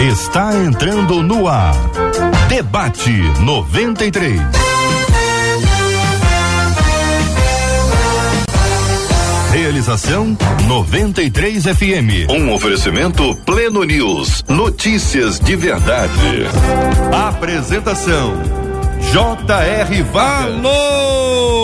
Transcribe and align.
está 0.00 0.54
entrando 0.54 1.22
no 1.22 1.48
ar. 1.48 1.74
Debate 2.48 3.10
93. 3.40 4.40
Realização 9.52 10.36
93 10.68 11.64
FM. 11.64 12.30
Um 12.30 12.52
oferecimento 12.54 13.34
Pleno 13.44 13.82
News. 13.82 14.44
Notícias 14.48 15.40
de 15.40 15.56
verdade. 15.56 16.46
Apresentação 17.12 18.34
J.R. 19.12 20.06
Alô, 20.14 21.58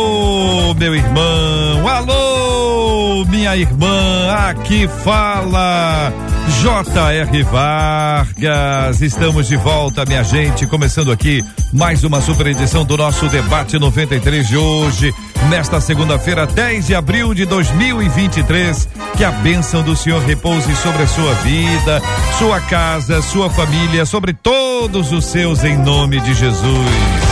meu 0.74 0.94
irmão. 0.94 1.88
Alô, 1.88 3.24
minha 3.26 3.56
irmã. 3.56 4.32
Aqui 4.48 4.88
fala 5.04 6.12
J.R. 6.48 7.42
Vargas, 7.44 9.00
estamos 9.00 9.48
de 9.48 9.56
volta, 9.56 10.04
minha 10.04 10.22
gente, 10.22 10.66
começando 10.66 11.10
aqui 11.10 11.42
mais 11.72 12.04
uma 12.04 12.20
super 12.20 12.46
edição 12.46 12.84
do 12.84 12.96
nosso 12.96 13.28
debate 13.28 13.78
93 13.78 14.46
de 14.46 14.56
hoje, 14.56 15.14
nesta 15.48 15.80
segunda-feira, 15.80 16.46
10 16.46 16.86
de 16.86 16.94
abril 16.94 17.34
de 17.34 17.46
2023. 17.46 18.88
Que 19.16 19.24
a 19.24 19.30
bênção 19.30 19.82
do 19.82 19.96
Senhor 19.96 20.22
repouse 20.22 20.74
sobre 20.76 21.02
a 21.02 21.06
sua 21.06 21.34
vida, 21.34 22.02
sua 22.38 22.60
casa, 22.60 23.22
sua 23.22 23.48
família, 23.48 24.04
sobre 24.04 24.32
todos 24.34 25.12
os 25.12 25.24
seus, 25.24 25.64
em 25.64 25.76
nome 25.78 26.20
de 26.20 26.34
Jesus. 26.34 27.23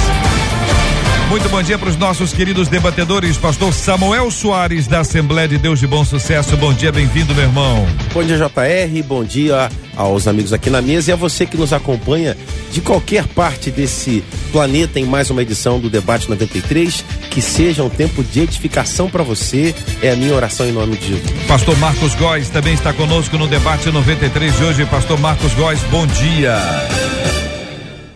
Muito 1.33 1.49
bom 1.49 1.63
dia 1.63 1.79
para 1.79 1.89
os 1.89 1.97
nossos 1.97 2.31
queridos 2.31 2.69
debatedores, 2.69 3.39
pastor 3.39 3.73
Samuel 3.73 4.31
Soares, 4.31 4.87
da 4.87 5.01
Assembleia 5.01 5.49
de 5.49 5.57
Deus 5.57 5.81
de 5.81 5.87
Bom 5.87 6.05
Sucesso. 6.05 6.59
Bom 6.59 6.75
dia, 6.75 6.93
bem-vindo, 6.93 7.35
meu 7.35 7.45
irmão. 7.45 7.87
Bom 8.13 8.23
dia, 8.23 8.37
JR. 8.37 9.03
Bom 9.03 9.25
dia 9.25 9.71
aos 9.97 10.29
amigos 10.29 10.53
aqui 10.53 10.69
na 10.69 10.83
mesa 10.83 11.11
e 11.11 11.13
a 11.15 11.17
você 11.17 11.47
que 11.47 11.57
nos 11.57 11.73
acompanha 11.73 12.37
de 12.71 12.83
qualquer 12.83 13.27
parte 13.29 13.71
desse 13.71 14.23
planeta 14.53 15.01
em 15.01 15.07
mais 15.07 15.31
uma 15.31 15.41
edição 15.41 15.81
do 15.81 15.89
Debate 15.89 16.29
93. 16.29 17.03
Que 17.31 17.41
seja 17.41 17.83
um 17.83 17.89
tempo 17.89 18.23
de 18.23 18.41
edificação 18.41 19.09
para 19.09 19.23
você. 19.23 19.75
É 20.03 20.11
a 20.11 20.17
minha 20.17 20.35
oração 20.35 20.67
em 20.67 20.73
nome 20.73 20.99
de 20.99 21.15
Jesus. 21.15 21.33
Pastor 21.49 21.75
Marcos 21.79 22.15
Góes 22.15 22.51
também 22.51 22.75
está 22.75 22.93
conosco 22.93 23.39
no 23.39 23.47
Debate 23.47 23.91
93 23.91 24.55
de 24.55 24.65
hoje. 24.65 24.85
Pastor 24.85 25.19
Marcos 25.19 25.55
Góes, 25.55 25.81
bom 25.85 26.07
dia. 26.07 26.59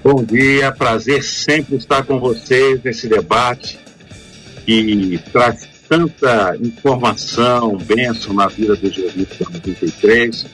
Bom 0.08 0.22
dia, 0.22 0.70
prazer 0.70 1.20
sempre 1.20 1.74
estar 1.74 2.04
com 2.04 2.20
vocês 2.20 2.80
nesse 2.80 3.08
debate 3.08 3.76
que 4.64 5.20
traz 5.32 5.68
tanta 5.88 6.56
informação, 6.62 7.76
bênção 7.76 8.32
na 8.32 8.46
vida 8.46 8.76
do 8.76 8.88
Jesus 8.88 9.26
93. 9.40 10.46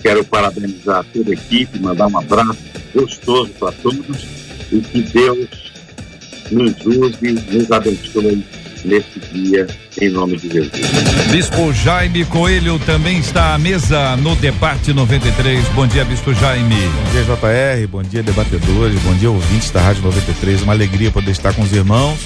Quero 0.00 0.24
parabenizar 0.24 1.04
toda 1.12 1.30
a 1.30 1.34
equipe, 1.34 1.80
mandar 1.80 2.06
um 2.06 2.16
abraço 2.16 2.62
gostoso 2.94 3.50
para 3.58 3.72
todos 3.72 4.24
e 4.70 4.80
que 4.80 5.02
Deus 5.02 5.72
nos 6.52 6.86
use, 6.86 7.32
nos 7.50 7.72
abençoe 7.72 8.44
nesse 8.84 9.20
dia, 9.32 9.66
em 10.00 10.08
nome 10.08 10.36
de 10.36 10.48
Jesus. 10.48 10.72
Bispo 11.30 11.72
Jaime 11.72 12.24
Coelho 12.24 12.78
também 12.80 13.18
está 13.18 13.54
à 13.54 13.58
mesa 13.58 14.16
no 14.16 14.34
Debate 14.36 14.92
93. 14.92 15.68
Bom 15.68 15.86
dia, 15.86 16.04
Bispo 16.04 16.34
Jaime. 16.34 16.74
Bom 16.74 17.10
dia, 17.12 17.22
JR. 17.22 17.86
Bom 17.88 18.02
dia, 18.02 18.22
debatedores. 18.22 19.00
Bom 19.00 19.14
dia, 19.14 19.30
ouvintes 19.30 19.70
da 19.70 19.80
Rádio 19.80 20.02
93. 20.02 20.62
Uma 20.62 20.72
alegria 20.72 21.10
poder 21.10 21.30
estar 21.30 21.52
com 21.54 21.62
os 21.62 21.72
irmãos. 21.72 22.18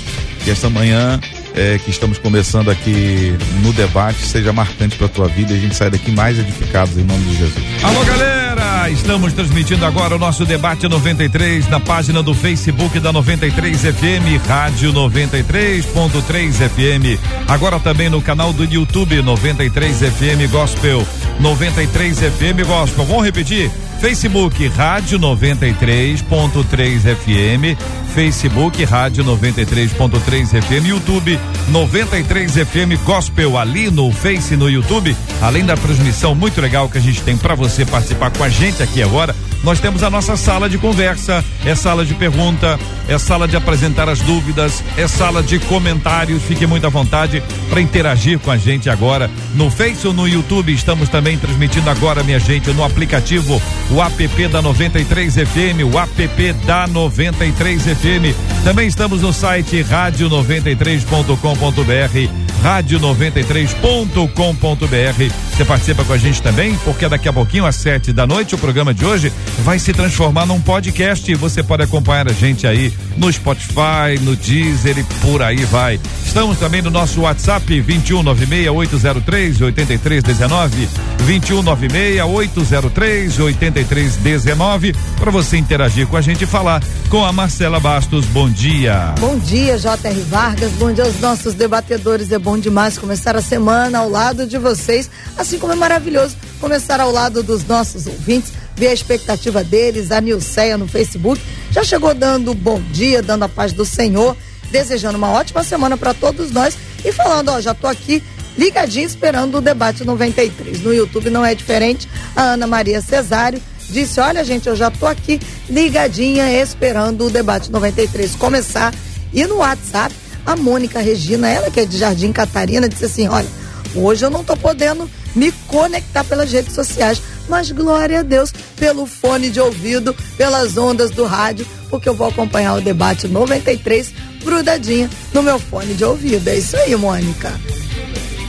E 0.46 0.50
esta 0.50 0.70
manhã 0.70 1.20
é, 1.54 1.78
que 1.78 1.90
estamos 1.90 2.18
começando 2.18 2.70
aqui 2.70 3.34
no 3.62 3.72
debate 3.72 4.18
seja 4.18 4.52
marcante 4.52 4.96
para 4.96 5.06
a 5.06 5.10
tua 5.10 5.27
vida 5.27 5.52
e 5.52 5.56
a 5.56 5.60
gente 5.60 5.74
sai 5.74 5.90
daqui 5.90 6.12
mais 6.12 6.38
edificados 6.38 6.96
em 6.96 7.02
nome 7.02 7.24
de 7.24 7.36
Jesus. 7.36 7.64
Alô, 7.82 8.04
galera! 8.04 8.45
Estamos 8.90 9.32
transmitindo 9.32 9.84
agora 9.84 10.16
o 10.16 10.18
nosso 10.18 10.44
debate 10.44 10.88
93 10.88 11.68
na 11.68 11.80
página 11.80 12.22
do 12.22 12.34
Facebook 12.34 12.98
da 13.00 13.12
93 13.12 13.80
FM, 13.82 14.46
Rádio 14.46 14.92
93.3 14.92 16.52
FM. 16.52 17.20
Agora 17.48 17.78
também 17.80 18.08
no 18.08 18.22
canal 18.22 18.52
do 18.52 18.64
YouTube 18.64 19.22
93 19.22 19.98
FM 19.98 20.50
Gospel, 20.50 21.06
93 21.40 22.18
FM 22.18 22.66
Gospel. 22.66 23.05
Vamos 23.05 23.24
repetir? 23.24 23.70
Facebook 24.01 24.67
Rádio 24.68 25.18
93.3 25.18 27.17
FM, 27.17 27.80
Facebook 28.14 28.84
Rádio 28.84 29.24
93.3 29.24 30.62
FM, 30.62 30.86
YouTube 30.86 31.39
93 31.68 32.52
FM 32.52 33.05
Gospel 33.05 33.58
ali 33.58 33.90
no 33.90 34.12
Face 34.12 34.57
no 34.57 34.68
YouTube. 34.70 35.17
Além 35.40 35.64
da 35.64 35.77
transmissão 35.77 36.34
muito 36.34 36.61
legal 36.61 36.89
que 36.89 36.98
a 36.98 37.01
gente 37.01 37.23
tem 37.23 37.36
para 37.36 37.55
você 37.55 37.84
participar 37.84 38.30
com 38.30 38.45
a 38.45 38.48
gente 38.48 38.83
aqui 38.83 39.02
agora, 39.02 39.34
nós 39.66 39.78
temos 39.80 40.02
a 40.04 40.08
nossa 40.08 40.36
sala 40.36 40.70
de 40.70 40.78
conversa, 40.78 41.44
é 41.64 41.74
sala 41.74 42.04
de 42.04 42.14
pergunta, 42.14 42.78
é 43.08 43.18
sala 43.18 43.48
de 43.48 43.56
apresentar 43.56 44.08
as 44.08 44.20
dúvidas, 44.20 44.80
é 44.96 45.08
sala 45.08 45.42
de 45.42 45.58
comentários. 45.58 46.40
Fique 46.44 46.64
muito 46.68 46.86
à 46.86 46.88
vontade 46.88 47.42
para 47.68 47.80
interagir 47.80 48.38
com 48.38 48.52
a 48.52 48.56
gente 48.56 48.88
agora 48.88 49.28
no 49.56 49.68
Face 49.68 50.06
ou 50.06 50.12
no 50.12 50.28
YouTube. 50.28 50.72
Estamos 50.72 51.08
também 51.08 51.36
transmitindo 51.36 51.90
agora, 51.90 52.22
minha 52.22 52.38
gente, 52.38 52.70
no 52.70 52.84
aplicativo 52.84 53.60
o 53.90 54.00
app 54.00 54.46
da 54.46 54.62
93 54.62 55.34
FM, 55.34 55.83
o 55.92 55.98
app 55.98 56.52
da 56.64 56.86
93 56.86 57.83
FM. 57.83 58.36
Também 58.62 58.86
estamos 58.86 59.22
no 59.22 59.33
site 59.33 59.83
rádio93.com.br 59.83 62.45
rádio93.com.br. 62.62 65.46
Você 65.56 65.64
participa 65.64 66.05
com 66.05 66.12
a 66.12 66.18
gente 66.18 66.42
também, 66.42 66.77
porque 66.84 67.08
daqui 67.08 67.28
a 67.28 67.33
pouquinho, 67.33 67.64
às 67.64 67.77
sete 67.77 68.12
da 68.12 68.27
noite, 68.27 68.55
o 68.55 68.58
programa 68.58 68.92
de 68.92 69.05
hoje 69.05 69.33
vai 69.64 69.78
se 69.78 69.92
transformar 69.92 70.46
num 70.46 70.61
podcast. 70.61 71.34
Você 71.34 71.62
pode 71.62 71.83
acompanhar 71.83 72.28
a 72.28 72.33
gente 72.33 72.66
aí 72.66 72.92
no 73.16 73.33
Spotify, 73.33 74.18
no 74.20 74.36
Deezer 74.36 74.98
e 74.98 75.05
por 75.20 75.42
aí 75.42 75.64
vai. 75.64 75.98
Estamos 76.24 76.58
também 76.58 76.83
no 76.83 76.90
nosso 76.90 77.22
WhatsApp 77.22 77.83
2196803 77.83 79.62
8319 79.62 80.89
2196803 81.27 83.40
8319 83.40 84.95
para 85.18 85.30
você 85.30 85.56
interagir 85.56 86.06
com 86.06 86.16
a 86.16 86.20
gente 86.20 86.45
e 86.45 86.46
falar 86.46 86.83
com 87.08 87.24
a 87.24 87.33
Marcela 87.33 87.80
Bastos. 87.80 88.27
Bom 88.27 88.50
dia. 88.50 89.14
Bom 89.18 89.39
dia, 89.39 89.78
J.R. 89.78 90.20
Vargas. 90.22 90.72
Bom 90.72 90.92
dia 90.92 91.05
aos 91.05 91.18
nossos 91.20 91.55
debatedores. 91.55 92.30
É 92.30 92.39
bom 92.46 92.57
demais 92.57 92.96
começar 92.96 93.34
a 93.34 93.42
semana 93.42 93.98
ao 93.98 94.08
lado 94.08 94.46
de 94.46 94.57
vocês, 94.57 95.11
assim 95.36 95.58
como 95.58 95.73
é 95.73 95.74
maravilhoso 95.74 96.36
começar 96.61 97.01
ao 97.01 97.11
lado 97.11 97.42
dos 97.42 97.67
nossos 97.67 98.07
ouvintes, 98.07 98.52
ver 98.77 98.86
a 98.86 98.92
expectativa 98.92 99.64
deles, 99.64 100.12
a 100.12 100.20
Nilceia 100.20 100.79
no 100.79 100.86
Facebook. 100.86 101.42
Já 101.73 101.83
chegou 101.83 102.14
dando 102.14 102.55
bom 102.55 102.80
dia, 102.92 103.20
dando 103.20 103.42
a 103.42 103.48
paz 103.48 103.73
do 103.73 103.84
Senhor, 103.84 104.36
desejando 104.70 105.18
uma 105.18 105.33
ótima 105.33 105.64
semana 105.64 105.96
para 105.96 106.14
todos 106.14 106.52
nós 106.52 106.79
e 107.05 107.11
falando, 107.11 107.48
ó, 107.48 107.61
já 107.61 107.74
tô 107.74 107.89
aqui 107.89 108.23
ligadinho 108.57 109.08
esperando 109.08 109.58
o 109.58 109.61
debate 109.61 110.05
93. 110.05 110.83
No 110.83 110.95
YouTube 110.95 111.30
não 111.30 111.45
é 111.45 111.52
diferente. 111.52 112.08
A 112.36 112.52
Ana 112.52 112.68
Maria 112.68 113.01
Cesário 113.01 113.61
disse: 113.90 114.20
Olha, 114.20 114.45
gente, 114.45 114.68
eu 114.68 114.77
já 114.77 114.89
tô 114.89 115.08
aqui 115.08 115.40
ligadinha 115.68 116.48
esperando 116.63 117.27
o 117.27 117.30
debate 117.30 117.73
93 117.73 118.36
começar. 118.36 118.95
E 119.33 119.45
no 119.46 119.57
WhatsApp, 119.57 120.14
a 120.46 120.55
Mônica 120.55 121.01
Regina, 121.01 121.48
ela 121.51 121.70
que 121.70 121.80
é 121.80 121.84
de 121.84 121.98
Jardim 121.98 122.33
Catarina, 122.33 122.89
disse 122.89 123.05
assim: 123.05 123.29
Olha, 123.29 123.48
hoje 123.95 124.24
eu 124.24 124.30
não 124.30 124.45
tô 124.45 124.57
podendo 124.57 125.11
me 125.34 125.52
conectar 125.67 126.24
pelas 126.24 126.51
redes 126.52 126.74
sociais, 126.74 127.20
mas 127.48 127.70
glória 127.70 128.20
a 128.20 128.23
Deus 128.23 128.52
pelo 128.76 129.06
fone 129.06 129.50
de 129.50 129.61
ouvido, 129.61 130.14
pelas 130.37 130.79
ondas 130.79 131.11
do 131.11 131.25
rádio, 131.25 131.67
porque 131.90 132.08
eu 132.08 132.14
vou 132.14 132.29
acompanhar 132.29 132.75
o 132.75 132.81
debate 132.81 133.26
93 133.26 134.12
grudadinha 134.44 135.11
no 135.34 135.43
meu 135.43 135.58
fone 135.58 135.94
de 135.94 136.05
ouvido. 136.05 136.49
É 136.49 136.56
isso 136.56 136.76
aí, 136.76 136.94
Mônica. 136.94 137.52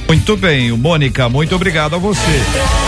Muito 0.08 0.38
bem, 0.38 0.72
Mônica, 0.72 1.28
muito 1.28 1.54
obrigado 1.54 1.96
a 1.96 1.98
você. 1.98 2.42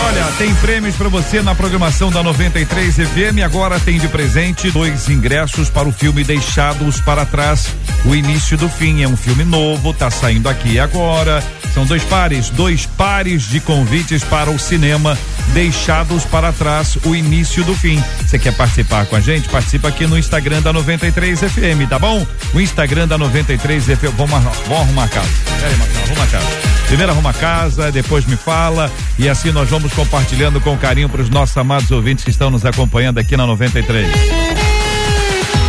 Olha, 0.06 0.24
tem 0.38 0.54
prêmios 0.54 0.96
para 0.96 1.10
você 1.10 1.42
na 1.42 1.54
programação 1.54 2.10
da 2.10 2.22
93 2.22 2.94
FM. 2.94 3.44
Agora 3.44 3.78
tem 3.78 3.98
de 3.98 4.08
presente 4.08 4.70
dois 4.70 5.08
ingressos 5.10 5.68
para 5.68 5.86
o 5.86 5.92
filme 5.92 6.24
Deixados 6.24 6.98
para 7.02 7.26
Trás, 7.26 7.68
o 8.06 8.14
início 8.14 8.56
do 8.56 8.70
fim. 8.70 9.02
É 9.02 9.08
um 9.08 9.18
filme 9.18 9.44
novo, 9.44 9.92
tá 9.92 10.10
saindo 10.10 10.48
aqui 10.48 10.78
agora. 10.78 11.44
São 11.74 11.84
dois 11.84 12.02
pares, 12.04 12.48
dois 12.48 12.86
pares 12.86 13.48
de 13.48 13.60
convites 13.60 14.24
para 14.24 14.50
o 14.50 14.58
cinema 14.58 15.16
Deixados 15.52 16.24
para 16.24 16.52
Trás, 16.52 16.96
o 17.04 17.14
início 17.14 17.62
do 17.64 17.74
fim. 17.74 18.02
Você 18.26 18.38
quer 18.38 18.54
participar 18.54 19.04
com 19.04 19.16
a 19.16 19.20
gente? 19.20 19.48
Participa 19.48 19.88
aqui 19.88 20.06
no 20.06 20.18
Instagram 20.18 20.62
da 20.62 20.72
93 20.72 21.38
FM, 21.38 21.88
tá 21.88 21.98
bom? 21.98 22.26
O 22.54 22.60
Instagram 22.60 23.06
da 23.06 23.18
93 23.18 23.84
FM. 23.84 24.14
Vamos, 24.16 24.34
arrumar 24.34 25.04
a 25.04 25.08
casa. 25.08 25.28
Peraí, 25.60 25.76
Marcelo, 25.76 26.04
arruma 26.06 26.24
a 26.24 26.26
casa. 26.26 26.80
Primeiro 27.10 27.26
arruma 27.26 27.30
a 27.30 27.34
casa, 27.34 27.90
depois 27.90 28.24
me 28.24 28.36
fala 28.36 28.90
e 29.18 29.28
assim 29.28 29.50
nós 29.50 29.68
vamos 29.68 29.92
compartilhando 29.92 30.60
com 30.60 30.76
carinho 30.78 31.08
para 31.08 31.20
os 31.20 31.28
nossos 31.28 31.56
amados 31.56 31.90
ouvintes 31.90 32.22
que 32.22 32.30
estão 32.30 32.50
nos 32.50 32.64
acompanhando 32.64 33.18
aqui 33.18 33.36
na 33.36 33.46
93. 33.46 34.06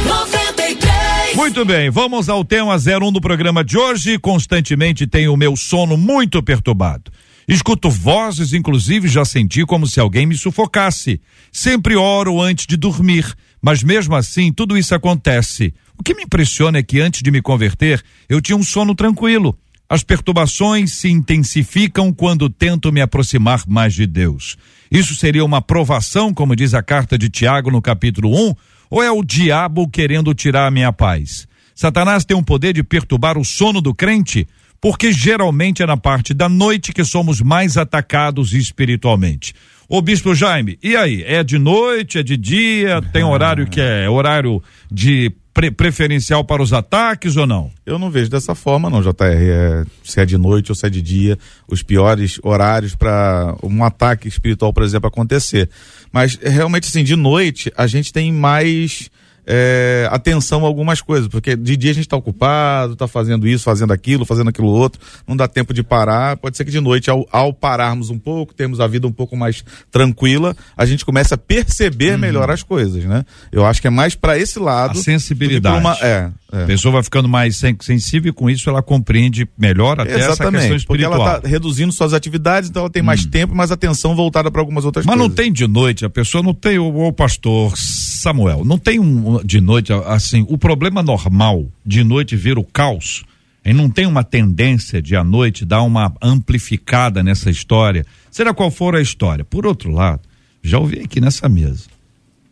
93. 0.06 1.36
Muito 1.36 1.66
bem, 1.66 1.90
vamos 1.90 2.30
ao 2.30 2.44
tema 2.44 2.76
01 2.76 3.12
do 3.12 3.20
programa 3.20 3.64
de 3.64 3.76
hoje. 3.76 4.20
Constantemente 4.20 5.08
tenho 5.08 5.34
o 5.34 5.38
meu 5.38 5.56
sono 5.56 5.98
muito 5.98 6.44
perturbado. 6.44 7.12
Escuto 7.48 7.90
vozes, 7.90 8.54
inclusive 8.54 9.08
já 9.08 9.26
senti 9.26 9.66
como 9.66 9.88
se 9.88 10.00
alguém 10.00 10.28
me 10.28 10.38
sufocasse. 10.38 11.20
Sempre 11.52 11.96
oro 11.96 12.40
antes 12.40 12.68
de 12.68 12.78
dormir, 12.78 13.26
mas 13.60 13.82
mesmo 13.82 14.16
assim 14.16 14.54
tudo 14.54 14.78
isso 14.78 14.94
acontece. 14.94 15.74
O 15.98 16.04
que 16.04 16.14
me 16.14 16.24
impressiona 16.24 16.78
é 16.78 16.84
que 16.84 17.00
antes 17.00 17.24
de 17.24 17.32
me 17.32 17.42
converter, 17.42 18.04
eu 18.30 18.40
tinha 18.40 18.56
um 18.56 18.64
sono 18.64 18.94
tranquilo. 18.94 19.58
As 19.92 20.04
perturbações 20.04 20.94
se 20.94 21.10
intensificam 21.10 22.14
quando 22.14 22.50
tento 22.50 22.94
me 22.94 23.02
aproximar 23.02 23.64
mais 23.68 23.94
de 23.94 24.08
Deus. 24.08 24.56
Isso 24.90 25.14
seria 25.16 25.44
uma 25.44 25.62
provação, 25.62 26.34
como 26.34 26.56
diz 26.56 26.74
a 26.74 26.82
carta 26.82 27.18
de 27.18 27.28
Tiago 27.28 27.70
no 27.70 27.82
capítulo 27.82 28.30
1, 28.30 28.56
ou 28.90 29.04
é 29.04 29.12
o 29.12 29.22
diabo 29.22 29.90
querendo 29.90 30.34
tirar 30.34 30.66
a 30.66 30.72
minha 30.72 30.94
paz? 30.94 31.46
Satanás 31.76 32.24
tem 32.24 32.38
o 32.38 32.42
poder 32.42 32.72
de 32.72 32.84
perturbar 32.84 33.38
o 33.38 33.44
sono 33.44 33.82
do 33.82 33.94
crente, 33.94 34.48
porque 34.80 35.12
geralmente 35.12 35.84
é 35.84 35.86
na 35.86 35.98
parte 35.98 36.34
da 36.34 36.48
noite 36.48 36.94
que 36.94 37.04
somos 37.04 37.42
mais 37.42 37.76
atacados 37.76 38.54
espiritualmente. 38.54 39.54
Ô 39.90 40.02
Bispo 40.02 40.34
Jaime, 40.34 40.80
e 40.82 40.96
aí? 40.96 41.22
É 41.28 41.44
de 41.44 41.60
noite, 41.60 42.18
é 42.18 42.24
de 42.24 42.38
dia? 42.38 43.02
Tem 43.12 43.26
horário 43.26 43.68
que 43.68 43.82
é 43.82 44.10
horário 44.10 44.64
de 44.90 45.34
pre 45.54 45.72
preferencial 45.72 46.44
para 46.44 46.62
os 46.62 46.74
ataques 46.74 47.38
ou 47.38 47.46
não? 47.46 47.72
Eu 47.86 48.00
não 48.00 48.10
vejo 48.10 48.30
dessa 48.30 48.56
forma, 48.56 48.90
não, 48.90 49.02
JR. 49.02 49.24
É, 49.24 49.86
se 50.04 50.20
é 50.20 50.26
de 50.26 50.38
noite 50.38 50.72
ou 50.72 50.76
se 50.76 50.86
é 50.86 50.90
de 50.90 51.02
dia, 51.02 51.38
os 51.68 51.84
piores 51.84 52.40
horários 52.44 52.96
para 52.96 53.56
um 53.64 53.84
ataque 53.84 54.28
espiritual, 54.28 54.74
por 54.74 54.84
exemplo, 54.84 55.08
acontecer. 55.08 55.70
Mas 56.12 56.38
realmente, 56.42 56.88
assim, 56.88 57.04
de 57.04 57.16
noite 57.16 57.72
a 57.76 57.88
gente 57.88 58.12
tem 58.14 58.32
mais 58.32 59.10
é, 59.54 60.08
atenção 60.10 60.64
a 60.64 60.68
algumas 60.68 61.02
coisas, 61.02 61.28
porque 61.28 61.58
de 61.58 61.76
dia 61.76 61.92
a 61.92 61.94
gente 61.94 62.06
está 62.06 62.16
ocupado, 62.16 62.94
está 62.94 63.06
fazendo 63.06 63.46
isso, 63.46 63.66
fazendo 63.66 63.92
aquilo, 63.92 64.24
fazendo 64.24 64.50
aquilo 64.50 64.70
outro, 64.70 65.02
não 65.28 65.36
dá 65.36 65.46
tempo 65.46 65.74
de 65.74 65.84
parar. 65.84 66.38
Pode 66.38 66.56
ser 66.56 66.64
que 66.64 66.72
de 66.72 66.80
noite, 66.80 67.10
ao, 67.10 67.28
ao 67.30 67.54
pararmos 67.54 68.10
um 68.10 68.18
pouco, 68.18 68.54
temos 68.54 68.80
a 68.80 68.88
vida 68.88 69.06
um 69.06 69.12
pouco 69.12 69.36
mais 69.36 69.62
tranquila, 69.92 70.56
a 70.78 70.86
gente 70.86 71.04
começa 71.04 71.36
a 71.36 71.38
perceber 71.38 72.14
uhum. 72.14 72.20
melhor 72.20 72.50
as 72.50 72.64
coisas, 72.64 73.04
né? 73.04 73.26
Eu 73.52 73.66
acho 73.66 73.82
que 73.82 73.88
é 73.88 73.90
mais 73.90 74.16
para 74.16 74.40
esse 74.40 74.58
lado. 74.58 74.98
A 74.98 75.04
sensibilidade. 75.04 75.78
Uma, 75.78 75.98
é, 76.02 76.30
é. 76.54 76.64
A 76.64 76.66
pessoa 76.66 76.94
vai 76.94 77.04
ficando 77.04 77.28
mais 77.28 77.62
sensível 77.82 78.30
e 78.30 78.34
com 78.34 78.50
isso 78.50 78.70
ela 78.70 78.82
compreende 78.82 79.46
melhor 79.58 80.00
até 80.00 80.18
Exatamente, 80.18 80.32
essa 80.32 80.52
questão 80.52 80.76
espiritual. 80.78 81.12
Porque 81.12 81.30
ela 81.30 81.38
está 81.38 81.48
reduzindo 81.50 81.92
suas 81.92 82.14
atividades, 82.14 82.70
então 82.70 82.84
ela 82.84 82.90
tem 82.90 83.04
mais 83.04 83.26
hum. 83.26 83.30
tempo, 83.30 83.54
mais 83.54 83.70
atenção 83.70 84.16
voltada 84.16 84.50
para 84.50 84.62
algumas 84.62 84.86
outras 84.86 85.06
Mas 85.06 85.14
coisas. 85.14 85.30
Mas 85.30 85.38
não 85.38 85.44
tem 85.44 85.52
de 85.52 85.68
noite, 85.68 86.06
a 86.06 86.10
pessoa 86.10 86.42
não 86.42 86.54
tem, 86.54 86.80
o, 86.80 87.08
o 87.08 87.12
pastor 87.12 87.74
Samuel, 87.76 88.64
não 88.64 88.78
tem 88.78 89.00
um 89.00 89.41
de 89.44 89.62
noite, 89.62 89.92
assim, 90.06 90.46
o 90.50 90.58
problema 90.58 91.02
normal 91.02 91.68
de 91.86 92.04
noite 92.04 92.36
vir 92.36 92.58
o 92.58 92.64
caos, 92.64 93.24
e 93.64 93.74
não 93.74 93.90
tem 93.90 94.06
uma 94.06 94.24
tendência 94.24 95.02
de 95.02 95.16
à 95.16 95.24
noite 95.24 95.66
dar 95.66 95.84
uma 95.84 96.14
amplificada 96.22 97.22
nessa 97.22 97.50
história, 97.50 98.06
será 98.32 98.54
qual 98.54 98.72
for 98.72 98.96
a 98.96 99.02
história. 99.02 99.46
Por 99.46 99.66
outro 99.66 99.92
lado, 99.92 100.22
já 100.64 100.80
ouvi 100.80 101.00
aqui 101.00 101.22
nessa 101.22 101.48
mesa 101.48 101.86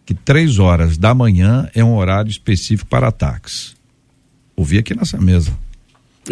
que 0.09 0.13
três 0.15 0.57
horas 0.57 0.97
da 0.97 1.13
manhã 1.13 1.69
é 1.75 1.83
um 1.83 1.95
horário 1.95 2.31
específico 2.31 2.89
para 2.89 3.09
ataques. 3.09 3.75
Ouvi 4.55 4.79
aqui 4.79 4.95
nessa 4.95 5.21
mesa. 5.21 5.55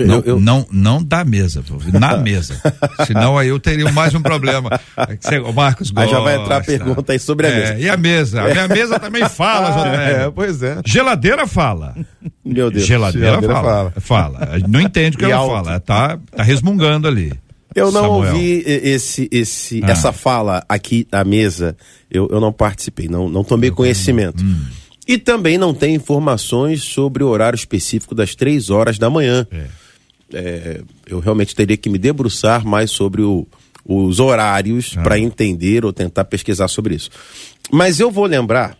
Não, 0.05 0.15
eu, 0.15 0.23
eu... 0.25 0.39
não, 0.39 0.65
não 0.71 1.03
da 1.03 1.23
mesa, 1.23 1.63
na 1.94 2.17
mesa. 2.21 2.61
Senão 3.05 3.38
aí 3.38 3.49
eu 3.49 3.59
teria 3.59 3.91
mais 3.91 4.13
um 4.13 4.21
problema. 4.21 4.69
O 5.45 5.53
Marcos 5.53 5.91
gosta. 5.91 6.09
Aí 6.09 6.15
já 6.15 6.19
vai 6.19 6.35
entrar 6.35 6.57
a 6.57 6.63
pergunta 6.63 7.13
aí 7.13 7.19
sobre 7.19 7.47
a 7.47 7.49
é, 7.49 7.59
mesa. 7.59 7.79
E 7.79 7.89
a 7.89 7.97
mesa? 7.97 8.41
A 8.41 8.49
minha 8.49 8.67
mesa 8.69 8.99
também 8.99 9.27
fala, 9.29 9.83
ah, 9.83 10.01
É, 10.01 10.31
pois 10.31 10.61
é. 10.61 10.81
Geladeira 10.85 11.47
fala. 11.47 11.95
Meu 12.44 12.69
Deus. 12.69 12.85
Geladeira, 12.85 13.27
Geladeira 13.27 13.53
fala. 13.53 13.94
fala. 13.99 14.38
Fala. 14.38 14.59
Não 14.67 14.81
entende 14.81 15.15
o 15.15 15.19
que 15.19 15.25
e 15.25 15.31
ela 15.31 15.41
alto. 15.41 15.65
fala. 15.65 15.79
Tá, 15.79 16.19
tá 16.35 16.44
resmungando 16.44 17.07
ali. 17.07 17.33
Eu 17.75 17.91
não 17.91 18.01
Samuel. 18.01 18.33
ouvi 18.33 18.63
esse, 18.65 19.27
esse, 19.31 19.81
ah. 19.83 19.91
essa 19.91 20.11
fala 20.11 20.63
aqui 20.67 21.07
na 21.11 21.23
mesa. 21.23 21.77
Eu, 22.09 22.27
eu 22.31 22.39
não 22.39 22.51
participei, 22.51 23.07
não, 23.07 23.29
não 23.29 23.44
tomei 23.44 23.69
conhecimento. 23.69 24.44
Hum. 24.44 24.65
E 25.07 25.17
também 25.17 25.57
não 25.57 25.73
tem 25.73 25.95
informações 25.95 26.83
sobre 26.83 27.23
o 27.23 27.27
horário 27.27 27.55
específico 27.55 28.13
das 28.13 28.35
três 28.35 28.69
horas 28.69 28.97
da 28.97 29.09
manhã. 29.09 29.47
É. 29.51 29.65
É, 30.33 30.81
eu 31.07 31.19
realmente 31.19 31.56
teria 31.56 31.77
que 31.77 31.89
me 31.89 31.97
debruçar 31.97 32.65
mais 32.65 32.91
sobre 32.91 33.21
o, 33.21 33.47
os 33.85 34.19
horários 34.19 34.95
ah. 34.97 35.03
para 35.03 35.18
entender 35.18 35.85
ou 35.85 35.94
tentar 35.94 36.25
pesquisar 36.25 36.68
sobre 36.68 36.95
isso. 36.95 37.09
Mas 37.71 38.00
eu 38.00 38.12
vou 38.12 38.25
lembrar 38.25 38.77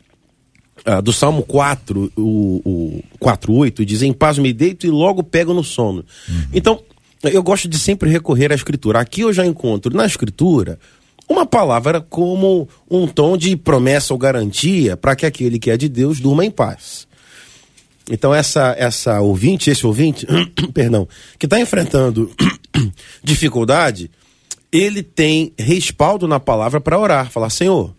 ah, 0.86 1.02
do 1.02 1.14
Salmo 1.14 1.44
4, 1.44 2.12
o, 2.18 2.62
o 2.66 3.04
4, 3.20 3.86
diz: 3.86 4.02
Em 4.02 4.14
paz 4.14 4.38
me 4.38 4.52
deito 4.52 4.86
e 4.86 4.90
logo 4.90 5.24
pego 5.24 5.54
no 5.54 5.64
sono. 5.64 6.04
Uhum. 6.28 6.44
Então, 6.54 6.82
eu 7.24 7.42
gosto 7.42 7.68
de 7.68 7.80
sempre 7.80 8.10
recorrer 8.10 8.52
à 8.52 8.56
Escritura. 8.56 9.00
Aqui 9.00 9.22
eu 9.22 9.34
já 9.34 9.46
encontro 9.46 9.96
na 9.96 10.06
Escritura 10.06 10.78
uma 11.28 11.46
palavra 11.46 12.00
como 12.00 12.70
um 12.90 13.08
tom 13.08 13.38
de 13.38 13.56
promessa 13.56 14.14
ou 14.14 14.18
garantia 14.18 14.96
para 14.96 15.16
que 15.16 15.26
aquele 15.26 15.60
que 15.60 15.70
é 15.70 15.78
de 15.78 15.90
Deus 15.90 16.20
durma 16.20 16.46
em 16.46 16.52
paz. 16.52 17.07
Então 18.10 18.34
essa 18.34 18.76
essa 18.78 19.20
ouvinte, 19.22 19.70
esse 19.70 19.86
ouvinte, 19.86 20.26
perdão, 20.74 21.08
que 21.38 21.46
está 21.46 21.60
enfrentando 21.60 22.32
dificuldade, 23.24 24.10
ele 24.72 25.04
tem 25.04 25.54
respaldo 25.58 26.28
na 26.28 26.40
palavra 26.40 26.80
para 26.80 26.98
orar, 26.98 27.32
falar 27.32 27.50
Senhor, 27.50 27.94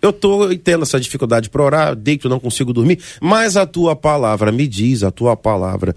eu 0.00 0.10
estou 0.10 0.54
tendo 0.58 0.82
essa 0.82 1.00
dificuldade 1.00 1.48
para 1.48 1.62
orar, 1.62 1.96
deito, 1.96 2.28
não 2.28 2.38
consigo 2.38 2.72
dormir, 2.72 3.00
mas 3.20 3.56
a 3.56 3.66
tua 3.66 3.96
palavra 3.96 4.52
me 4.52 4.68
diz, 4.68 5.02
a 5.02 5.10
tua 5.10 5.36
palavra 5.36 5.94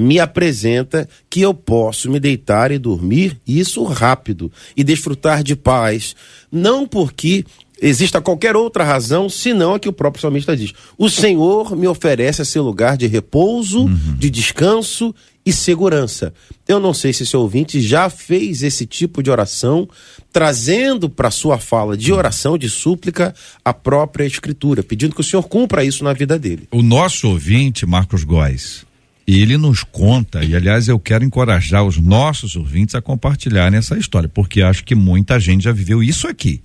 me 0.00 0.18
apresenta 0.18 1.08
que 1.28 1.42
eu 1.42 1.52
posso 1.52 2.10
me 2.10 2.18
deitar 2.18 2.72
e 2.72 2.78
dormir, 2.78 3.38
isso 3.46 3.84
rápido, 3.84 4.50
e 4.76 4.82
desfrutar 4.82 5.42
de 5.42 5.54
paz, 5.54 6.16
não 6.50 6.88
porque 6.88 7.44
exista 7.82 8.20
qualquer 8.20 8.54
outra 8.54 8.84
razão 8.84 9.28
senão 9.28 9.74
a 9.74 9.80
que 9.80 9.88
o 9.88 9.92
próprio 9.92 10.22
salmista 10.22 10.56
diz. 10.56 10.72
O 10.96 11.10
Senhor 11.10 11.76
me 11.76 11.88
oferece 11.88 12.42
esse 12.42 12.58
lugar 12.60 12.96
de 12.96 13.08
repouso, 13.08 13.80
uhum. 13.80 14.16
de 14.16 14.30
descanso 14.30 15.12
e 15.44 15.52
segurança. 15.52 16.32
Eu 16.68 16.78
não 16.78 16.94
sei 16.94 17.12
se 17.12 17.26
seu 17.26 17.40
ouvinte 17.40 17.80
já 17.80 18.08
fez 18.08 18.62
esse 18.62 18.86
tipo 18.86 19.20
de 19.22 19.30
oração, 19.30 19.88
trazendo 20.32 21.10
para 21.10 21.32
sua 21.32 21.58
fala 21.58 21.96
de 21.96 22.12
oração, 22.12 22.56
de 22.56 22.68
súplica, 22.68 23.34
a 23.64 23.74
própria 23.74 24.24
Escritura, 24.24 24.84
pedindo 24.84 25.14
que 25.14 25.20
o 25.20 25.24
Senhor 25.24 25.42
cumpra 25.42 25.84
isso 25.84 26.04
na 26.04 26.12
vida 26.12 26.38
dele. 26.38 26.68
O 26.70 26.82
nosso 26.82 27.28
ouvinte, 27.28 27.84
Marcos 27.84 28.22
Góes, 28.22 28.86
ele 29.26 29.56
nos 29.56 29.82
conta, 29.82 30.44
e 30.44 30.54
aliás 30.54 30.86
eu 30.86 30.98
quero 30.98 31.24
encorajar 31.24 31.84
os 31.84 31.98
nossos 31.98 32.54
ouvintes 32.54 32.94
a 32.94 33.02
compartilharem 33.02 33.78
essa 33.78 33.98
história, 33.98 34.28
porque 34.28 34.62
acho 34.62 34.84
que 34.84 34.94
muita 34.94 35.40
gente 35.40 35.64
já 35.64 35.72
viveu 35.72 36.02
isso 36.02 36.28
aqui. 36.28 36.60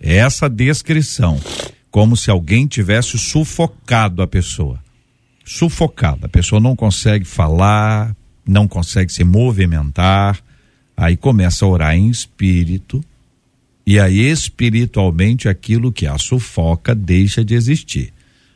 Essa 0.00 0.48
descrição, 0.48 1.38
como 1.90 2.16
se 2.16 2.30
alguém 2.30 2.66
tivesse 2.66 3.18
sufocado 3.18 4.22
a 4.22 4.26
pessoa 4.26 4.80
sufocada. 5.50 6.26
A 6.26 6.28
pessoa 6.28 6.60
não 6.60 6.76
consegue 6.76 7.24
falar, 7.24 8.14
não 8.46 8.68
consegue 8.68 9.12
se 9.12 9.24
movimentar, 9.24 10.40
aí 10.96 11.16
começa 11.16 11.64
a 11.64 11.68
orar 11.68 11.96
em 11.96 12.08
espírito, 12.08 13.04
e 13.84 13.98
aí 13.98 14.20
espiritualmente 14.20 15.48
aquilo 15.48 15.92
que 15.92 16.06
a 16.06 16.16
sufoca 16.18 16.94
deixa 16.94 17.44
de 17.44 17.54
existir. 17.54 18.12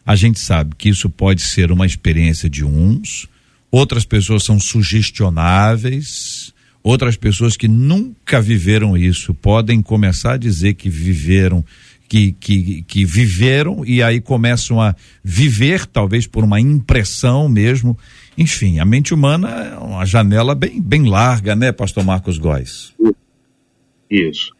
A 0.07 0.15
gente 0.15 0.39
sabe 0.39 0.77
que 0.77 0.89
isso 0.89 1.11
pode 1.11 1.43
ser 1.43 1.73
uma 1.73 1.85
experiência 1.85 2.49
de 2.49 2.65
uns, 2.65 3.27
outras 3.71 4.05
pessoas 4.05 4.45
são 4.45 4.61
sugestionáveis, 4.61 6.54
outras 6.85 7.17
pessoas 7.17 7.57
que 7.57 7.67
nunca 7.67 8.43
viveram 8.43 8.95
isso 8.95 9.33
podem 9.33 9.81
começar 9.81 10.35
a 10.35 10.37
dizer 10.37 10.75
que 10.75 10.91
viveram 10.91 11.65
que, 12.07 12.33
que, 12.33 12.83
que 12.83 13.05
viveram 13.05 13.85
e 13.85 14.03
aí 14.03 14.21
começam 14.21 14.81
a 14.81 14.95
viver, 15.23 15.87
talvez 15.87 16.27
por 16.27 16.45
uma 16.45 16.61
impressão 16.61 17.49
mesmo. 17.49 17.99
Enfim, 18.37 18.79
a 18.79 18.85
mente 18.85 19.15
humana 19.15 19.49
é 19.49 19.79
uma 19.79 20.05
janela 20.05 20.55
bem, 20.55 20.81
bem 20.81 21.09
larga, 21.09 21.57
né, 21.57 21.73
pastor 21.73 22.05
Marcos 22.05 22.37
Góes? 22.39 22.95
Isso. 24.11 24.55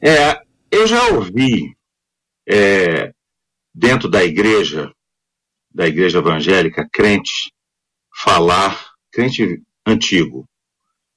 É, 0.00 0.40
eu 0.70 0.86
já 0.86 1.08
ouvi 1.08 1.76
é, 2.48 3.12
dentro 3.74 4.08
da 4.08 4.24
igreja, 4.24 4.90
da 5.72 5.86
igreja 5.86 6.18
evangélica, 6.18 6.88
crente 6.90 7.52
falar, 8.12 8.92
crente 9.12 9.62
antigo, 9.86 10.44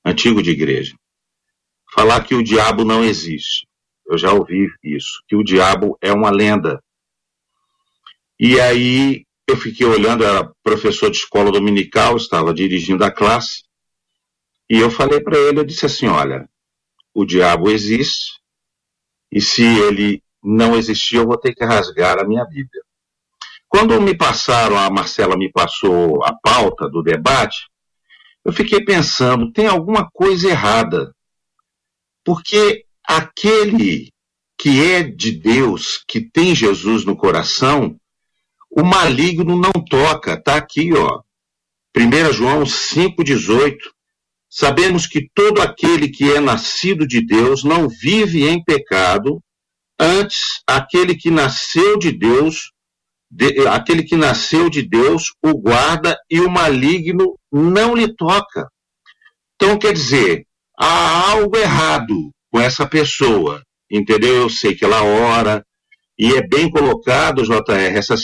antigo 0.07 0.41
de 0.41 0.51
igreja, 0.51 0.95
falar 1.93 2.23
que 2.23 2.35
o 2.35 2.43
diabo 2.43 2.85
não 2.85 3.03
existe. 3.03 3.67
Eu 4.05 4.17
já 4.17 4.31
ouvi 4.31 4.67
isso, 4.81 5.21
que 5.27 5.35
o 5.35 5.43
diabo 5.43 5.97
é 6.01 6.13
uma 6.13 6.29
lenda. 6.29 6.81
E 8.39 8.59
aí 8.59 9.25
eu 9.47 9.57
fiquei 9.57 9.85
olhando, 9.85 10.23
era 10.23 10.49
professor 10.63 11.09
de 11.09 11.17
escola 11.17 11.51
dominical, 11.51 12.15
estava 12.15 12.53
dirigindo 12.53 13.03
a 13.03 13.11
classe, 13.11 13.63
e 14.69 14.77
eu 14.77 14.89
falei 14.89 15.21
para 15.21 15.37
ele, 15.37 15.59
eu 15.59 15.65
disse 15.65 15.85
assim, 15.85 16.07
olha, 16.07 16.47
o 17.13 17.25
diabo 17.25 17.69
existe, 17.69 18.39
e 19.31 19.41
se 19.41 19.63
ele 19.63 20.21
não 20.43 20.75
existir, 20.75 21.17
eu 21.17 21.25
vou 21.25 21.37
ter 21.37 21.53
que 21.53 21.65
rasgar 21.65 22.19
a 22.19 22.27
minha 22.27 22.45
Bíblia. 22.45 22.81
Quando 23.67 23.99
me 24.01 24.15
passaram, 24.15 24.77
a 24.77 24.89
Marcela 24.89 25.35
me 25.35 25.51
passou 25.51 26.23
a 26.23 26.33
pauta 26.33 26.89
do 26.89 27.01
debate, 27.01 27.67
eu 28.47 28.53
fiquei 28.53 28.81
pensando, 28.81 29.51
tem 29.51 29.67
alguma 29.67 30.09
coisa 30.09 30.49
errada 30.49 31.13
Porque 32.23 32.85
aquele 33.05 34.09
que 34.57 34.81
é 34.81 35.03
de 35.03 35.33
Deus, 35.33 36.01
que 36.07 36.21
tem 36.21 36.55
Jesus 36.55 37.03
no 37.03 37.17
coração, 37.17 37.99
o 38.71 38.83
maligno 38.83 39.57
não 39.57 39.73
toca. 39.73 40.41
Tá 40.41 40.55
aqui, 40.55 40.93
ó. 40.93 41.21
1 41.95 42.31
João 42.31 42.63
5,18. 42.63 43.75
Sabemos 44.49 45.05
que 45.05 45.29
todo 45.35 45.61
aquele 45.61 46.07
que 46.07 46.31
é 46.31 46.39
nascido 46.39 47.05
de 47.05 47.19
Deus 47.19 47.65
não 47.65 47.89
vive 47.89 48.47
em 48.47 48.63
pecado, 48.63 49.43
antes 49.99 50.61
aquele 50.65 51.15
que 51.15 51.29
nasceu 51.29 51.99
de 51.99 52.13
Deus, 52.13 52.71
de, 53.29 53.67
aquele 53.67 54.03
que 54.03 54.15
nasceu 54.15 54.69
de 54.69 54.87
Deus 54.87 55.33
o 55.43 55.53
guarda 55.53 56.17
e 56.29 56.39
o 56.39 56.49
maligno 56.49 57.37
não 57.51 57.95
lhe 57.95 58.13
toca. 58.15 58.67
Então, 59.55 59.77
quer 59.77 59.93
dizer, 59.93 60.45
há 60.77 61.31
algo 61.31 61.57
errado 61.57 62.31
com 62.51 62.59
essa 62.59 62.87
pessoa, 62.87 63.61
entendeu? 63.91 64.35
Eu 64.35 64.49
sei 64.49 64.75
que 64.75 64.85
ela 64.85 65.03
ora, 65.03 65.63
e 66.17 66.33
é 66.33 66.47
bem 66.47 66.69
colocado, 66.69 67.43
JR, 67.43 67.95
essa, 67.95 68.15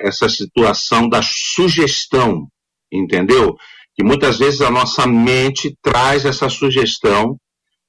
essa 0.00 0.28
situação 0.28 1.08
da 1.08 1.20
sugestão, 1.22 2.46
entendeu? 2.92 3.56
Que 3.94 4.04
muitas 4.04 4.38
vezes 4.38 4.60
a 4.60 4.70
nossa 4.70 5.06
mente 5.06 5.76
traz 5.82 6.24
essa 6.24 6.48
sugestão 6.48 7.36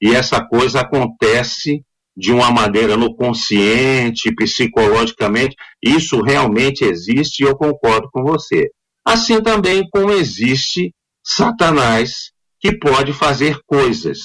e 0.00 0.14
essa 0.14 0.44
coisa 0.44 0.80
acontece 0.80 1.82
de 2.18 2.32
uma 2.32 2.50
maneira 2.50 2.96
no 2.96 3.14
consciente, 3.14 4.34
psicologicamente. 4.34 5.54
Isso 5.80 6.20
realmente 6.20 6.84
existe 6.84 7.44
e 7.44 7.46
eu 7.46 7.56
concordo 7.56 8.08
com 8.12 8.24
você. 8.24 8.68
Assim 9.06 9.40
também 9.40 9.88
como 9.88 10.10
existe 10.10 10.92
Satanás, 11.24 12.32
que 12.60 12.76
pode 12.76 13.12
fazer 13.12 13.60
coisas. 13.64 14.18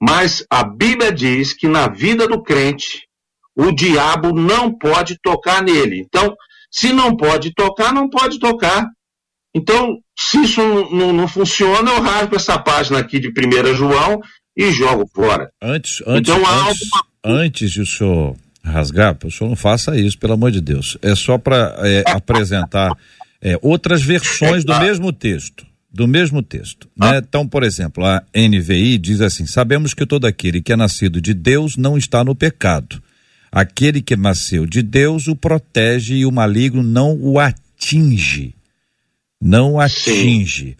Mas 0.00 0.44
a 0.48 0.62
Bíblia 0.62 1.10
diz 1.10 1.52
que 1.52 1.66
na 1.66 1.88
vida 1.88 2.28
do 2.28 2.40
crente, 2.40 3.08
o 3.56 3.72
diabo 3.72 4.32
não 4.32 4.72
pode 4.72 5.18
tocar 5.20 5.60
nele. 5.60 5.98
Então, 5.98 6.32
se 6.70 6.92
não 6.92 7.16
pode 7.16 7.52
tocar, 7.52 7.92
não 7.92 8.08
pode 8.08 8.38
tocar. 8.38 8.86
Então, 9.52 9.98
se 10.16 10.44
isso 10.44 10.60
não, 10.60 10.90
não, 10.90 11.12
não 11.12 11.26
funciona, 11.26 11.90
eu 11.90 12.00
rasgo 12.00 12.36
essa 12.36 12.56
página 12.60 13.00
aqui 13.00 13.18
de 13.18 13.28
1 13.28 13.74
João 13.74 14.20
e 14.56 14.70
jogo 14.70 15.04
fora. 15.12 15.50
Antes, 15.60 16.00
antes, 16.06 16.32
então, 16.32 16.46
antes, 16.46 16.88
antes 17.28 17.70
de 17.70 17.82
o 17.82 17.86
senhor 17.86 18.36
rasgar, 18.64 19.16
o 19.24 19.30
senhor 19.30 19.48
não 19.50 19.56
faça 19.56 19.96
isso, 19.96 20.18
pelo 20.18 20.32
amor 20.32 20.50
de 20.50 20.60
Deus. 20.60 20.96
É 21.02 21.14
só 21.14 21.38
para 21.38 21.76
é, 21.80 22.02
apresentar 22.10 22.96
é, 23.40 23.58
outras 23.62 24.02
versões 24.02 24.64
do 24.64 24.78
mesmo 24.78 25.12
texto 25.12 25.68
do 25.90 26.06
mesmo 26.06 26.42
texto. 26.42 26.86
Né? 26.96 27.12
Ah. 27.14 27.18
Então, 27.18 27.48
por 27.48 27.62
exemplo, 27.62 28.04
a 28.04 28.22
NVI 28.36 28.98
diz 28.98 29.20
assim: 29.20 29.46
Sabemos 29.46 29.94
que 29.94 30.06
todo 30.06 30.26
aquele 30.26 30.60
que 30.60 30.72
é 30.72 30.76
nascido 30.76 31.20
de 31.20 31.34
Deus 31.34 31.76
não 31.76 31.96
está 31.96 32.22
no 32.22 32.34
pecado. 32.34 33.02
Aquele 33.50 34.02
que 34.02 34.14
nasceu 34.14 34.66
de 34.66 34.82
Deus 34.82 35.26
o 35.26 35.34
protege 35.34 36.16
e 36.16 36.26
o 36.26 36.30
maligno 36.30 36.82
não 36.82 37.18
o 37.18 37.38
atinge. 37.38 38.54
Não 39.40 39.74
o 39.74 39.80
atinge. 39.80 40.76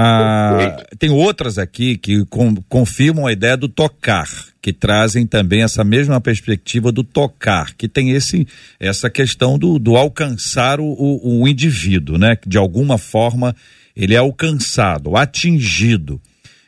Ah, 0.00 0.76
tem 0.96 1.10
outras 1.10 1.58
aqui 1.58 1.98
que 1.98 2.24
com, 2.26 2.54
confirmam 2.68 3.26
a 3.26 3.32
ideia 3.32 3.56
do 3.56 3.68
tocar, 3.68 4.28
que 4.62 4.72
trazem 4.72 5.26
também 5.26 5.64
essa 5.64 5.82
mesma 5.82 6.20
perspectiva 6.20 6.92
do 6.92 7.02
tocar, 7.02 7.74
que 7.74 7.88
tem 7.88 8.12
esse, 8.12 8.46
essa 8.78 9.10
questão 9.10 9.58
do, 9.58 9.76
do 9.76 9.96
alcançar 9.96 10.78
o, 10.78 10.84
o, 10.84 11.42
o 11.42 11.48
indivíduo, 11.48 12.16
né? 12.16 12.36
De 12.46 12.56
alguma 12.56 12.96
forma 12.96 13.56
ele 13.96 14.14
é 14.14 14.18
alcançado, 14.18 15.16
atingido. 15.16 16.20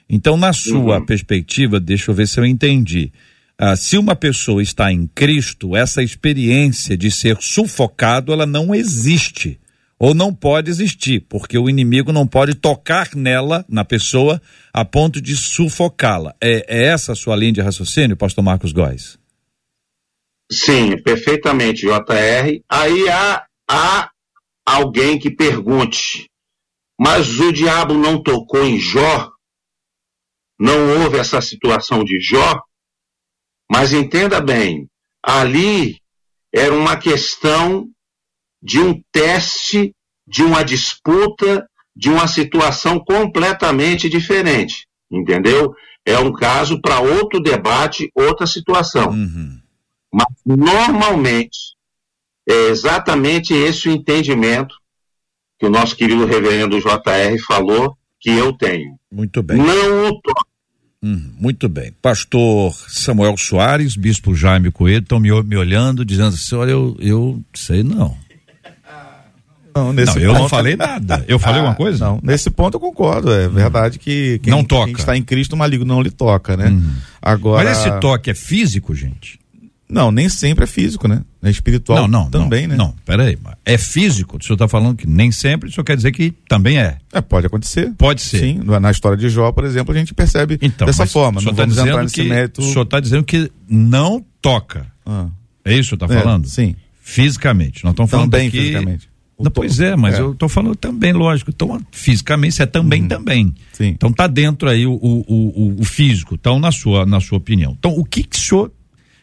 Então, 0.09 0.37
na 0.37 0.53
sua 0.53 0.99
uhum. 0.99 1.07
perspectiva, 1.07 1.79
deixa 1.79 2.11
eu 2.11 2.15
ver 2.17 2.27
se 2.27 2.41
eu 2.41 2.45
entendi. 2.45 3.13
Ah, 3.57 3.77
se 3.77 3.97
uma 3.97 4.17
pessoa 4.17 4.61
está 4.61 4.91
em 4.91 5.07
Cristo, 5.07 5.77
essa 5.77 6.03
experiência 6.03 6.97
de 6.97 7.13
ser 7.13 7.37
sufocado, 7.41 8.33
ela 8.33 8.45
não 8.45 8.75
existe. 8.75 9.57
Ou 10.03 10.15
não 10.15 10.35
pode 10.35 10.71
existir, 10.71 11.21
porque 11.29 11.59
o 11.59 11.69
inimigo 11.69 12.11
não 12.11 12.27
pode 12.27 12.55
tocar 12.55 13.15
nela, 13.15 13.67
na 13.69 13.85
pessoa, 13.85 14.41
a 14.73 14.83
ponto 14.83 15.21
de 15.21 15.37
sufocá-la. 15.37 16.35
É, 16.41 16.65
é 16.67 16.85
essa 16.87 17.13
a 17.13 17.15
sua 17.15 17.37
linha 17.37 17.53
de 17.53 17.61
raciocínio, 17.61 18.17
pastor 18.17 18.43
Marcos 18.43 18.73
Góes? 18.73 19.19
Sim, 20.51 20.97
perfeitamente, 21.03 21.83
JR. 21.83 22.63
Aí 22.67 23.09
há, 23.11 23.45
há 23.71 24.11
alguém 24.65 25.19
que 25.19 25.31
pergunte, 25.31 26.31
mas 26.99 27.39
o 27.39 27.53
diabo 27.53 27.93
não 27.93 28.23
tocou 28.23 28.65
em 28.65 28.81
Jó? 28.81 29.31
Não 30.59 31.03
houve 31.03 31.19
essa 31.19 31.43
situação 31.43 32.03
de 32.05 32.19
Jó? 32.19 32.63
Mas 33.71 33.93
entenda 33.93 34.41
bem, 34.41 34.89
ali 35.23 35.99
era 36.55 36.75
uma 36.75 36.97
questão 36.97 37.87
de 38.63 38.79
um 38.79 39.01
teste, 39.13 39.95
de 40.27 40.43
uma 40.43 40.63
disputa, 40.63 41.67
de 41.95 42.09
uma 42.09 42.27
situação 42.27 42.99
completamente 42.99 44.09
diferente. 44.09 44.87
Entendeu? 45.11 45.75
É 46.05 46.19
um 46.19 46.33
caso 46.33 46.81
para 46.81 47.01
outro 47.01 47.41
debate, 47.41 48.11
outra 48.15 48.47
situação. 48.47 49.11
Uhum. 49.11 49.59
Mas 50.13 50.27
normalmente 50.45 51.75
é 52.49 52.69
exatamente 52.69 53.55
esse 53.55 53.89
o 53.89 53.93
entendimento 53.93 54.75
que 55.59 55.67
o 55.67 55.71
nosso 55.71 55.95
querido 55.95 56.25
reverendo 56.25 56.81
JR 56.81 57.39
falou 57.47 57.97
que 58.19 58.31
eu 58.31 58.53
tenho. 58.53 58.99
Muito 59.11 59.43
bem. 59.43 59.59
Não 59.59 60.09
o 60.09 60.21
toque. 60.21 60.51
Hum, 61.03 61.33
muito 61.39 61.69
bem. 61.69 61.93
Pastor 62.03 62.75
Samuel 62.89 63.37
Soares, 63.37 63.97
Bispo 63.97 64.35
Jaime 64.35 64.71
Coelho, 64.71 65.03
estão 65.03 65.19
me, 65.19 65.31
me 65.43 65.57
olhando, 65.57 66.05
dizendo 66.05 66.29
assim: 66.29 66.55
olha, 66.55 66.73
eu, 66.73 66.97
eu 67.01 67.43
sei 67.55 67.83
não. 67.83 68.17
Não, 69.85 69.93
nesse 69.93 70.17
não, 70.17 70.23
eu 70.23 70.33
não 70.35 70.49
falei 70.49 70.77
nada. 70.77 71.25
Eu 71.27 71.39
falei 71.39 71.59
ah, 71.59 71.61
alguma 71.61 71.77
coisa? 71.77 72.05
Não, 72.05 72.21
nesse 72.23 72.51
ponto 72.51 72.77
eu 72.77 72.81
concordo. 72.81 73.33
É 73.33 73.49
verdade 73.49 73.99
que 73.99 74.39
quem, 74.43 74.51
não 74.51 74.63
toca. 74.63 74.87
quem 74.87 74.95
está 74.95 75.17
em 75.17 75.23
Cristo, 75.23 75.55
o 75.55 75.57
maligno 75.57 75.87
não 75.87 76.03
lhe 76.03 76.11
toca, 76.11 76.57
né? 76.57 76.69
Hum. 76.69 76.93
Agora... 77.21 77.65
Mas 77.65 77.79
esse 77.79 78.01
toque 78.01 78.31
é 78.31 78.35
físico, 78.35 78.95
gente? 78.95 79.41
Não, 79.91 80.13
nem 80.13 80.29
sempre 80.29 80.65
é 80.65 80.67
físico, 80.67 81.09
né? 81.09 81.23
É 81.43 81.51
espiritual 81.51 82.07
não, 82.07 82.23
não, 82.23 82.31
também, 82.31 82.67
não, 82.69 82.77
né? 82.77 82.77
Não, 82.77 82.95
peraí. 83.05 83.37
É 83.65 83.77
físico? 83.77 84.39
O 84.39 84.43
senhor 84.43 84.55
está 84.55 84.69
falando 84.69 84.97
que 84.97 85.07
nem 85.07 85.33
sempre, 85.33 85.69
isso 85.69 85.83
quer 85.83 85.97
dizer 85.97 86.13
que 86.13 86.33
também 86.49 86.79
é. 86.79 86.99
É, 87.13 87.21
pode 87.21 87.47
acontecer. 87.47 87.93
Pode 87.99 88.21
ser. 88.21 88.39
Sim, 88.39 88.61
na 88.81 88.91
história 88.91 89.19
de 89.19 89.29
Jó, 89.29 89.51
por 89.51 89.65
exemplo, 89.65 89.93
a 89.93 89.99
gente 89.99 90.15
percebe 90.15 90.59
então, 90.63 90.87
dessa 90.87 91.07
forma. 91.07 91.41
Não 91.41 91.53
tá 91.53 91.63
vamos 91.63 91.77
entrar 91.77 92.03
nesse 92.03 92.15
que, 92.15 92.23
mérito. 92.23 92.61
O 92.61 92.65
senhor 92.65 92.83
está 92.83 93.01
dizendo 93.01 93.25
que 93.25 93.51
não 93.69 94.25
toca. 94.41 94.87
Ah. 95.05 95.27
É 95.65 95.75
isso 95.75 95.91
que 95.91 95.97
o 95.97 95.99
senhor 95.99 96.13
está 96.13 96.21
é, 96.21 96.23
falando? 96.23 96.47
Sim. 96.47 96.77
Fisicamente. 97.01 97.83
Não 97.83 97.91
estamos 97.91 98.11
falando 98.11 98.31
também 98.31 98.47
aqui... 98.47 98.59
fisicamente. 98.59 99.10
Não, 99.43 99.51
pois 99.51 99.81
é, 99.81 99.97
mas 99.97 100.17
é. 100.17 100.21
eu 100.21 100.33
estou 100.33 100.49
falando 100.49 100.77
também, 100.77 101.13
lógico. 101.13 101.51
Então, 101.51 101.81
fisicamente, 101.91 102.61
é 102.61 102.67
também, 102.67 103.03
uhum. 103.03 103.09
também. 103.09 103.55
Sim. 103.73 103.89
Então, 103.89 104.13
tá 104.13 104.27
dentro 104.27 104.69
aí 104.69 104.87
o, 104.87 104.93
o, 104.93 105.25
o, 105.27 105.81
o, 105.81 105.85
físico. 105.85 106.35
Então, 106.35 106.59
na 106.59 106.71
sua, 106.71 107.07
na 107.07 107.21
sua 107.21 107.39
opinião. 107.39 107.75
Então, 107.79 107.93
o 107.97 108.05
que, 108.05 108.23
que 108.23 108.37
o 108.37 108.41
senhor 108.41 108.73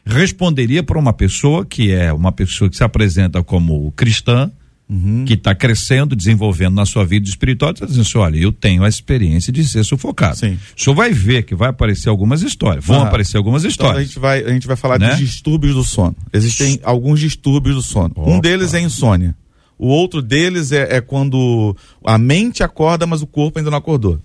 responderia 0.05 0.81
para 0.81 0.97
uma 0.97 1.13
pessoa 1.13 1.65
que 1.65 1.91
é 1.91 2.11
uma 2.11 2.31
pessoa 2.31 2.69
que 2.69 2.77
se 2.77 2.83
apresenta 2.83 3.43
como 3.43 3.91
cristã, 3.91 4.51
uhum. 4.89 5.25
que 5.25 5.33
está 5.33 5.53
crescendo, 5.53 6.15
desenvolvendo 6.15 6.75
na 6.75 6.85
sua 6.85 7.05
vida 7.05 7.27
espiritual, 7.27 7.71
está 7.71 7.85
dizendo 7.85 8.01
assim, 8.01 8.17
olha, 8.17 8.37
eu 8.37 8.51
tenho 8.51 8.83
a 8.83 8.89
experiência 8.89 9.51
de 9.51 9.63
ser 9.65 9.83
sufocado. 9.83 10.37
Sim. 10.37 10.57
O 10.77 10.81
senhor 10.81 10.95
vai 10.95 11.11
ver 11.11 11.43
que 11.43 11.53
vai 11.53 11.69
aparecer 11.69 12.09
algumas 12.09 12.41
histórias, 12.41 12.85
vão 12.85 13.01
ah, 13.01 13.07
aparecer 13.07 13.37
algumas 13.37 13.63
histórias. 13.63 13.95
Então 13.95 14.01
a 14.01 14.05
gente 14.05 14.19
vai, 14.19 14.43
a 14.43 14.53
gente 14.53 14.67
vai 14.67 14.75
falar 14.75 14.99
né? 14.99 15.15
de 15.15 15.25
distúrbios 15.25 15.75
do 15.75 15.83
sono. 15.83 16.15
Existem 16.31 16.79
alguns 16.83 17.19
distúrbios 17.19 17.75
do 17.75 17.81
sono. 17.81 18.13
Opa. 18.15 18.29
Um 18.29 18.39
deles 18.39 18.73
é 18.73 18.79
insônia. 18.79 19.35
O 19.77 19.87
outro 19.87 20.21
deles 20.21 20.71
é, 20.71 20.97
é 20.97 21.01
quando 21.01 21.75
a 22.03 22.17
mente 22.17 22.63
acorda, 22.63 23.05
mas 23.05 23.21
o 23.21 23.27
corpo 23.27 23.59
ainda 23.59 23.71
não 23.71 23.77
acordou. 23.77 24.19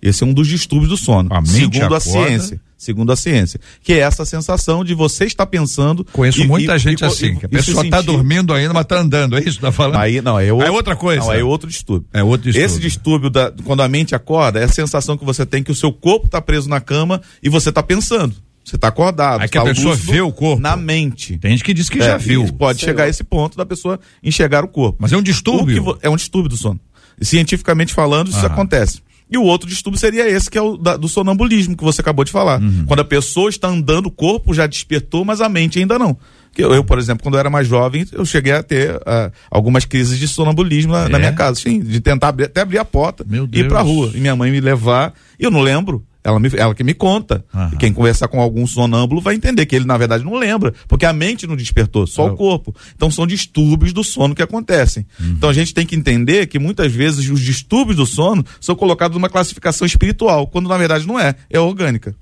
Esse 0.00 0.22
é 0.22 0.26
um 0.26 0.32
dos 0.32 0.46
distúrbios 0.46 0.90
do 0.90 0.96
sono, 0.96 1.28
a 1.32 1.44
segundo 1.44 1.76
acorda. 1.76 1.96
a 1.96 2.00
ciência. 2.00 2.60
Segundo 2.76 3.10
a 3.10 3.16
ciência. 3.16 3.58
Que 3.82 3.94
é 3.94 3.98
essa 3.98 4.24
sensação 4.24 4.84
de 4.84 4.94
você 4.94 5.24
estar 5.24 5.46
pensando. 5.46 6.04
Conheço 6.12 6.42
e, 6.42 6.46
muita 6.46 6.76
e, 6.76 6.78
gente 6.78 7.00
e, 7.00 7.04
assim, 7.04 7.34
que 7.34 7.46
a 7.46 7.48
pessoa 7.48 7.84
está 7.84 8.00
dormindo 8.00 8.54
ainda, 8.54 8.72
mas 8.72 8.84
está 8.84 9.00
andando, 9.00 9.36
é 9.36 9.40
isso 9.40 9.58
que 9.58 9.66
está 9.66 9.72
falando? 9.72 9.96
Aí 9.96 10.22
não, 10.22 10.38
é, 10.38 10.52
outro, 10.52 10.68
é 10.68 10.70
outra 10.70 10.94
coisa. 10.94 11.22
Não, 11.22 11.32
é 11.32 11.42
outro 11.42 11.68
distúrbio. 11.68 12.08
É 12.12 12.22
outro 12.22 12.44
distúrbio. 12.44 12.64
Esse 12.64 12.78
distúrbio, 12.78 13.30
da, 13.30 13.52
quando 13.64 13.82
a 13.82 13.88
mente 13.88 14.14
acorda, 14.14 14.60
é 14.60 14.64
a 14.64 14.68
sensação 14.68 15.18
que 15.18 15.24
você 15.24 15.44
tem 15.44 15.64
que 15.64 15.72
o 15.72 15.74
seu 15.74 15.92
corpo 15.92 16.26
está 16.26 16.40
preso 16.40 16.68
na 16.68 16.80
cama 16.80 17.20
e 17.42 17.48
você 17.48 17.70
está 17.70 17.82
pensando. 17.82 18.36
Você 18.68 18.76
está 18.76 18.88
acordado. 18.88 19.40
Aí 19.40 19.48
que 19.48 19.56
tá 19.56 19.62
a 19.62 19.66
pessoa 19.66 19.96
vê 19.96 20.20
o 20.20 20.30
corpo. 20.30 20.60
Na 20.60 20.76
mente. 20.76 21.38
Tem 21.38 21.52
gente 21.52 21.64
que 21.64 21.72
diz 21.72 21.88
que 21.88 21.98
é, 21.98 22.04
já 22.04 22.16
viu. 22.18 22.46
Pode 22.52 22.80
Sei 22.80 22.88
chegar 22.88 23.04
a 23.04 23.08
esse 23.08 23.24
ponto 23.24 23.56
da 23.56 23.64
pessoa 23.64 23.98
enxergar 24.22 24.64
o 24.64 24.68
corpo. 24.68 24.98
Mas 25.00 25.12
é 25.12 25.16
um 25.16 25.22
distúrbio. 25.22 25.98
é 26.02 26.10
um 26.10 26.16
distúrbio 26.16 26.50
do 26.50 26.56
sono. 26.56 26.78
Cientificamente 27.20 27.94
falando, 27.94 28.28
isso 28.28 28.44
acontece. 28.44 29.00
E 29.30 29.36
o 29.36 29.42
outro 29.42 29.68
distúrbio 29.68 30.00
seria 30.00 30.28
esse, 30.28 30.50
que 30.50 30.56
é 30.56 30.62
o 30.62 30.76
da, 30.76 30.96
do 30.96 31.08
sonambulismo, 31.08 31.76
que 31.76 31.84
você 31.84 32.00
acabou 32.00 32.24
de 32.24 32.32
falar. 32.32 32.60
Uhum. 32.60 32.84
Quando 32.86 33.00
a 33.00 33.04
pessoa 33.04 33.50
está 33.50 33.68
andando, 33.68 34.06
o 34.06 34.10
corpo 34.10 34.54
já 34.54 34.66
despertou, 34.66 35.24
mas 35.24 35.40
a 35.40 35.48
mente 35.48 35.78
ainda 35.78 35.98
não. 35.98 36.16
Eu, 36.56 36.74
eu, 36.74 36.82
por 36.82 36.98
exemplo, 36.98 37.22
quando 37.22 37.34
eu 37.34 37.40
era 37.40 37.50
mais 37.50 37.68
jovem, 37.68 38.06
eu 38.10 38.24
cheguei 38.24 38.52
a 38.52 38.62
ter 38.62 38.96
uh, 38.96 39.30
algumas 39.50 39.84
crises 39.84 40.18
de 40.18 40.26
sonambulismo 40.26 40.92
na, 40.92 41.04
é? 41.04 41.08
na, 41.08 41.18
minha 41.18 41.32
casa, 41.32 41.60
sim, 41.60 41.78
de 41.80 42.00
tentar 42.00 42.28
abrir, 42.28 42.44
até 42.44 42.62
abrir 42.62 42.78
a 42.78 42.84
porta 42.84 43.24
e 43.52 43.60
ir 43.60 43.68
pra 43.68 43.80
rua. 43.80 44.10
E 44.14 44.18
minha 44.18 44.34
mãe 44.34 44.50
me 44.50 44.60
levar, 44.60 45.12
e 45.38 45.44
eu 45.44 45.50
não 45.50 45.60
lembro. 45.60 46.04
Ela, 46.24 46.38
me, 46.40 46.50
ela 46.56 46.74
que 46.74 46.82
me 46.84 46.92
conta. 46.94 47.44
E 47.72 47.76
quem 47.76 47.92
conversar 47.92 48.28
com 48.28 48.40
algum 48.40 48.66
sonâmbulo 48.66 49.20
vai 49.20 49.34
entender 49.34 49.64
que 49.66 49.74
ele, 49.76 49.84
na 49.86 49.96
verdade, 49.96 50.24
não 50.24 50.34
lembra. 50.34 50.74
Porque 50.86 51.06
a 51.06 51.12
mente 51.12 51.46
não 51.46 51.56
despertou, 51.56 52.06
só 52.06 52.26
Eu- 52.26 52.32
o 52.32 52.36
corpo. 52.36 52.74
Então 52.94 53.10
são 53.10 53.26
distúrbios 53.26 53.92
do 53.92 54.02
sono 54.04 54.34
que 54.34 54.42
acontecem. 54.42 55.06
Uhum. 55.18 55.30
Então 55.30 55.48
a 55.48 55.52
gente 55.52 55.72
tem 55.72 55.86
que 55.86 55.94
entender 55.96 56.46
que 56.48 56.58
muitas 56.58 56.92
vezes 56.92 57.30
os 57.30 57.40
distúrbios 57.40 57.96
do 57.96 58.04
sono 58.06 58.44
são 58.60 58.74
colocados 58.74 59.16
numa 59.16 59.30
classificação 59.30 59.86
espiritual, 59.86 60.46
quando 60.48 60.68
na 60.68 60.76
verdade 60.76 61.06
não 61.06 61.18
é, 61.18 61.34
é 61.48 61.58
orgânica. 61.58 62.14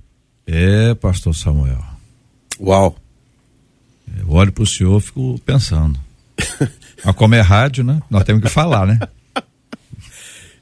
É, 0.47 0.95
pastor 0.95 1.35
Samuel. 1.35 1.83
Uau. 2.61 2.97
Eu 4.19 4.31
olho 4.31 4.53
pro 4.53 4.65
senhor 4.67 4.99
e 4.99 5.05
fico 5.05 5.41
pensando. 5.45 5.99
Mas 7.05 7.15
como 7.17 7.35
é 7.35 7.41
rádio, 7.41 7.83
né? 7.83 8.01
Nós 8.11 8.25
temos 8.25 8.43
que 8.43 8.49
falar, 8.49 8.87
né? 8.87 8.99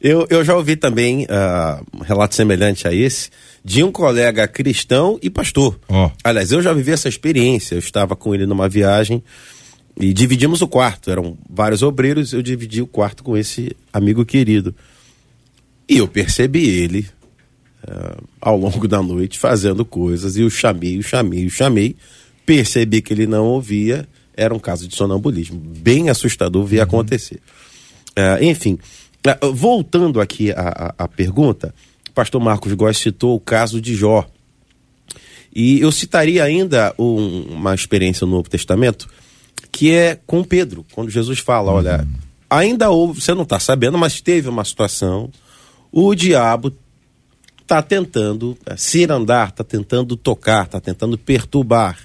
Eu, 0.04 0.26
eu 0.28 0.44
já 0.44 0.54
ouvi 0.54 0.76
também 0.76 1.26
ah, 1.30 1.82
um 1.94 2.02
relato 2.02 2.34
semelhante 2.34 2.86
a 2.86 2.92
esse 2.92 3.30
de 3.64 3.82
um 3.82 3.90
colega 3.90 4.46
cristão 4.46 5.18
e 5.22 5.30
pastor. 5.30 5.80
Ó. 5.88 6.10
Aliás, 6.22 6.52
eu 6.52 6.60
já 6.60 6.74
vivi 6.74 6.92
essa 6.92 7.08
experiência. 7.08 7.74
Eu 7.74 7.78
estava 7.78 8.14
com 8.14 8.34
ele 8.34 8.44
numa 8.44 8.68
viagem 8.68 9.24
e 9.98 10.12
dividimos 10.12 10.60
o 10.60 10.68
quarto. 10.68 11.10
Eram 11.10 11.38
vários 11.48 11.82
obreiros, 11.82 12.34
eu 12.34 12.42
dividi 12.42 12.82
o 12.82 12.86
quarto 12.86 13.24
com 13.24 13.34
esse 13.34 13.74
amigo 13.90 14.26
querido. 14.26 14.74
E 15.88 15.96
eu 15.96 16.06
percebi 16.06 16.68
ele 16.68 17.06
ah, 17.88 18.18
ao 18.42 18.58
longo 18.58 18.86
da 18.86 19.02
noite 19.02 19.38
fazendo 19.38 19.86
coisas 19.86 20.36
e 20.36 20.42
eu 20.42 20.50
chamei, 20.50 20.98
eu 20.98 21.02
chamei, 21.02 21.46
eu 21.46 21.50
chamei. 21.50 21.96
Percebi 22.44 23.00
que 23.00 23.14
ele 23.14 23.26
não 23.26 23.46
ouvia. 23.46 24.06
Era 24.36 24.52
um 24.52 24.58
caso 24.58 24.86
de 24.86 24.94
sonambulismo. 24.94 25.58
Bem 25.58 26.10
assustador 26.10 26.66
ver 26.66 26.80
acontecer. 26.80 27.40
Ah, 28.14 28.36
enfim, 28.42 28.78
voltando 29.52 30.20
aqui 30.20 30.50
à, 30.52 30.92
à- 30.98 31.04
à 31.04 31.08
pergunta, 31.08 31.74
o 32.08 32.12
pastor 32.12 32.40
Marcos 32.40 32.72
Góes 32.74 32.98
citou 32.98 33.34
o 33.34 33.40
caso 33.40 33.80
de 33.80 33.94
Jó. 33.94 34.26
E 35.54 35.80
eu 35.80 35.90
citaria 35.92 36.42
ainda 36.44 36.94
um- 36.98 37.42
uma 37.54 37.74
experiência 37.74 38.26
no 38.26 38.32
Novo 38.32 38.48
Testamento, 38.50 39.08
que 39.70 39.90
é 39.92 40.18
com 40.26 40.42
Pedro, 40.44 40.84
quando 40.92 41.10
Jesus 41.10 41.38
fala: 41.38 41.72
olha, 41.72 42.06
ainda 42.50 42.90
houve, 42.90 43.20
você 43.20 43.32
não 43.34 43.42
está 43.44 43.58
sabendo, 43.58 43.96
mas 43.96 44.20
teve 44.20 44.48
uma 44.48 44.64
situação, 44.64 45.30
o 45.92 46.14
diabo 46.14 46.72
está 47.62 47.80
tentando 47.80 48.58
cirandar, 48.76 49.48
está 49.48 49.64
tentando 49.64 50.16
tocar, 50.16 50.64
está 50.66 50.80
tentando 50.80 51.16
perturbar 51.16 51.98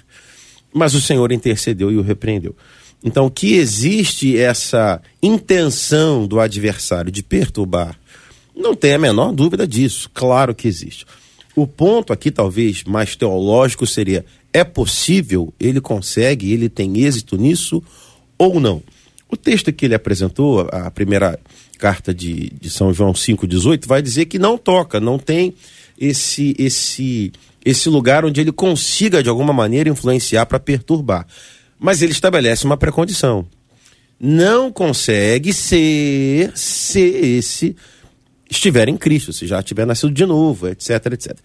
mas 0.72 0.94
o 0.94 1.00
Senhor 1.00 1.32
intercedeu 1.32 1.90
e 1.90 1.96
o 1.96 2.00
repreendeu. 2.00 2.54
Então, 3.02 3.30
que 3.30 3.54
existe 3.54 4.36
essa 4.36 5.00
intenção 5.22 6.26
do 6.26 6.38
adversário 6.38 7.10
de 7.10 7.22
perturbar, 7.22 7.98
não 8.54 8.74
tem 8.74 8.92
a 8.92 8.98
menor 8.98 9.32
dúvida 9.32 9.66
disso, 9.66 10.10
claro 10.12 10.54
que 10.54 10.68
existe. 10.68 11.06
O 11.56 11.66
ponto 11.66 12.12
aqui, 12.12 12.30
talvez 12.30 12.84
mais 12.84 13.16
teológico, 13.16 13.86
seria: 13.86 14.24
é 14.52 14.62
possível, 14.62 15.52
ele 15.58 15.80
consegue, 15.80 16.52
ele 16.52 16.68
tem 16.68 17.00
êxito 17.00 17.36
nisso 17.36 17.82
ou 18.38 18.60
não? 18.60 18.82
O 19.28 19.36
texto 19.36 19.72
que 19.72 19.86
ele 19.86 19.94
apresentou, 19.94 20.68
a 20.72 20.90
primeira 20.90 21.38
carta 21.78 22.12
de, 22.12 22.50
de 22.50 22.68
São 22.68 22.92
João 22.92 23.12
5,18, 23.12 23.86
vai 23.86 24.02
dizer 24.02 24.26
que 24.26 24.38
não 24.38 24.58
toca, 24.58 25.00
não 25.00 25.18
tem 25.18 25.54
esse, 25.98 26.54
esse, 26.58 27.32
esse 27.64 27.88
lugar 27.88 28.24
onde 28.24 28.40
ele 28.40 28.52
consiga, 28.52 29.22
de 29.22 29.28
alguma 29.28 29.52
maneira, 29.52 29.88
influenciar 29.88 30.46
para 30.46 30.58
perturbar. 30.58 31.26
Mas 31.80 32.02
ele 32.02 32.12
estabelece 32.12 32.64
uma 32.64 32.76
precondição. 32.76 33.46
Não 34.20 34.70
consegue 34.70 35.52
ser 35.52 36.52
se 36.54 37.00
esse 37.00 37.74
estiver 38.50 38.88
em 38.88 38.96
Cristo, 38.96 39.32
se 39.32 39.46
já 39.46 39.62
tiver 39.62 39.86
nascido 39.86 40.12
de 40.12 40.26
novo, 40.26 40.68
etc, 40.68 41.06
etc. 41.12 41.38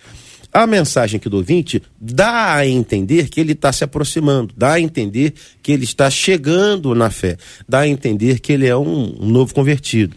A 0.52 0.66
mensagem 0.68 1.18
aqui 1.18 1.30
do 1.30 1.38
ouvinte 1.38 1.82
dá 2.00 2.56
a 2.56 2.68
entender 2.68 3.30
que 3.30 3.40
ele 3.40 3.54
está 3.54 3.72
se 3.72 3.84
aproximando, 3.84 4.54
dá 4.58 4.74
a 4.74 4.80
entender 4.80 5.34
que 5.62 5.72
ele 5.72 5.84
está 5.84 6.10
chegando 6.10 6.94
na 6.96 7.10
fé, 7.10 7.38
dá 7.68 7.80
a 7.80 7.88
entender 7.88 8.40
que 8.40 8.52
ele 8.54 8.68
é 8.68 8.76
um, 8.76 9.16
um 9.22 9.30
novo 9.30 9.54
convertido. 9.54 10.16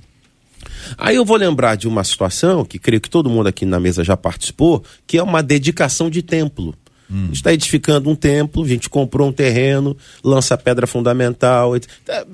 Aí 0.97 1.17
eu 1.17 1.25
vou 1.25 1.37
lembrar 1.37 1.77
de 1.77 1.87
uma 1.87 2.05
situação 2.05 2.65
que 2.65 2.79
creio 2.79 3.01
que 3.01 3.11
todo 3.11 3.29
mundo 3.29 3.49
aqui 3.49 3.67
na 3.67 3.81
mesa 3.81 4.03
já 4.05 4.17
participou, 4.17 4.83
que 5.07 5.19
é 5.19 5.23
uma 5.23 5.43
dedicação 5.43 6.09
de 6.09 6.23
templo. 6.23 6.75
Gente 7.11 7.35
está 7.37 7.53
edificando 7.53 8.11
um 8.11 8.15
templo, 8.15 8.63
a 8.63 8.69
gente 8.69 8.89
comprou 8.89 9.29
um 9.29 9.33
terreno, 9.33 9.97
lança 10.23 10.59
pedra 10.59 10.87
fundamental. 10.87 11.75
Eu 11.75 11.81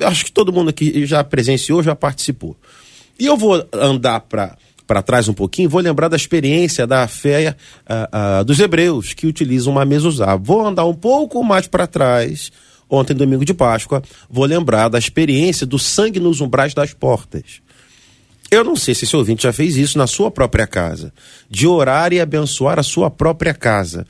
Acho 0.06 0.24
que 0.24 0.32
todo 0.32 0.52
mundo 0.52 0.70
aqui 0.70 1.06
já 1.06 1.22
presenciou, 1.22 1.82
já 1.82 1.94
participou. 1.94 2.56
E 3.18 3.26
eu 3.26 3.36
vou 3.36 3.64
andar 3.72 4.20
para 4.20 4.56
para 4.86 5.00
trás 5.02 5.28
um 5.28 5.32
pouquinho, 5.32 5.68
vou 5.68 5.80
lembrar 5.80 6.08
da 6.08 6.16
experiência 6.16 6.86
da 6.86 7.08
fé 7.08 7.56
ah, 7.86 8.08
ah, 8.12 8.42
dos 8.42 8.60
hebreus 8.60 9.14
que 9.14 9.26
utilizam 9.26 9.72
uma 9.72 9.84
mezuzá. 9.84 10.36
Vou 10.36 10.66
andar 10.66 10.84
um 10.84 10.92
pouco 10.92 11.42
mais 11.42 11.66
para 11.66 11.86
trás, 11.86 12.52
ontem, 12.88 13.14
domingo 13.14 13.46
de 13.46 13.54
Páscoa, 13.54 14.02
vou 14.28 14.44
lembrar 14.44 14.88
da 14.88 14.98
experiência 14.98 15.66
do 15.66 15.78
sangue 15.78 16.20
nos 16.20 16.42
umbrais 16.42 16.74
das 16.74 16.92
portas. 16.92 17.62
Eu 18.50 18.62
não 18.62 18.76
sei 18.76 18.94
se 18.94 19.04
esse 19.04 19.16
ouvinte 19.16 19.44
já 19.44 19.52
fez 19.52 19.76
isso 19.76 19.96
na 19.98 20.06
sua 20.06 20.30
própria 20.30 20.66
casa, 20.66 21.12
de 21.50 21.66
orar 21.66 22.12
e 22.12 22.20
abençoar 22.20 22.78
a 22.78 22.82
sua 22.82 23.10
própria 23.10 23.54
casa. 23.54 24.06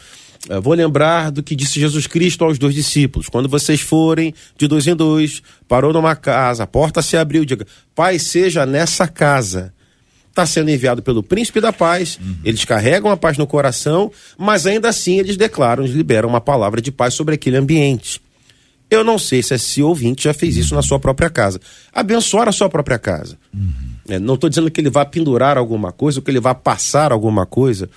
Vou 0.63 0.75
lembrar 0.75 1.31
do 1.31 1.43
que 1.43 1.57
disse 1.57 1.81
Jesus 1.81 2.07
Cristo 2.07 2.45
aos 2.45 2.59
dois 2.59 2.75
discípulos: 2.75 3.29
quando 3.29 3.49
vocês 3.49 3.81
forem 3.81 4.35
de 4.59 4.69
dois 4.69 4.87
em 4.87 4.95
dois, 4.95 5.43
parou 5.67 5.93
numa 5.93 6.15
casa, 6.15 6.65
a 6.65 6.67
porta 6.67 7.01
se 7.01 7.17
abriu, 7.17 7.45
diga: 7.45 7.67
Pai, 7.95 8.19
seja 8.19 8.67
nessa 8.67 9.09
casa. 9.09 9.73
Está 10.29 10.45
sendo 10.45 10.69
enviado 10.69 11.01
pelo 11.01 11.23
príncipe 11.23 11.61
da 11.61 11.73
paz, 11.73 12.19
eles 12.45 12.65
carregam 12.65 13.09
a 13.09 13.17
paz 13.17 13.39
no 13.39 13.47
coração, 13.47 14.11
mas 14.37 14.67
ainda 14.67 14.89
assim 14.89 15.21
eles 15.21 15.37
declaram, 15.37 15.85
eles 15.85 15.95
liberam 15.95 16.29
uma 16.29 16.41
palavra 16.41 16.81
de 16.81 16.91
paz 16.91 17.15
sobre 17.15 17.37
aquele 17.37 17.57
ambiente. 17.57 18.21
Eu 18.91 19.05
não 19.05 19.17
sei 19.17 19.43
se 19.45 19.55
esse 19.55 19.81
ouvinte 19.81 20.25
já 20.25 20.35
fez 20.35 20.57
isso 20.57 20.75
na 20.75 20.83
sua 20.83 20.99
própria 20.99 21.31
casa. 21.31 21.61
Abençoar 21.93 22.49
a 22.49 22.53
sua 22.53 22.69
própria 22.69 22.99
casa. 22.99 23.39
É, 24.09 24.19
não 24.19 24.35
estou 24.35 24.51
dizendo 24.51 24.71
que 24.71 24.81
ele 24.81 24.91
vai 24.91 25.07
pendurar 25.07 25.57
alguma 25.57 25.91
coisa, 25.91 26.19
ou 26.19 26.23
que 26.23 26.31
ele 26.31 26.41
vai 26.41 26.55
passar 26.55 27.13
alguma 27.13 27.47
coisa, 27.47 27.89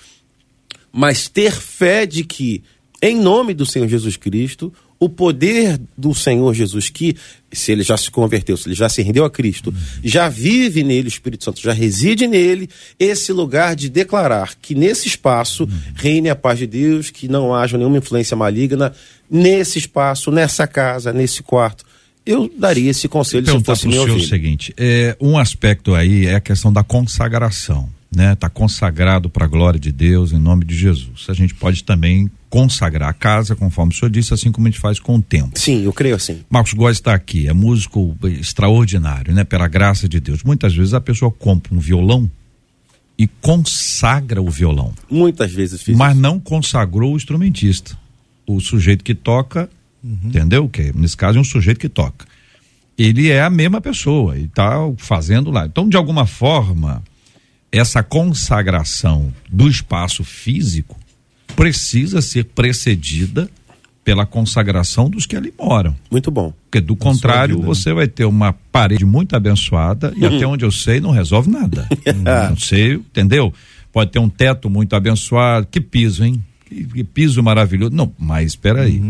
mas 0.98 1.28
ter 1.28 1.52
fé 1.52 2.08
de 2.08 2.24
que, 2.24 2.64
em 3.00 3.16
nome 3.16 3.54
do 3.54 3.68
Senhor 3.68 3.88
Jesus 3.88 4.18
Cristo, 4.18 4.74
o 5.00 5.08
poder 5.08 5.80
do 5.96 6.12
Senhor 6.16 6.52
Jesus, 6.56 6.90
que, 6.90 7.16
se 7.52 7.72
ele 7.72 7.84
já 7.84 7.96
se 7.96 8.10
converteu, 8.10 8.58
se 8.58 8.68
ele 8.68 8.74
já 8.74 8.90
se 8.90 9.04
rendeu 9.04 9.24
a 9.24 9.30
Cristo, 9.30 9.72
já 10.04 10.28
vive 10.28 10.84
nele, 10.84 11.08
o 11.08 11.08
Espírito 11.08 11.44
Santo 11.44 11.62
já 11.62 11.72
reside 11.72 12.26
nele, 12.26 12.68
esse 13.00 13.32
lugar 13.32 13.76
de 13.76 13.90
declarar 13.90 14.56
que 14.60 14.74
nesse 14.74 15.08
espaço 15.08 15.70
reine 15.94 16.32
a 16.32 16.36
paz 16.36 16.58
de 16.58 16.66
Deus, 16.66 17.12
que 17.12 17.28
não 17.28 17.54
haja 17.54 17.78
nenhuma 17.78 18.00
influência 18.00 18.36
maligna 18.36 18.92
nesse 19.30 19.78
espaço, 19.78 20.32
nessa 20.32 20.66
casa, 20.66 21.14
nesse 21.14 21.44
quarto. 21.44 21.86
Eu 22.26 22.52
daria 22.58 22.90
esse 22.90 23.08
conselho 23.08 23.46
se 23.46 23.52
eu 23.52 23.64
fosse 23.64 23.88
meu 23.88 24.04
o 24.04 24.20
seguinte: 24.20 24.74
é, 24.76 25.16
um 25.22 25.38
aspecto 25.38 25.94
aí 25.94 26.26
é 26.26 26.34
a 26.34 26.42
questão 26.42 26.74
da 26.74 26.84
consagração, 26.84 27.88
né? 28.16 28.36
Tá 28.36 28.50
consagrado 28.50 29.30
para 29.30 29.46
a 29.46 29.48
glória 29.48 29.80
de 29.80 29.92
Deus 29.92 30.32
em 30.32 30.38
nome 30.38 30.64
de 30.66 30.76
Jesus. 30.76 31.26
A 31.30 31.34
gente 31.34 31.54
pode 31.54 31.84
também 31.84 32.30
consagrar 32.50 33.10
a 33.10 33.14
casa, 33.14 33.56
conforme 33.56 33.94
o 33.94 33.96
senhor 33.96 34.10
disse, 34.10 34.34
assim 34.34 34.52
como 34.52 34.68
a 34.68 34.72
gente 34.72 34.80
faz 34.80 35.00
com 35.00 35.16
o 35.18 35.22
tempo. 35.22 35.60
Sim, 35.60 35.84
eu 35.84 35.92
creio 35.92 36.16
assim. 36.16 36.44
Marcos 36.50 36.74
Góes 36.74 36.98
está 36.98 37.14
aqui, 37.14 37.48
é 37.48 37.54
músico 37.54 38.16
extraordinário, 38.24 39.34
né? 39.34 39.44
Pela 39.44 39.68
graça 39.68 40.08
de 40.08 40.20
Deus. 40.20 40.44
Muitas 40.44 40.74
vezes 40.74 40.94
a 40.94 41.02
pessoa 41.02 41.30
compra 41.30 41.74
um 41.76 41.80
violão 41.80 42.30
e 43.20 43.28
consagra 43.28 44.42
o 44.42 44.50
violão, 44.50 44.94
Muitas 45.10 45.52
vezes 45.52 45.82
fiz 45.82 45.98
mas 45.98 46.14
isso. 46.14 46.22
não 46.22 46.40
consagrou 46.40 47.14
o 47.14 47.18
instrumentista. 47.18 47.98
O 48.46 48.60
sujeito 48.60 49.04
que 49.04 49.16
toca, 49.16 49.70
Uhum. 50.04 50.18
entendeu? 50.26 50.70
Que 50.70 50.94
nesse 50.96 51.18
caso 51.18 51.38
é 51.38 51.42
um 51.42 51.44
sujeito 51.44 51.80
que 51.80 51.90
toca. 51.90 52.26
Ele 52.98 53.30
é 53.30 53.42
a 53.42 53.50
mesma 53.50 53.82
pessoa 53.82 54.38
e 54.38 54.44
está 54.46 54.76
fazendo 54.98 55.50
lá. 55.52 55.66
Então, 55.66 55.90
de 55.90 55.98
alguma 55.98 56.26
forma, 56.28 57.04
essa 57.72 58.02
consagração 58.02 59.34
do 59.50 59.68
espaço 59.68 60.24
físico 60.24 60.98
precisa 61.56 62.22
ser 62.22 62.46
precedida 62.46 63.50
pela 64.04 64.26
consagração 64.26 65.10
dos 65.10 65.26
que 65.26 65.36
ali 65.36 65.54
moram. 65.60 65.94
Muito 66.10 66.32
bom. 66.32 66.54
Porque 66.64 66.80
do 66.80 66.96
contrário, 66.96 67.56
vida, 67.56 67.68
né? 67.68 67.76
você 67.76 67.92
vai 67.92 68.08
ter 68.08 68.24
uma 68.24 68.54
parede 68.54 69.06
muito 69.06 69.36
abençoada 69.36 70.14
e 70.16 70.26
até 70.26 70.48
onde 70.48 70.64
eu 70.64 70.72
sei 70.72 71.02
não 71.02 71.12
resolve 71.12 71.50
nada. 71.50 71.90
não 72.50 72.56
sei, 72.56 72.94
entendeu? 72.94 73.54
Pode 73.92 74.12
ter 74.12 74.20
um 74.20 74.30
teto 74.30 74.70
muito 74.70 74.96
abençoado. 74.96 75.68
Que 75.70 75.82
piso, 75.82 76.24
hein? 76.24 76.42
Que, 76.66 76.86
que 76.86 77.04
piso 77.04 77.44
maravilhoso. 77.44 77.94
Não, 77.94 78.10
mas 78.18 78.52
espera 78.52 78.84
aí. 78.84 79.02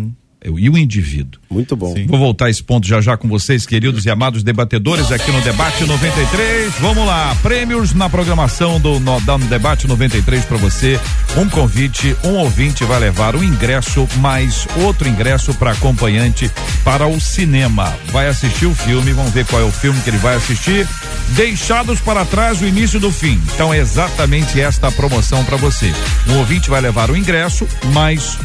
E 0.60 0.70
o 0.70 0.78
indivíduo. 0.78 1.40
Muito 1.50 1.76
bom. 1.76 1.94
Sim. 1.94 2.06
Vou 2.08 2.20
voltar 2.20 2.46
a 2.46 2.50
esse 2.50 2.64
ponto 2.64 2.88
já 2.88 3.00
já 3.02 3.16
com 3.16 3.28
vocês, 3.28 3.66
queridos 3.66 4.06
e 4.06 4.10
amados 4.10 4.44
debatedores, 4.44 5.12
aqui 5.12 5.32
no 5.32 5.42
Debate 5.42 5.86
93. 5.86 6.74
Vamos 6.80 7.06
lá, 7.06 7.36
prêmios 7.42 7.94
na 7.94 8.10
programação 8.10 8.80
do 8.80 9.00
no, 9.00 9.20
da 9.22 9.38
Debate 9.38 9.88
93 9.88 10.46
para 10.46 10.58
você. 10.58 11.00
Um 11.38 11.50
convite, 11.50 12.16
um 12.24 12.36
ouvinte 12.36 12.84
vai 12.84 13.00
levar 13.00 13.36
um 13.36 13.44
ingresso 13.44 14.08
mais 14.18 14.68
outro 14.84 15.08
ingresso 15.08 15.54
para 15.54 15.72
acompanhante 15.72 16.52
para 16.84 17.08
o 17.08 17.20
cinema. 17.20 17.94
Vai 18.12 18.28
assistir 18.28 18.66
o 18.66 18.74
filme, 18.74 19.14
vamos 19.14 19.32
ver 19.32 19.46
qual 19.46 19.62
é 19.62 19.66
o 19.66 19.72
filme 19.72 20.00
que 20.02 20.10
ele 20.10 20.18
vai 20.18 20.36
assistir. 20.36 20.88
Deixados 21.30 22.00
para 22.00 22.26
trás 22.26 22.62
o 22.62 22.66
início 22.66 23.00
do 23.00 23.12
fim. 23.12 23.40
Então 23.54 23.74
é 23.74 23.78
exatamente 23.78 24.60
esta 24.60 24.88
a 24.88 24.92
promoção 24.92 25.44
para 25.44 25.58
você. 25.58 25.92
Um 26.28 26.38
ouvinte 26.38 26.70
vai 26.70 26.82
levar 26.82 27.12
o 27.12 27.18
ingresso 27.18 27.68
mais 27.94 28.38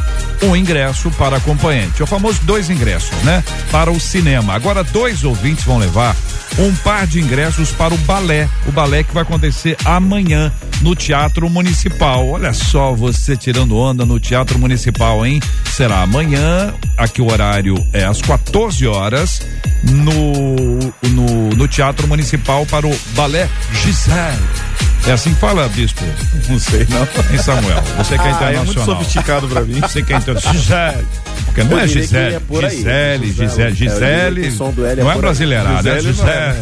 um 0.42 0.56
ingresso 0.56 1.10
para 1.12 1.36
acompanhante. 1.36 2.02
O 2.02 2.06
famoso 2.06 2.40
dois 2.42 2.68
ingressos, 2.70 3.16
né? 3.22 3.42
Para 3.70 3.90
o 3.90 4.00
cinema. 4.00 4.54
Agora, 4.54 4.82
dois 4.82 5.24
ouvintes 5.24 5.64
vão 5.64 5.78
levar 5.78 6.16
um 6.58 6.74
par 6.76 7.06
de 7.06 7.20
ingressos 7.20 7.70
para 7.70 7.94
o 7.94 7.98
balé. 7.98 8.48
O 8.66 8.72
balé 8.72 9.02
que 9.02 9.14
vai 9.14 9.22
acontecer 9.22 9.76
amanhã 9.84 10.52
no 10.80 10.94
Teatro 10.94 11.48
Municipal. 11.48 12.28
Olha 12.28 12.52
só 12.52 12.92
você 12.92 13.36
tirando 13.36 13.76
onda 13.76 14.04
no 14.04 14.18
Teatro 14.18 14.58
Municipal, 14.58 15.24
hein? 15.24 15.40
Será 15.64 16.02
amanhã, 16.02 16.74
aqui 16.96 17.22
o 17.22 17.30
horário 17.30 17.74
é 17.92 18.04
às 18.04 18.20
14 18.20 18.86
horas, 18.86 19.40
no, 19.84 20.78
no, 21.08 21.48
no 21.50 21.68
Teatro 21.68 22.06
Municipal 22.06 22.66
para 22.66 22.86
o 22.86 22.98
Balé 23.14 23.48
Gisele. 23.72 24.71
É 25.06 25.12
assim 25.12 25.34
que 25.34 25.40
fala, 25.40 25.68
bispo? 25.68 26.04
Não 26.48 26.58
sei, 26.58 26.86
não. 26.88 27.34
Em 27.34 27.38
Samuel. 27.38 27.82
Você 27.98 28.16
que 28.16 28.24
é 28.24 28.30
internacional. 28.30 28.62
É 28.62 28.64
muito 28.64 28.84
sofisticado 28.84 29.48
pra 29.48 29.62
mim. 29.62 29.80
Você 29.80 30.02
que 30.02 30.12
é 30.12 30.16
internacional. 30.16 30.54
Gisele. 30.62 31.06
Porque 31.46 31.64
não 31.64 31.78
é 31.78 31.88
Gisele. 31.88 32.40
Gisele, 32.48 33.32
Gisele, 33.32 33.74
Gisele. 33.74 34.56
Não 35.02 35.10
é 35.10 35.16
brasileirada, 35.16 35.90
é 35.90 36.00
Gisele. 36.00 36.58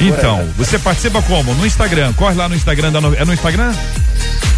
Então, 0.00 0.48
você 0.56 0.78
participa 0.78 1.20
como? 1.22 1.54
No 1.54 1.66
Instagram. 1.66 2.12
Corre 2.14 2.34
lá 2.34 2.48
no 2.48 2.54
Instagram 2.54 2.92
da. 2.92 2.98
É 3.16 3.24
no 3.24 3.34
Instagram? 3.34 3.72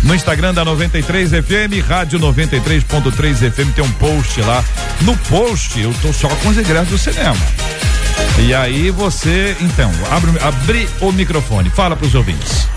No 0.05 0.15
Instagram 0.15 0.55
da 0.55 0.65
93 0.65 1.31
FM, 1.31 1.87
Rádio 1.87 2.21
93.3 2.21 3.51
FM, 3.51 3.75
tem 3.75 3.85
um 3.85 3.91
post 3.93 4.41
lá. 4.43 4.65
No 5.01 5.17
post, 5.17 5.81
eu 5.81 5.93
tô 6.01 6.13
só 6.13 6.29
com 6.29 6.51
os 6.51 6.57
ingressos 6.57 6.89
do 6.89 6.99
cinema. 6.99 7.37
E 8.39 8.55
aí 8.55 8.91
você, 8.91 9.57
então, 9.61 9.91
abre, 10.11 10.31
abre 10.41 10.89
o 11.01 11.11
microfone, 11.11 11.69
fala 11.71 11.97
para 11.97 12.07
os 12.07 12.15
ouvintes. 12.15 12.69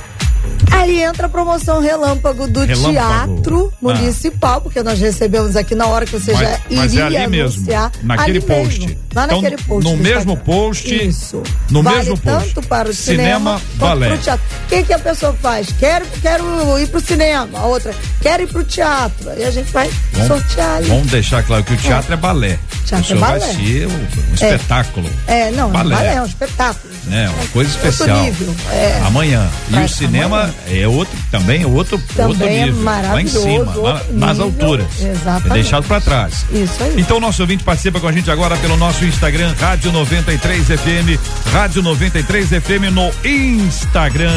Aí 0.72 1.04
entra 1.04 1.28
a 1.28 1.30
promoção 1.30 1.80
relâmpago 1.80 2.48
do 2.48 2.62
relâmpago. 2.62 3.36
Teatro 3.36 3.74
ah. 3.74 3.78
Municipal, 3.82 4.62
porque 4.62 4.82
nós 4.82 5.00
recebemos 5.00 5.56
aqui 5.56 5.76
na 5.76 5.88
hora 5.88 6.06
que 6.06 6.14
você 6.14 6.34
mas, 6.34 6.42
já 6.42 6.60
mas 6.72 6.94
iria 6.94 7.04
é 7.04 7.24
ali 7.24 7.42
anunciar. 7.42 7.92
Mesmo, 7.92 8.08
naquele 8.08 8.38
ali 8.38 8.48
post. 8.48 8.80
Mesmo, 8.80 8.98
lá 9.14 9.26
então, 9.26 9.42
naquele 9.42 9.64
post. 9.64 9.90
No 9.90 9.98
mesmo 9.98 10.38
post. 10.38 11.08
Isso. 11.08 11.44
No 11.70 11.84
vale 11.84 11.98
mesmo 11.98 12.18
post. 12.18 12.54
tanto 12.54 12.68
para 12.68 12.90
o 12.90 12.94
cinema, 12.94 13.60
cinema 13.60 13.62
balé. 13.76 14.08
para 14.08 14.16
o 14.16 14.20
teatro. 14.20 14.46
O 14.64 14.68
que, 14.68 14.84
que 14.84 14.94
a 14.94 15.00
pessoa 15.00 15.34
faz? 15.34 15.74
Quero, 15.78 16.06
quero 16.22 16.80
ir 16.80 16.88
para 16.88 16.98
o 16.98 17.02
cinema. 17.02 17.60
A 17.60 17.66
outra, 17.66 17.94
quero 18.22 18.44
ir 18.44 18.48
para 18.48 18.62
o 18.62 18.64
teatro. 18.64 19.30
Aí 19.30 19.44
a 19.44 19.52
gente 19.52 19.72
vai 19.72 19.90
vamos, 20.14 20.28
sortear 20.28 20.78
ali. 20.78 20.88
Vamos 20.88 21.12
deixar 21.12 21.44
claro 21.44 21.64
que 21.64 21.74
o 21.74 21.78
teatro 21.78 22.12
é, 22.12 22.14
é 22.14 22.18
balé. 22.18 22.60
Teatro 22.86 23.14
o 23.14 23.18
é 23.18 23.20
balé. 23.20 23.40
vai 23.40 23.54
ser 23.54 23.88
um, 23.88 23.92
um 23.92 24.34
espetáculo. 24.34 25.10
É, 25.28 25.52
não, 25.52 25.70
balé. 25.70 25.96
balé 25.96 26.16
é 26.16 26.22
um 26.22 26.26
espetáculo. 26.26 26.94
É, 27.12 27.30
uma 27.30 27.48
coisa 27.48 27.70
especial. 27.70 28.24
Nível, 28.24 28.56
é. 28.72 29.02
Amanhã. 29.06 29.50
E 29.70 29.78
o 29.78 29.90
cinema 29.90 30.31
amanhã. 30.38 30.54
é 30.68 30.88
outro 30.88 31.18
também 31.32 31.64
é 31.64 31.68
outro, 31.68 31.98
também 32.16 32.28
outro 32.28 32.48
é 32.48 32.66
nível. 32.66 32.84
lá 32.84 33.22
em 33.22 33.28
cima, 33.28 33.74
lá, 33.76 34.02
nas 34.12 34.40
alturas. 34.40 34.88
Exatamente. 35.00 35.50
É 35.50 35.54
deixado 35.54 35.88
para 35.88 36.02
trás. 36.02 36.46
Isso 36.52 36.84
aí. 36.84 36.96
Então, 36.98 37.20
nosso 37.20 37.42
ouvinte 37.42 37.64
participa 37.64 38.00
com 38.00 38.08
a 38.08 38.12
gente 38.12 38.30
agora 38.30 38.58
pelo 38.58 38.76
nosso 38.78 39.06
Instagram, 39.06 39.54
Rádio 39.60 39.92
93 39.92 40.68
FM. 40.68 41.20
Rádio 41.52 41.82
93 41.82 42.50
FM 42.50 42.92
no 42.92 43.12
Instagram. 43.24 44.32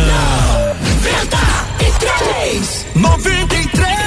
93! 1.03 2.87
93! 2.95 4.04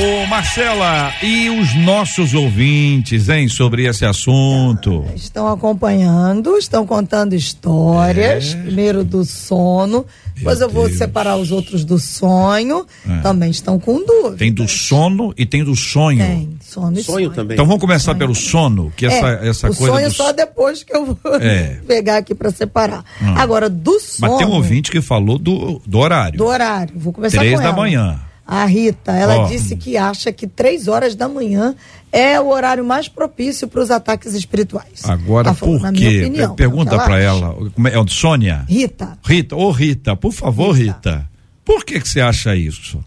Ô 0.00 0.26
Marcela, 0.26 1.12
e 1.22 1.50
os 1.50 1.74
nossos 1.74 2.32
ouvintes, 2.32 3.28
hein, 3.28 3.46
sobre 3.46 3.86
esse 3.86 4.06
assunto? 4.06 5.04
Estão 5.14 5.46
acompanhando, 5.46 6.56
estão 6.56 6.86
contando 6.86 7.34
histórias, 7.34 8.54
é. 8.54 8.62
primeiro 8.62 9.04
do 9.04 9.22
sono, 9.24 10.06
depois 10.34 10.60
eu 10.62 10.68
vou 10.68 10.86
Deus. 10.86 10.96
separar 10.96 11.36
os 11.36 11.52
outros 11.52 11.84
do 11.84 11.98
sonho, 11.98 12.86
é. 13.08 13.20
também 13.20 13.50
estão 13.50 13.78
com 13.78 14.04
dúvida. 14.04 14.38
Tem 14.38 14.52
do 14.52 14.66
sono 14.66 15.34
e 15.36 15.44
tem 15.44 15.62
do 15.62 15.76
sonho. 15.76 16.24
Tem, 16.24 16.48
sono 16.60 16.98
e 16.98 17.02
sonho. 17.02 17.26
sonho. 17.26 17.30
também. 17.30 17.54
Então 17.54 17.66
vamos 17.66 17.80
começar 17.80 18.12
sonho. 18.12 18.18
pelo 18.18 18.34
sono, 18.34 18.92
que 18.96 19.04
essa, 19.04 19.28
é, 19.28 19.48
essa 19.48 19.70
o 19.70 19.76
coisa. 19.76 19.92
O 19.92 19.96
sonho 19.96 20.08
do... 20.08 20.14
só 20.14 20.32
depois 20.32 20.82
que 20.82 20.96
eu 20.96 21.04
vou 21.06 21.36
é. 21.36 21.80
pegar 21.86 22.16
aqui 22.16 22.34
para 22.34 22.50
separar. 22.50 23.04
Hum. 23.20 23.34
Agora, 23.36 23.68
do 23.68 24.00
sono. 24.00 24.32
Mas 24.32 24.38
tem 24.38 24.46
um 24.46 24.52
ouvinte 24.52 24.90
que 24.90 25.02
falou 25.02 25.38
do, 25.38 25.82
do 25.86 25.98
horário. 25.98 26.38
Do 26.38 26.46
horário, 26.46 26.94
vou 26.96 27.12
começar 27.12 27.38
Três 27.38 27.60
com 27.60 27.62
da 27.62 27.72
manhã. 27.72 28.18
A 28.46 28.64
Rita, 28.64 29.12
ela 29.12 29.44
oh. 29.44 29.46
disse 29.46 29.76
que 29.76 29.96
acha 29.96 30.32
que 30.32 30.46
três 30.46 30.88
horas 30.88 31.14
da 31.14 31.28
manhã 31.28 31.74
é 32.10 32.40
o 32.40 32.48
horário 32.48 32.84
mais 32.84 33.08
propício 33.08 33.68
para 33.68 33.80
os 33.80 33.90
ataques 33.90 34.34
espirituais. 34.34 35.04
Agora, 35.04 35.54
por 35.54 35.80
quê? 35.92 36.22
Opinião, 36.22 36.54
Pergunta 36.54 36.96
para 36.98 37.18
ela. 37.18 37.56
É, 37.86 38.10
Sônia? 38.10 38.64
Rita. 38.68 39.18
Rita, 39.24 39.56
ô 39.56 39.70
Rita, 39.70 40.16
por 40.16 40.32
favor, 40.32 40.72
Rita. 40.72 40.92
Rita. 40.92 41.30
Por 41.64 41.84
que, 41.84 42.00
que 42.00 42.08
você 42.08 42.20
acha 42.20 42.54
isso? 42.56 43.02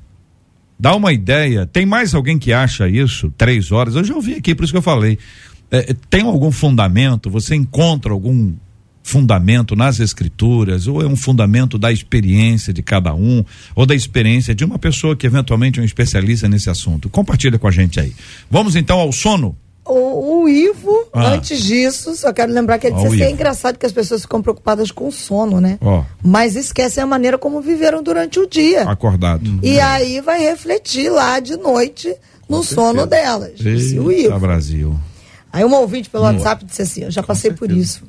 Dá 0.80 0.96
uma 0.96 1.14
ideia. 1.14 1.66
Tem 1.66 1.86
mais 1.86 2.14
alguém 2.16 2.40
que 2.40 2.52
acha 2.52 2.88
isso? 2.88 3.32
Três 3.38 3.72
horas? 3.72 3.96
Eu 3.96 4.04
já 4.04 4.16
ouvi 4.16 4.36
aqui, 4.36 4.56
por 4.56 4.64
isso 4.64 4.74
que 4.74 4.78
eu 4.78 4.82
falei. 4.82 5.20
É, 5.70 5.94
tem 6.10 6.22
algum 6.22 6.52
fundamento? 6.52 7.30
Você 7.30 7.56
encontra 7.56 8.12
algum 8.12 8.54
fundamento 9.06 9.76
nas 9.76 10.00
escrituras, 10.00 10.88
ou 10.88 11.00
é 11.00 11.06
um 11.06 11.16
fundamento 11.16 11.78
da 11.78 11.92
experiência 11.92 12.74
de 12.74 12.82
cada 12.82 13.14
um, 13.14 13.46
ou 13.76 13.86
da 13.86 13.94
experiência 13.94 14.56
de 14.56 14.66
uma 14.66 14.80
pessoa 14.80 15.16
que 15.16 15.28
eventualmente 15.28 15.80
é 15.80 15.82
um 15.84 15.86
especialista 15.86 16.50
nesse 16.50 16.72
assunto. 16.72 17.08
Compartilha 17.08 17.60
com 17.60 17.68
a 17.68 17.72
gente 17.72 18.00
aí. 18.00 18.16
Vamos 18.50 18.76
então 18.76 19.00
ao 19.00 19.12
sono? 19.12 19.56
O, 19.86 20.42
o 20.42 20.50
Ivo, 20.50 21.08
ah. 21.14 21.34
antes 21.34 21.62
disso, 21.62 22.16
só 22.16 22.34
quero 22.34 22.52
lembrar 22.52 22.80
que 22.80 22.88
ele 22.88 22.96
disse 22.96 23.06
assim, 23.06 23.22
é 23.22 23.30
engraçado 23.30 23.78
que 23.78 23.86
as 23.86 23.92
pessoas 23.92 24.24
ficam 24.24 24.42
preocupadas 24.42 24.90
com 24.90 25.08
o 25.08 25.12
sono, 25.12 25.62
né? 25.62 25.78
Oh. 25.82 26.04
Mas 26.24 26.56
esquecem 26.56 27.04
a 27.04 27.06
maneira 27.06 27.38
como 27.38 27.62
viveram 27.62 28.02
durante 28.02 28.40
o 28.40 28.50
dia. 28.50 28.90
Acordado. 28.90 29.60
E 29.62 29.80
aí 29.80 30.20
vai 30.20 30.40
refletir 30.40 31.12
lá 31.12 31.40
de 31.40 31.56
noite 31.58 32.12
no 32.50 32.64
sono 32.64 33.06
delas. 33.06 33.52
Disse 33.60 34.00
o 34.00 34.12
Ivo. 34.12 34.40
Brasil. 34.40 35.00
Aí 35.54 35.64
uma 35.64 35.78
ouvinte 35.78 36.10
pelo 36.10 36.24
WhatsApp 36.24 36.66
disse 36.66 36.82
assim: 36.82 37.04
Eu 37.04 37.12
já 37.12 37.22
passei 37.22 37.52
por 37.54 37.72
isso 37.72 38.04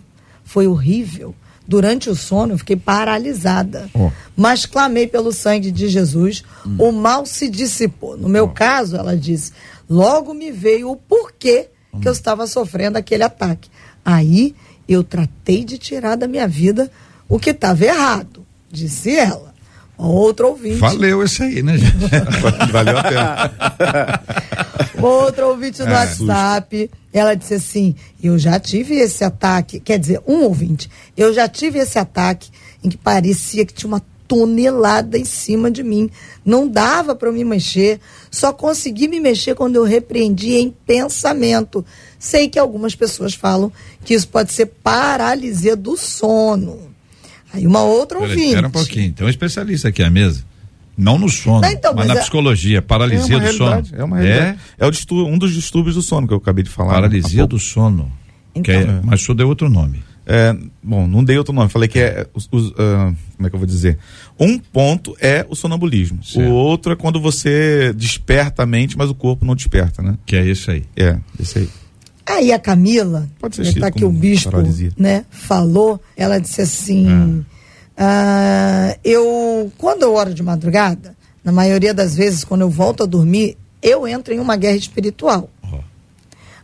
foi 0.46 0.66
horrível. 0.66 1.34
Durante 1.68 2.08
o 2.08 2.14
sono, 2.14 2.54
eu 2.54 2.58
fiquei 2.58 2.76
paralisada. 2.76 3.90
Oh. 3.92 4.10
Mas 4.36 4.64
clamei 4.64 5.08
pelo 5.08 5.32
sangue 5.32 5.72
de 5.72 5.88
Jesus, 5.88 6.44
hum. 6.64 6.76
o 6.78 6.92
mal 6.92 7.26
se 7.26 7.48
dissipou. 7.48 8.16
No 8.16 8.28
meu 8.28 8.44
oh. 8.44 8.48
caso, 8.48 8.96
ela 8.96 9.16
disse, 9.16 9.52
logo 9.90 10.32
me 10.32 10.52
veio 10.52 10.90
o 10.90 10.96
porquê 10.96 11.68
hum. 11.92 11.98
que 11.98 12.08
eu 12.08 12.12
estava 12.12 12.46
sofrendo 12.46 12.96
aquele 12.96 13.24
ataque. 13.24 13.68
Aí 14.04 14.54
eu 14.88 15.02
tratei 15.02 15.64
de 15.64 15.76
tirar 15.76 16.14
da 16.14 16.28
minha 16.28 16.46
vida 16.46 16.88
o 17.28 17.40
que 17.40 17.50
estava 17.50 17.84
errado, 17.84 18.46
disse 18.70 19.16
ela. 19.16 19.52
Outro 19.98 20.48
ouvinte. 20.48 20.76
Valeu 20.76 21.22
esse 21.22 21.42
aí, 21.42 21.62
né, 21.62 21.78
gente? 21.78 21.96
Valeu 22.70 22.98
a 22.98 23.02
pena. 23.02 23.52
Outro 25.06 25.48
ouvinte 25.48 25.80
no 25.82 25.88
é, 25.88 25.92
WhatsApp, 25.92 26.78
susto. 26.78 26.98
ela 27.12 27.34
disse 27.34 27.54
assim: 27.54 27.94
Eu 28.22 28.38
já 28.38 28.58
tive 28.58 28.94
esse 28.94 29.24
ataque. 29.24 29.80
Quer 29.80 29.98
dizer, 29.98 30.20
um 30.26 30.42
ouvinte, 30.42 30.90
eu 31.16 31.32
já 31.32 31.48
tive 31.48 31.78
esse 31.78 31.98
ataque 31.98 32.50
em 32.82 32.88
que 32.88 32.96
parecia 32.96 33.64
que 33.64 33.72
tinha 33.72 33.88
uma 33.88 34.02
tonelada 34.26 35.18
em 35.18 35.24
cima 35.24 35.70
de 35.70 35.82
mim. 35.82 36.10
Não 36.44 36.68
dava 36.68 37.14
para 37.14 37.32
me 37.32 37.44
mexer, 37.44 38.00
só 38.30 38.52
consegui 38.52 39.08
me 39.08 39.20
mexer 39.20 39.54
quando 39.54 39.76
eu 39.76 39.84
repreendi 39.84 40.54
em 40.54 40.74
pensamento. 40.86 41.84
Sei 42.18 42.48
que 42.48 42.58
algumas 42.58 42.94
pessoas 42.94 43.34
falam 43.34 43.72
que 44.04 44.14
isso 44.14 44.28
pode 44.28 44.52
ser 44.52 44.66
paralisia 44.66 45.76
do 45.76 45.96
sono. 45.96 46.94
Aí 47.52 47.66
uma 47.66 47.82
outra 47.82 48.18
ouvinte. 48.18 48.48
Espera 48.48 48.68
um 48.68 48.70
pouquinho, 48.70 49.12
tem 49.12 49.26
um 49.26 49.30
especialista 49.30 49.88
aqui 49.88 50.02
à 50.02 50.10
mesa. 50.10 50.44
Não 50.96 51.18
no 51.18 51.28
sono, 51.28 51.60
não, 51.60 51.70
então, 51.70 51.92
mas, 51.94 52.06
mas, 52.06 52.14
na 52.14 52.20
é... 52.20 52.22
psicologia, 52.22 52.80
paralisia 52.80 53.36
é 53.36 53.40
do 53.40 53.52
sono. 53.52 53.82
É 53.92 54.04
uma 54.04 54.18
realidade. 54.18 54.58
É, 54.78 54.86
é 54.86 54.90
distúrbio, 54.90 55.32
um 55.32 55.36
dos 55.36 55.52
distúrbios 55.52 55.94
do 55.94 56.02
sono 56.02 56.26
que 56.26 56.32
eu 56.32 56.38
acabei 56.38 56.64
de 56.64 56.70
falar. 56.70 56.94
Paralisia 56.94 57.46
do 57.46 57.58
sono. 57.58 58.10
Então, 58.54 58.74
é, 58.74 59.00
mas 59.04 59.20
só 59.20 59.34
deu 59.34 59.48
outro 59.48 59.68
nome. 59.68 60.02
É, 60.28 60.56
bom, 60.82 61.06
não 61.06 61.22
dei 61.22 61.38
outro 61.38 61.54
nome, 61.54 61.68
falei 61.70 61.88
que 61.88 62.00
é. 62.00 62.26
Os, 62.34 62.48
os, 62.50 62.70
uh, 62.70 62.74
como 63.36 63.46
é 63.46 63.50
que 63.50 63.54
eu 63.54 63.60
vou 63.60 63.66
dizer? 63.66 63.98
Um 64.40 64.58
ponto 64.58 65.14
é 65.20 65.46
o 65.48 65.54
sonambulismo. 65.54 66.24
Certo. 66.24 66.48
O 66.48 66.52
outro 66.52 66.92
é 66.92 66.96
quando 66.96 67.20
você 67.20 67.92
desperta 67.92 68.64
a 68.64 68.66
mente, 68.66 68.98
mas 68.98 69.08
o 69.08 69.14
corpo 69.14 69.44
não 69.44 69.54
desperta, 69.54 70.02
né? 70.02 70.16
Que 70.26 70.34
é 70.34 70.44
isso 70.44 70.70
aí. 70.70 70.84
É, 70.96 71.16
isso 71.38 71.58
aí. 71.58 71.68
Aí 72.28 72.52
a 72.52 72.58
Camila, 72.58 73.28
Pode 73.38 73.54
ser 73.54 73.72
que 73.72 73.78
tá 73.78 73.86
aqui 73.86 74.04
o 74.04 74.10
bispo, 74.10 74.50
paralisia. 74.50 74.90
né, 74.98 75.24
falou, 75.30 76.00
ela 76.16 76.40
disse 76.40 76.60
assim: 76.60 77.44
ah. 77.96 78.96
eu, 79.04 79.70
quando 79.78 80.02
eu 80.02 80.14
oro 80.14 80.34
de 80.34 80.42
madrugada, 80.42 81.16
na 81.42 81.52
maioria 81.52 81.94
das 81.94 82.14
vezes, 82.14 82.44
quando 82.44 82.62
eu 82.62 82.70
volto 82.70 83.02
a 83.02 83.06
dormir, 83.06 83.56
eu 83.82 84.06
entro 84.06 84.34
em 84.34 84.40
uma 84.40 84.56
guerra 84.56 84.76
espiritual. 84.76 85.48
Oh. 85.62 85.78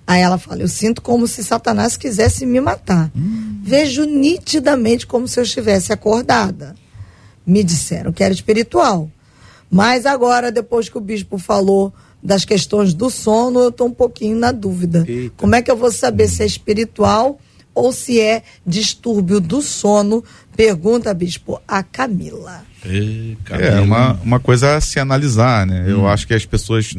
Aí 0.06 0.20
ela 0.20 0.38
fala: 0.38 0.62
Eu 0.62 0.68
sinto 0.68 1.00
como 1.00 1.26
se 1.28 1.44
Satanás 1.44 1.96
quisesse 1.96 2.44
me 2.44 2.60
matar. 2.60 3.10
Hum. 3.16 3.60
Vejo 3.62 4.04
nitidamente 4.04 5.06
como 5.06 5.28
se 5.28 5.38
eu 5.38 5.44
estivesse 5.44 5.92
acordada. 5.92 6.74
Me 7.46 7.62
disseram 7.62 8.12
que 8.12 8.22
era 8.24 8.34
espiritual. 8.34 9.10
Mas 9.70 10.04
agora, 10.04 10.52
depois 10.52 10.88
que 10.88 10.98
o 10.98 11.00
bispo 11.00 11.38
falou 11.38 11.92
das 12.22 12.44
questões 12.44 12.92
do 12.92 13.08
sono, 13.08 13.60
eu 13.60 13.68
estou 13.70 13.88
um 13.88 13.92
pouquinho 13.92 14.36
na 14.36 14.52
dúvida. 14.52 15.04
Eita. 15.08 15.34
Como 15.36 15.54
é 15.54 15.62
que 15.62 15.70
eu 15.70 15.76
vou 15.76 15.90
saber 15.90 16.28
se 16.28 16.42
é 16.42 16.46
espiritual 16.46 17.38
ou 17.74 17.92
se 17.92 18.20
é 18.20 18.42
distúrbio 18.66 19.40
do 19.40 19.62
sono? 19.62 20.22
Pergunta, 20.56 21.12
bispo, 21.14 21.61
a 21.66 21.82
Camila. 21.82 22.64
Camila. 23.44 23.66
É 23.66 23.80
uma, 23.80 24.12
uma 24.22 24.40
coisa 24.40 24.76
a 24.76 24.80
se 24.80 24.98
analisar, 24.98 25.66
né? 25.66 25.85
Hum. 25.87 25.90
Eu 25.90 26.08
acho 26.08 26.26
que 26.26 26.35
as 26.35 26.44
pessoas 26.44 26.94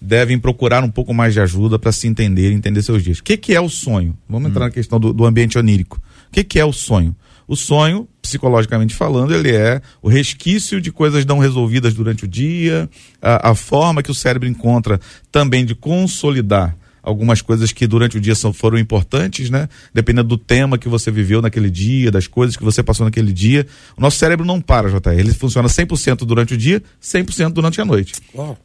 devem 0.00 0.38
procurar 0.38 0.84
um 0.84 0.90
pouco 0.90 1.12
mais 1.12 1.32
de 1.34 1.40
ajuda 1.40 1.78
para 1.78 1.90
se 1.90 2.06
entender, 2.06 2.52
entender 2.52 2.82
seus 2.82 3.02
dias. 3.02 3.18
O 3.18 3.24
que, 3.24 3.36
que 3.36 3.54
é 3.54 3.60
o 3.60 3.68
sonho? 3.68 4.16
Vamos 4.28 4.46
hum. 4.46 4.50
entrar 4.50 4.66
na 4.66 4.70
questão 4.70 5.00
do, 5.00 5.12
do 5.12 5.24
ambiente 5.24 5.58
onírico. 5.58 6.00
O 6.28 6.32
que, 6.32 6.44
que 6.44 6.58
é 6.58 6.64
o 6.64 6.72
sonho? 6.72 7.14
O 7.48 7.54
sonho, 7.54 8.08
psicologicamente 8.20 8.94
falando, 8.94 9.32
ele 9.32 9.52
é 9.52 9.80
o 10.02 10.08
resquício 10.08 10.80
de 10.80 10.90
coisas 10.90 11.24
não 11.24 11.38
resolvidas 11.38 11.94
durante 11.94 12.24
o 12.24 12.28
dia, 12.28 12.90
a, 13.22 13.50
a 13.50 13.54
forma 13.54 14.02
que 14.02 14.10
o 14.10 14.14
cérebro 14.14 14.48
encontra 14.48 15.00
também 15.30 15.64
de 15.64 15.74
consolidar 15.74 16.76
algumas 17.06 17.40
coisas 17.40 17.72
que 17.72 17.86
durante 17.86 18.16
o 18.18 18.20
dia 18.20 18.34
são, 18.34 18.52
foram 18.52 18.76
importantes, 18.76 19.48
né? 19.48 19.68
Dependendo 19.94 20.28
do 20.28 20.36
tema 20.36 20.76
que 20.76 20.88
você 20.88 21.08
viveu 21.08 21.40
naquele 21.40 21.70
dia, 21.70 22.10
das 22.10 22.26
coisas 22.26 22.56
que 22.56 22.64
você 22.64 22.82
passou 22.82 23.06
naquele 23.06 23.32
dia. 23.32 23.64
O 23.96 24.00
nosso 24.00 24.18
cérebro 24.18 24.44
não 24.44 24.60
para, 24.60 24.90
JR. 24.90 25.12
Ele 25.12 25.32
funciona 25.32 25.68
100% 25.68 26.26
durante 26.26 26.54
o 26.54 26.56
dia, 26.56 26.82
100% 27.00 27.52
durante 27.52 27.80
a 27.80 27.84
noite. 27.84 28.14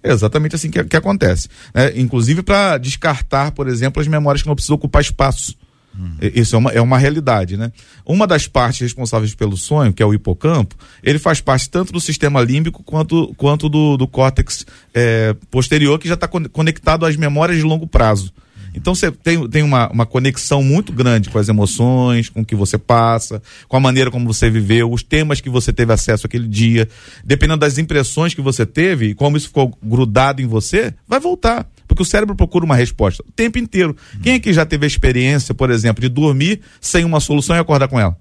É 0.02 0.12
exatamente 0.12 0.56
assim 0.56 0.72
que, 0.72 0.84
que 0.84 0.98
acontece. 0.98 1.48
Né? 1.74 2.00
Inclusive 2.00 2.42
para 2.42 2.80
descartar, 2.80 3.52
por 3.52 3.68
exemplo, 3.68 4.02
as 4.02 4.08
memórias 4.08 4.42
que 4.42 4.48
não 4.48 4.56
precisam 4.56 4.76
ocupar 4.76 5.04
espaço. 5.04 5.56
Hum. 5.98 6.16
Isso 6.22 6.56
é 6.56 6.58
uma, 6.58 6.72
é 6.72 6.82
uma 6.82 6.98
realidade, 6.98 7.58
né? 7.58 7.72
Uma 8.06 8.26
das 8.26 8.48
partes 8.48 8.80
responsáveis 8.82 9.36
pelo 9.36 9.58
sonho, 9.58 9.94
que 9.94 10.02
é 10.02 10.06
o 10.06 10.14
hipocampo, 10.14 10.76
ele 11.04 11.20
faz 11.20 11.42
parte 11.42 11.70
tanto 11.70 11.92
do 11.92 12.00
sistema 12.00 12.42
límbico 12.42 12.84
quanto, 12.84 13.34
quanto 13.36 13.68
do, 13.68 13.98
do 13.98 14.08
córtex 14.08 14.66
é, 14.94 15.36
posterior, 15.50 16.00
que 16.00 16.08
já 16.08 16.14
está 16.14 16.28
conectado 16.28 17.06
às 17.06 17.16
memórias 17.16 17.58
de 17.58 17.64
longo 17.64 17.88
prazo. 17.88 18.34
Então 18.74 18.96
você 18.96 19.12
tem, 19.12 19.48
tem 19.50 19.64
uma, 19.64 19.90
uma 19.90 20.06
conexão 20.06 20.64
muito 20.64 20.94
grande 20.94 21.30
com 21.30 21.38
as 21.38 21.50
emoções, 21.50 22.30
com 22.30 22.42
o 22.42 22.46
que 22.46 22.56
você 22.56 22.78
passa, 22.78 23.42
com 23.68 23.76
a 23.76 23.80
maneira 23.80 24.10
como 24.10 24.32
você 24.32 24.50
viveu, 24.50 24.92
os 24.92 25.04
temas 25.04 25.42
que 25.42 25.50
você 25.50 25.74
teve 25.74 25.92
acesso 25.92 26.26
aquele 26.26 26.48
dia. 26.48 26.88
Dependendo 27.24 27.60
das 27.60 27.78
impressões 27.78 28.34
que 28.34 28.42
você 28.42 28.66
teve 28.66 29.08
e 29.08 29.14
como 29.14 29.38
isso 29.38 29.48
ficou 29.48 29.78
grudado 29.84 30.42
em 30.42 30.48
você, 30.48 30.94
vai 31.08 31.20
voltar. 31.20 31.68
Porque 32.02 32.04
o 32.04 32.06
cérebro 32.06 32.36
procura 32.36 32.66
uma 32.66 32.76
resposta 32.76 33.24
o 33.28 33.32
tempo 33.32 33.60
inteiro. 33.60 33.96
Quem 34.24 34.34
é 34.34 34.40
que 34.40 34.52
já 34.52 34.66
teve 34.66 34.86
a 34.86 34.88
experiência, 34.88 35.54
por 35.54 35.70
exemplo, 35.70 36.02
de 36.02 36.10
dormir 36.10 36.62
sem 36.80 37.06
uma 37.06 37.20
solução 37.20 37.56
e 37.56 37.60
acordar 37.60 37.88
com 37.88 38.00
ela? 38.00 38.18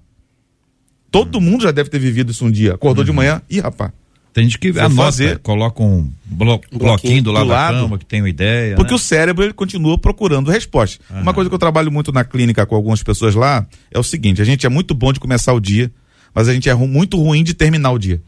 Todo 1.09 1.35
uhum. 1.35 1.41
mundo 1.41 1.63
já 1.63 1.71
deve 1.71 1.89
ter 1.89 1.99
vivido 1.99 2.31
isso 2.31 2.45
um 2.45 2.51
dia. 2.51 2.75
Acordou 2.75 3.01
uhum. 3.01 3.05
de 3.05 3.11
manhã, 3.11 3.41
e 3.49 3.59
rapaz. 3.59 3.91
Tem 4.33 4.45
gente 4.45 4.59
que 4.59 4.69
anota, 4.79 4.95
fazer... 4.95 5.39
coloca 5.39 5.83
um, 5.83 6.09
blo 6.25 6.61
bloquinho 6.71 7.21
do 7.21 7.31
lado, 7.31 7.45
do 7.45 7.49
lado 7.49 7.73
da 7.75 7.81
cama, 7.81 7.97
que 7.97 8.05
tem 8.05 8.21
uma 8.21 8.29
ideia. 8.29 8.75
Porque 8.75 8.91
né? 8.91 8.95
o 8.95 8.99
cérebro 8.99 9.43
ele 9.43 9.51
continua 9.51 9.97
procurando 9.97 10.49
resposta. 10.49 11.03
Uhum. 11.09 11.21
Uma 11.21 11.33
coisa 11.33 11.49
que 11.49 11.53
eu 11.53 11.59
trabalho 11.59 11.91
muito 11.91 12.13
na 12.13 12.23
clínica 12.23 12.65
com 12.65 12.75
algumas 12.75 13.03
pessoas 13.03 13.35
lá 13.35 13.65
é 13.91 13.99
o 13.99 14.03
seguinte: 14.03 14.41
a 14.41 14.45
gente 14.45 14.65
é 14.65 14.69
muito 14.69 14.93
bom 14.93 15.11
de 15.11 15.19
começar 15.19 15.51
o 15.53 15.59
dia, 15.59 15.91
mas 16.33 16.47
a 16.47 16.53
gente 16.53 16.69
é 16.69 16.71
ru 16.71 16.87
muito 16.87 17.17
ruim 17.17 17.43
de 17.43 17.53
terminar 17.53 17.91
o 17.91 17.99
dia. 17.99 18.21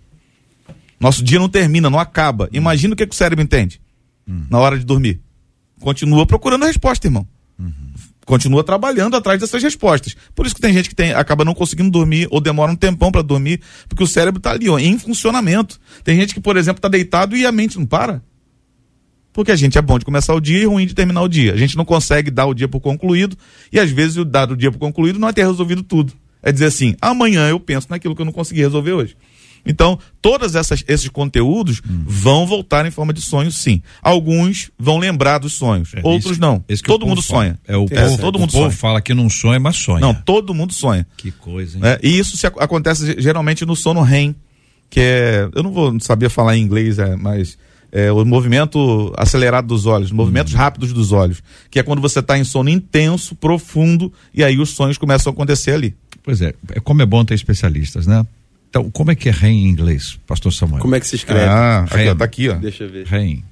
Nosso 0.99 1.23
dia 1.23 1.39
não 1.39 1.47
termina, 1.47 1.89
não 1.89 1.99
acaba. 1.99 2.49
Imagina 2.51 2.93
o 2.93 2.97
que, 2.97 3.05
que 3.07 3.13
o 3.13 3.17
cérebro 3.17 3.43
entende 3.43 3.79
uhum. 4.27 4.45
na 4.49 4.59
hora 4.59 4.77
de 4.77 4.85
dormir 4.85 5.21
continua 5.84 6.26
procurando 6.26 6.63
a 6.63 6.67
resposta, 6.67 7.06
irmão. 7.06 7.28
Uhum. 7.60 7.93
Continua 8.26 8.63
trabalhando 8.63 9.17
atrás 9.17 9.39
dessas 9.39 9.62
respostas. 9.62 10.15
Por 10.34 10.46
isso 10.46 10.56
que 10.56 10.62
tem 10.62 10.74
gente 10.74 10.88
que 10.88 10.96
tem, 10.96 11.13
acaba 11.13 11.43
não 11.43 11.54
conseguindo 11.54 11.91
dormir 11.91 12.28
ou 12.32 12.39
demora 12.39 12.72
um 12.72 12.76
tempão 12.76 13.12
para 13.12 13.22
dormir, 13.22 13.60
porque 13.88 14.04
o 14.04 14.08
cérebro 14.08 14.39
está 14.39 14.52
ali, 14.52 14.69
ó, 14.69 14.80
em 14.80 14.98
funcionamento. 14.98 15.80
Tem 16.04 16.17
gente 16.17 16.34
que, 16.34 16.39
por 16.39 16.56
exemplo, 16.56 16.80
está 16.80 16.88
deitado 16.88 17.36
e 17.36 17.46
a 17.46 17.52
mente 17.52 17.78
não 17.78 17.86
para. 17.86 18.24
Porque 19.34 19.52
a 19.52 19.56
gente 19.56 19.78
é 19.78 19.82
bom 19.82 20.00
de 20.00 20.06
começar 20.06 20.34
o 20.34 20.39
dia 20.39 20.60
e 20.60 20.65
ruim 20.65 20.86
de 20.86 20.93
terminar 20.93 21.22
o 21.22 21.28
dia. 21.28 21.54
A 21.54 21.58
gente 21.58 21.76
não 21.76 21.84
consegue 21.84 22.32
dar 22.32 22.46
o 22.46 22.54
dia 22.54 22.67
por 22.67 22.80
concluído 22.80 23.36
e 23.72 23.80
às 23.80 23.91
vezes 23.91 24.15
o 24.15 24.24
dar 24.24 24.50
o 24.52 24.56
dia 24.56 24.72
por 24.72 24.78
concluído 24.78 25.19
não 25.19 25.28
é 25.28 25.34
ter 25.34 25.46
resolvido 25.46 25.84
tudo. 25.84 26.13
É 26.41 26.52
dizer 26.52 26.65
assim, 26.65 26.96
amanhã 27.02 27.50
eu 27.50 27.60
penso 27.60 27.88
naquilo 27.89 28.15
que 28.15 28.22
eu 28.22 28.26
não 28.26 28.34
consegui 28.34 28.62
resolver 28.62 28.93
hoje. 28.93 29.17
Então, 29.65 29.97
todos 30.21 30.54
esses 30.56 31.10
conteúdos 31.10 31.82
hum. 31.88 32.04
vão 32.06 32.45
voltar 32.45 32.86
em 32.86 32.91
forma 32.91 33.13
de 33.13 33.21
sonhos, 33.21 33.56
sim. 33.56 33.82
Alguns 34.02 34.71
vão 34.78 34.97
lembrar 34.97 35.38
dos 35.38 35.54
sonhos, 35.54 35.91
é, 35.95 36.02
outros 36.04 36.38
não. 36.38 36.63
todo 36.84 37.08
mundo 37.08 37.21
sonha. 37.21 37.60
É 37.65 37.78
o, 37.78 37.86
é, 37.89 38.04
povo, 38.04 38.17
todo 38.17 38.39
mundo 38.39 38.49
o 38.49 38.54
povo 38.54 38.65
sonha. 38.65 38.78
fala 38.78 39.02
que 39.02 39.13
não 39.13 39.30
sonha, 39.30 39.60
mas 39.60 39.78
sonha. 39.78 40.02
Não, 40.02 40.13
todo 40.13 40.54
mundo 40.54 40.73
sonha. 40.73 41.08
Que 41.15 41.32
coisa, 41.32 41.78
hein? 41.78 41.84
É, 41.86 41.99
e 42.04 42.17
isso 42.19 42.36
se, 42.36 42.45
acontece 42.45 43.15
geralmente 43.19 43.65
no 43.65 43.76
sono 43.76 44.02
REM, 44.02 44.36
que 44.89 44.99
é, 44.99 45.49
eu 45.56 45.63
não 45.63 45.71
vou 45.71 45.97
saber 46.02 46.30
falar 46.30 46.58
em 46.58 46.62
inglês, 46.62 46.99
é, 46.99 47.15
mas 47.15 47.58
é, 47.91 48.12
o 48.12 48.26
movimento 48.26 49.13
acelerado 49.15 49.67
dos 49.67 49.86
olhos, 49.86 50.12
movimentos 50.12 50.54
hum. 50.54 50.58
rápidos 50.58 50.91
dos 50.91 51.12
olhos, 51.13 51.41
que 51.71 51.80
é 51.80 51.84
quando 51.84 52.02
você 52.02 52.19
está 52.19 52.38
em 52.38 52.43
sono 52.43 52.69
intenso, 52.69 53.34
profundo, 53.36 54.12
e 54.34 54.43
aí 54.43 54.60
os 54.60 54.71
sonhos 54.71 54.97
começam 54.97 55.32
a 55.32 55.34
acontecer 55.34 55.71
ali. 55.71 55.95
Pois 56.21 56.41
é, 56.41 56.54
é 56.71 56.80
como 56.80 57.02
é 57.02 57.06
bom 57.06 57.23
ter 57.23 57.36
especialistas, 57.36 58.08
né? 58.08 58.26
Então, 58.73 58.89
como 58.89 59.12
é 59.12 59.15
que 59.15 59.29
é 59.29 59.31
REM 59.31 59.67
em 59.67 59.69
inglês, 59.69 60.19
pastor 60.25 60.51
Samuel? 60.51 60.81
Como 60.81 60.95
é 60.95 60.99
que 60.99 61.05
se 61.05 61.15
escreve? 61.15 61.45
Ah, 61.45 61.83
aqui, 61.83 62.09
ó, 62.09 62.15
tá 62.15 62.25
aqui, 62.25 62.49
ó. 62.49 62.55
Deixa 62.55 62.86
eu 62.86 62.89
ver. 62.89 63.05
REM. 63.05 63.43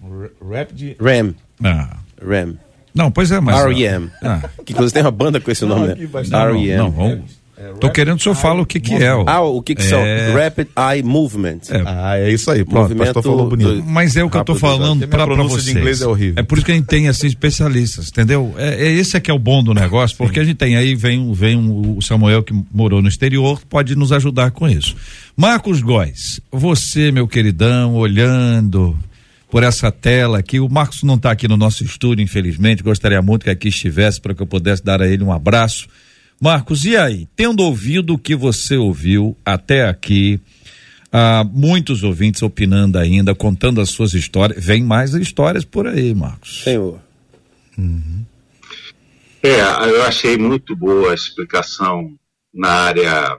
Rapid 0.51 0.95
RAM. 0.99 1.35
Ah. 1.63 1.97
RAM. 2.27 2.55
Não, 2.91 3.11
pois 3.11 3.29
é, 3.29 3.39
mas. 3.39 3.55
R.E.M. 3.63 4.09
Ah. 4.23 4.41
Que 4.65 4.73
inclusive 4.73 4.95
tem 4.95 5.03
uma 5.03 5.11
banda 5.11 5.39
com 5.39 5.51
esse 5.51 5.63
nome, 5.63 5.89
né? 5.89 5.93
R.E.M. 5.93 6.75
Não, 6.75 6.85
não, 6.85 6.91
vamos. 6.91 7.40
É, 7.61 7.73
Tô 7.73 7.91
querendo 7.91 8.15
que 8.15 8.21
o 8.21 8.23
senhor 8.23 8.35
fale 8.35 8.61
o 8.61 8.65
que 8.65 8.79
que 8.79 8.95
é. 8.95 9.13
O... 9.13 9.23
Ah, 9.27 9.41
o 9.41 9.61
que 9.61 9.75
que 9.75 9.83
é... 9.83 9.85
são? 9.85 10.01
Rapid 10.33 10.69
Eye 10.75 11.03
Movement. 11.03 11.59
É. 11.69 11.83
Ah, 11.85 12.17
é 12.17 12.31
isso 12.31 12.49
aí. 12.49 12.65
Pronto, 12.65 12.81
Movimento 12.81 13.13
pastor 13.13 13.23
falou 13.23 13.49
bonito. 13.49 13.83
Mas 13.85 14.17
é 14.17 14.23
o 14.23 14.29
que 14.31 14.37
eu 14.37 14.43
tô 14.43 14.55
falando 14.55 15.07
para 15.07 15.25
vocês. 15.25 15.65
de 15.65 15.71
inglês 15.71 16.01
é 16.01 16.07
horrível. 16.07 16.39
É 16.39 16.43
por 16.43 16.57
isso 16.57 16.65
que 16.65 16.71
a 16.71 16.75
gente 16.75 16.87
tem 16.87 17.07
assim 17.07 17.27
especialistas, 17.27 18.07
entendeu? 18.09 18.55
É, 18.57 18.87
é 18.87 18.91
esse 18.91 19.15
é 19.15 19.19
que 19.19 19.29
é 19.29 19.33
o 19.33 19.37
bom 19.37 19.63
do 19.63 19.75
negócio, 19.75 20.17
porque 20.17 20.39
Sim. 20.39 20.41
a 20.41 20.43
gente 20.45 20.57
tem 20.57 20.75
aí 20.75 20.95
vem 20.95 21.31
vem 21.33 21.57
o 21.57 22.01
Samuel 22.01 22.41
que 22.41 22.53
morou 22.73 22.99
no 22.99 23.07
exterior, 23.07 23.61
pode 23.69 23.95
nos 23.95 24.11
ajudar 24.11 24.49
com 24.49 24.67
isso. 24.67 24.95
Marcos 25.37 25.81
Góes, 25.81 26.41
você, 26.51 27.11
meu 27.11 27.27
queridão, 27.27 27.93
olhando 27.93 28.97
por 29.51 29.61
essa 29.61 29.91
tela 29.91 30.39
aqui. 30.39 30.59
O 30.59 30.67
Marcos 30.67 31.03
não 31.03 31.15
está 31.15 31.29
aqui 31.29 31.47
no 31.47 31.57
nosso 31.57 31.83
estúdio, 31.83 32.23
infelizmente. 32.23 32.81
Gostaria 32.81 33.21
muito 33.21 33.43
que 33.43 33.49
aqui 33.49 33.67
estivesse 33.67 34.19
para 34.19 34.33
que 34.33 34.41
eu 34.41 34.47
pudesse 34.47 34.83
dar 34.83 35.01
a 35.01 35.07
ele 35.07 35.23
um 35.23 35.31
abraço 35.31 35.87
Marcos, 36.41 36.85
e 36.85 36.97
aí? 36.97 37.27
Tendo 37.35 37.61
ouvido 37.61 38.15
o 38.15 38.17
que 38.17 38.35
você 38.35 38.75
ouviu 38.75 39.37
até 39.45 39.87
aqui, 39.87 40.41
há 41.11 41.43
muitos 41.43 42.01
ouvintes 42.01 42.41
opinando 42.41 42.97
ainda, 42.97 43.35
contando 43.35 43.79
as 43.79 43.91
suas 43.91 44.15
histórias. 44.15 44.65
Vem 44.65 44.83
mais 44.83 45.13
histórias 45.13 45.63
por 45.63 45.85
aí, 45.85 46.15
Marcos. 46.15 46.63
Senhor. 46.63 46.99
Uhum. 47.77 48.25
É, 49.43 49.59
eu 49.87 50.01
achei 50.01 50.35
muito 50.35 50.75
boa 50.75 51.11
a 51.11 51.13
explicação 51.13 52.15
na 52.51 52.69
área 52.69 53.37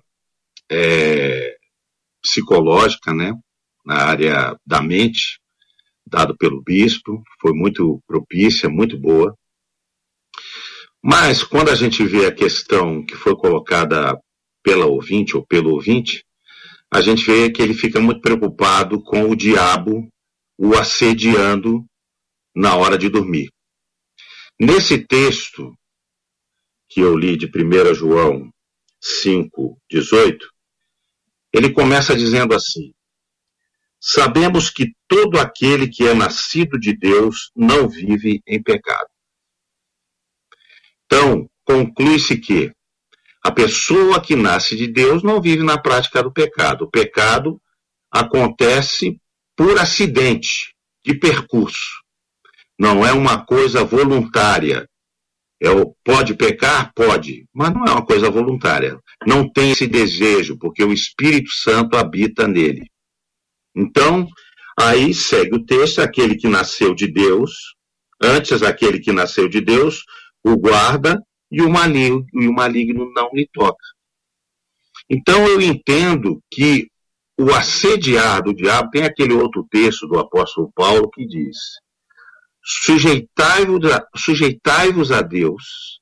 é, 0.71 1.57
psicológica, 2.23 3.12
né? 3.12 3.35
Na 3.85 3.97
área 3.97 4.57
da 4.65 4.81
mente, 4.81 5.41
dado 6.07 6.37
pelo 6.37 6.62
bispo, 6.62 7.21
foi 7.41 7.53
muito 7.53 8.01
propícia, 8.07 8.69
muito 8.69 8.97
boa. 8.97 9.37
Mas 11.03 11.43
quando 11.43 11.71
a 11.71 11.75
gente 11.75 12.05
vê 12.05 12.27
a 12.27 12.35
questão 12.35 13.05
que 13.05 13.17
foi 13.17 13.35
colocada 13.35 14.17
pela 14.62 14.87
ouvinte 14.87 15.37
ou 15.37 15.45
pelo 15.45 15.73
ouvinte, 15.73 16.25
a 16.93 17.01
gente 17.01 17.25
vê 17.25 17.51
que 17.51 17.61
ele 17.61 17.75
fica 17.75 18.01
muito 18.01 18.21
preocupado 18.21 19.03
com 19.03 19.29
o 19.29 19.35
diabo 19.35 20.09
o 20.57 20.75
assediando 20.75 21.85
na 22.55 22.77
hora 22.77 22.97
de 22.97 23.09
dormir. 23.09 23.51
Nesse 24.61 24.99
texto 24.99 25.75
que 26.88 27.01
eu 27.01 27.17
li 27.17 27.37
de 27.37 27.47
1 27.47 27.95
João 27.95 28.53
5, 29.01 29.79
18, 29.91 30.47
ele 31.53 31.73
começa 31.73 32.15
dizendo 32.15 32.55
assim: 32.55 32.93
Sabemos 34.01 34.71
que 34.71 34.93
todo 35.09 35.38
aquele 35.38 35.88
que 35.88 36.07
é 36.07 36.15
nascido 36.15 36.79
de 36.79 36.97
Deus 36.97 37.51
não 37.57 37.88
vive 37.88 38.41
em 38.47 38.62
pecado. 38.62 39.12
Então, 41.12 41.46
conclui-se 41.62 42.38
que 42.38 42.72
a 43.44 43.53
pessoa 43.53 44.18
que 44.18 44.35
nasce 44.35 44.75
de 44.75 44.87
Deus 44.87 45.22
não 45.22 45.42
vive 45.42 45.62
na 45.62 45.77
prática 45.77 46.22
do 46.22 46.33
pecado. 46.33 46.87
O 46.87 46.90
pecado 46.90 47.61
acontece 48.11 49.20
por 49.55 49.79
acidente 49.79 50.75
de 51.05 51.12
percurso. 51.12 52.01
Não 52.79 53.05
é 53.05 53.12
uma 53.12 53.44
coisa 53.44 53.85
voluntária. 53.85 54.88
É 55.62 55.68
pode 56.03 56.33
pecar? 56.35 56.90
Pode, 56.94 57.44
mas 57.53 57.75
não 57.75 57.85
é 57.85 57.90
uma 57.90 58.07
coisa 58.07 58.31
voluntária. 58.31 58.98
Não 59.27 59.46
tem 59.46 59.72
esse 59.72 59.87
desejo, 59.87 60.57
porque 60.59 60.83
o 60.83 60.94
Espírito 60.94 61.51
Santo 61.53 61.94
habita 61.94 62.48
nele. 62.48 62.90
Então, 63.77 64.27
aí 64.81 65.12
segue 65.12 65.57
o 65.57 65.64
texto: 65.64 66.01
aquele 66.01 66.37
que 66.37 66.48
nasceu 66.48 66.94
de 66.94 67.07
Deus, 67.07 67.53
antes 68.18 68.62
aquele 68.62 68.98
que 68.98 69.12
nasceu 69.12 69.46
de 69.46 69.61
Deus, 69.61 70.03
o 70.45 70.57
guarda 70.57 71.23
e 71.51 71.63
o 71.63 71.71
maligno, 71.71 72.27
e 72.33 72.47
o 72.47 72.53
maligno 72.53 73.13
não 73.15 73.31
lhe 73.33 73.49
toca. 73.53 73.85
Então 75.09 75.47
eu 75.47 75.61
entendo 75.61 76.43
que 76.51 76.89
o 77.39 77.53
assediar 77.53 78.43
do 78.43 78.55
diabo 78.55 78.91
tem 78.91 79.05
aquele 79.05 79.35
outro 79.35 79.67
texto 79.71 80.07
do 80.07 80.19
apóstolo 80.19 80.71
Paulo 80.75 81.11
que 81.11 81.27
diz: 81.27 81.57
sujeitai-vos 82.63 83.91
a, 83.91 84.07
sujeitai 84.17 84.91
a 85.17 85.23
Deus, 85.23 86.01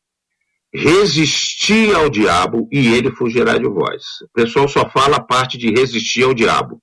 resisti 0.72 1.92
ao 1.92 2.08
diabo 2.08 2.68
e 2.70 2.88
ele 2.88 3.10
fugirá 3.10 3.58
de 3.58 3.68
vós. 3.68 4.04
O 4.22 4.28
pessoal 4.32 4.68
só 4.68 4.88
fala 4.88 5.16
a 5.16 5.22
parte 5.22 5.56
de 5.58 5.70
resistir 5.70 6.24
ao 6.24 6.34
diabo, 6.34 6.80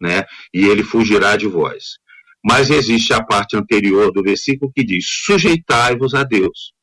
né? 0.00 0.24
E 0.52 0.66
ele 0.66 0.82
fugirá 0.82 1.36
de 1.36 1.46
vós. 1.46 1.98
Mas 2.44 2.70
existe 2.70 3.12
a 3.12 3.24
parte 3.24 3.56
anterior 3.56 4.12
do 4.12 4.22
versículo 4.22 4.70
que 4.74 4.84
diz: 4.84 5.04
sujeitai-vos 5.24 6.14
a 6.14 6.22
Deus. 6.22 6.75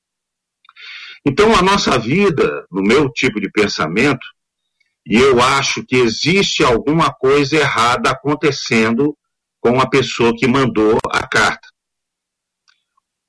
Então 1.25 1.55
a 1.55 1.61
nossa 1.61 1.97
vida, 1.97 2.65
no 2.71 2.81
meu 2.81 3.09
tipo 3.09 3.39
de 3.39 3.49
pensamento, 3.49 4.25
e 5.05 5.17
eu 5.17 5.41
acho 5.41 5.83
que 5.85 5.97
existe 5.97 6.63
alguma 6.63 7.13
coisa 7.13 7.57
errada 7.57 8.11
acontecendo 8.11 9.15
com 9.59 9.79
a 9.79 9.89
pessoa 9.89 10.35
que 10.35 10.47
mandou 10.47 10.97
a 11.09 11.27
carta 11.27 11.73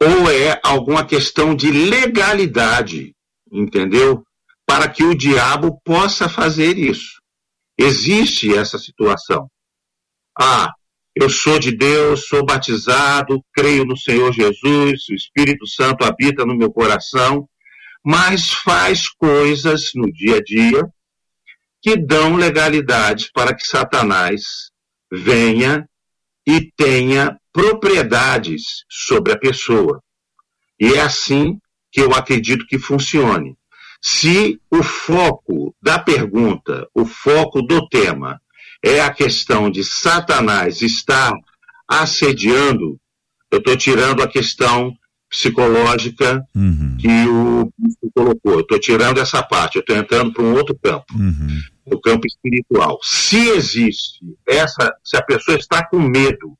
ou 0.04 0.30
é 0.30 0.60
alguma 0.62 1.04
questão 1.04 1.54
de 1.54 1.70
legalidade, 1.70 3.14
entendeu? 3.50 4.22
Para 4.66 4.88
que 4.88 5.02
o 5.02 5.16
diabo 5.16 5.80
possa 5.84 6.28
fazer 6.28 6.78
isso. 6.78 7.20
Existe 7.78 8.54
essa 8.54 8.78
situação. 8.78 9.48
Ah, 10.38 10.70
eu 11.14 11.30
sou 11.30 11.58
de 11.58 11.76
Deus, 11.76 12.26
sou 12.26 12.44
batizado, 12.44 13.42
creio 13.52 13.84
no 13.84 13.96
Senhor 13.96 14.32
Jesus, 14.32 15.08
o 15.08 15.14
Espírito 15.14 15.66
Santo 15.66 16.04
habita 16.04 16.44
no 16.44 16.56
meu 16.56 16.72
coração, 16.72 17.48
mas 18.04 18.52
faz 18.52 19.08
coisas 19.08 19.90
no 19.94 20.12
dia 20.12 20.36
a 20.36 20.42
dia 20.42 20.86
que 21.80 21.96
dão 21.96 22.36
legalidade 22.36 23.30
para 23.32 23.54
que 23.54 23.66
Satanás 23.66 24.70
venha 25.10 25.88
e 26.46 26.70
tenha 26.76 27.38
propriedades 27.52 28.84
sobre 28.88 29.32
a 29.32 29.38
pessoa. 29.38 30.02
E 30.78 30.92
é 30.92 31.00
assim 31.00 31.58
que 31.90 32.00
eu 32.00 32.12
acredito 32.12 32.66
que 32.66 32.78
funcione. 32.78 33.56
Se 34.02 34.60
o 34.70 34.82
foco 34.82 35.74
da 35.80 35.98
pergunta, 35.98 36.86
o 36.94 37.06
foco 37.06 37.62
do 37.62 37.88
tema, 37.88 38.40
é 38.82 39.00
a 39.00 39.12
questão 39.12 39.70
de 39.70 39.82
Satanás 39.82 40.82
estar 40.82 41.32
assediando, 41.88 43.00
eu 43.50 43.58
estou 43.58 43.76
tirando 43.76 44.22
a 44.22 44.28
questão 44.28 44.94
psicológica 45.34 46.46
uhum. 46.54 46.96
que 46.98 47.28
o 47.28 47.72
bispo 47.76 48.10
colocou. 48.14 48.60
Estou 48.60 48.78
tirando 48.78 49.18
essa 49.18 49.42
parte, 49.42 49.78
estou 49.78 49.96
entrando 49.96 50.32
para 50.32 50.44
um 50.44 50.54
outro 50.54 50.78
campo, 50.80 51.04
uhum. 51.12 51.60
o 51.86 52.00
campo 52.00 52.26
espiritual. 52.26 52.98
Se 53.02 53.48
existe 53.48 54.24
essa, 54.46 54.94
se 55.02 55.16
a 55.16 55.22
pessoa 55.22 55.58
está 55.58 55.84
com 55.84 55.98
medo 55.98 56.56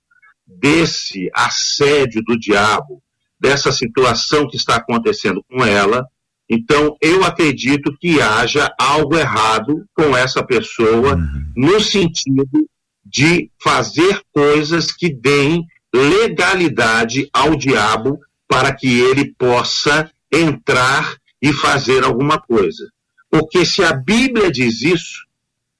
desse 0.47 1.31
assédio 1.33 2.23
do 2.25 2.39
diabo, 2.39 3.01
dessa 3.41 3.71
situação 3.71 4.49
que 4.49 4.57
está 4.57 4.77
acontecendo 4.77 5.43
com 5.49 5.65
ela, 5.65 6.07
então 6.51 6.97
eu 7.01 7.25
acredito 7.25 7.97
que 7.99 8.21
haja 8.21 8.71
algo 8.79 9.17
errado 9.17 9.87
com 9.95 10.17
essa 10.17 10.45
pessoa 10.45 11.15
uhum. 11.15 11.53
no 11.57 11.81
sentido 11.81 12.69
de 13.05 13.51
fazer 13.63 14.21
coisas 14.33 14.91
que 14.91 15.13
deem 15.13 15.65
legalidade 15.95 17.29
ao 17.33 17.55
diabo 17.55 18.19
para 18.49 18.75
que 18.75 19.01
ele 19.01 19.35
possa 19.35 20.11
entrar 20.33 21.17
e 21.41 21.53
fazer 21.53 22.05
alguma 22.05 22.41
coisa. 22.41 22.89
Porque 23.31 23.65
se 23.65 23.83
a 23.83 23.93
Bíblia 23.93 24.51
diz 24.51 24.83
isso, 24.83 25.25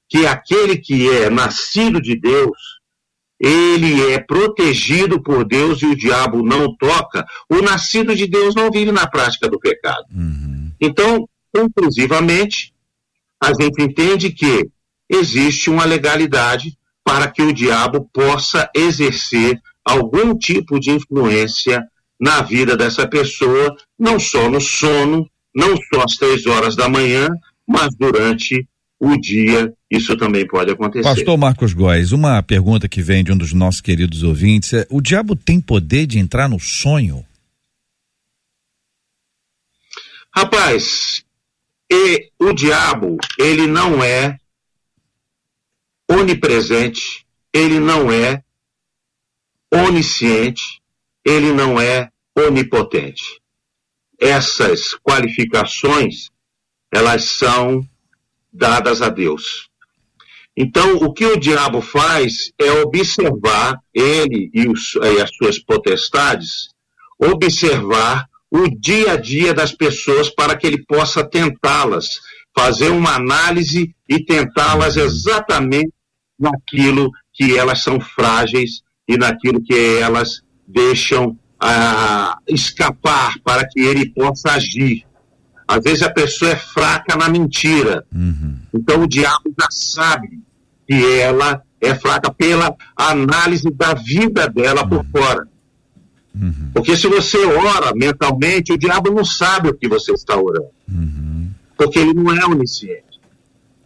que 0.07 0.25
aquele 0.25 0.77
que 0.77 1.09
é 1.09 1.29
nascido 1.29 2.01
de 2.01 2.15
Deus 2.19 2.75
ele 3.39 4.11
é 4.11 4.19
protegido 4.19 5.21
por 5.21 5.43
Deus 5.43 5.81
e 5.81 5.85
o 5.85 5.95
diabo 5.95 6.43
não 6.43 6.75
toca, 6.75 7.25
o 7.49 7.61
nascido 7.61 8.15
de 8.15 8.27
Deus 8.27 8.55
não 8.55 8.71
vive 8.71 8.91
na 8.91 9.07
prática 9.07 9.49
do 9.49 9.59
pecado. 9.59 10.05
Uhum. 10.11 10.71
Então, 10.79 11.27
conclusivamente, 11.53 12.73
a 13.41 13.53
gente 13.53 13.81
entende 13.81 14.31
que 14.31 14.69
existe 15.09 15.69
uma 15.69 15.85
legalidade 15.85 16.77
para 17.03 17.29
que 17.29 17.41
o 17.41 17.53
diabo 17.53 18.09
possa 18.11 18.69
exercer 18.73 19.61
algum 19.83 20.35
tipo 20.35 20.79
de 20.79 20.91
influência 20.91 21.85
na 22.19 22.41
vida 22.41 22.77
dessa 22.77 23.07
pessoa, 23.07 23.75
não 23.97 24.19
só 24.19 24.49
no 24.49 24.61
sono, 24.61 25.29
não 25.53 25.75
só 25.75 26.03
às 26.03 26.15
três 26.15 26.45
horas 26.45 26.75
da 26.75 26.89
manhã, 26.89 27.29
mas 27.67 27.95
durante 27.95 28.67
o 28.99 29.17
dia 29.17 29.73
isso 29.91 30.15
também 30.17 30.47
pode 30.47 30.71
acontecer. 30.71 31.03
Pastor 31.03 31.37
Marcos 31.37 31.73
Góes, 31.73 32.11
uma 32.11 32.41
pergunta 32.41 32.87
que 32.87 33.01
vem 33.01 33.23
de 33.23 33.31
um 33.31 33.37
dos 33.37 33.53
nossos 33.53 33.81
queridos 33.81 34.23
ouvintes 34.23 34.73
é: 34.73 34.87
o 34.89 35.01
diabo 35.01 35.35
tem 35.35 35.59
poder 35.59 36.05
de 36.05 36.19
entrar 36.19 36.47
no 36.47 36.59
sonho? 36.59 37.25
Rapaz, 40.33 41.23
e 41.89 42.29
o 42.39 42.51
diabo, 42.51 43.17
ele 43.39 43.67
não 43.67 44.03
é 44.03 44.37
onipresente, 46.09 47.25
ele 47.53 47.79
não 47.79 48.11
é 48.11 48.43
onisciente, 49.71 50.81
ele 51.25 51.51
não 51.51 51.79
é 51.79 52.09
onipotente. 52.37 53.41
Essas 54.19 54.93
qualificações, 55.03 56.29
elas 56.93 57.23
são 57.25 57.81
dadas 58.53 59.01
a 59.01 59.09
Deus. 59.09 59.69
Então, 60.55 60.95
o 60.97 61.11
que 61.11 61.25
o 61.25 61.37
diabo 61.37 61.81
faz 61.81 62.53
é 62.57 62.71
observar, 62.71 63.77
ele 63.93 64.49
e, 64.53 64.69
os, 64.69 64.95
e 64.95 65.21
as 65.21 65.29
suas 65.35 65.59
potestades, 65.59 66.69
observar 67.19 68.25
o 68.49 68.69
dia 68.69 69.13
a 69.13 69.15
dia 69.17 69.53
das 69.53 69.73
pessoas 69.73 70.29
para 70.29 70.55
que 70.55 70.65
ele 70.65 70.85
possa 70.85 71.27
tentá-las, 71.27 72.21
fazer 72.57 72.89
uma 72.89 73.15
análise 73.15 73.93
e 74.07 74.23
tentá-las 74.23 74.95
exatamente 74.95 75.91
naquilo 76.39 77.11
que 77.33 77.57
elas 77.57 77.81
são 77.81 77.99
frágeis 77.99 78.81
e 79.07 79.17
naquilo 79.17 79.61
que 79.61 79.97
elas 79.99 80.41
deixam 80.67 81.37
ah, 81.59 82.37
escapar 82.47 83.33
para 83.43 83.67
que 83.67 83.79
ele 83.79 84.09
possa 84.09 84.51
agir. 84.51 85.05
Às 85.67 85.83
vezes 85.83 86.03
a 86.03 86.11
pessoa 86.11 86.51
é 86.51 86.55
fraca 86.55 87.15
na 87.15 87.27
mentira. 87.27 88.05
Uhum. 88.13 88.59
Então 88.73 89.03
o 89.03 89.07
diabo 89.07 89.53
já 89.59 89.67
sabe 89.71 90.39
que 90.87 90.93
ela 91.19 91.61
é 91.81 91.95
fraca 91.95 92.31
pela 92.31 92.75
análise 92.95 93.69
da 93.71 93.93
vida 93.93 94.47
dela 94.47 94.83
uhum. 94.83 94.89
por 94.89 95.05
fora. 95.05 95.47
Uhum. 96.35 96.71
Porque 96.73 96.95
se 96.95 97.07
você 97.07 97.43
ora 97.45 97.93
mentalmente, 97.95 98.73
o 98.73 98.77
diabo 98.77 99.09
não 99.11 99.25
sabe 99.25 99.69
o 99.69 99.73
que 99.73 99.87
você 99.87 100.11
está 100.11 100.35
orando. 100.35 100.69
Uhum. 100.87 101.49
Porque 101.77 101.97
ele 101.97 102.13
não 102.13 102.31
é 102.31 102.45
onisciente. 102.45 103.19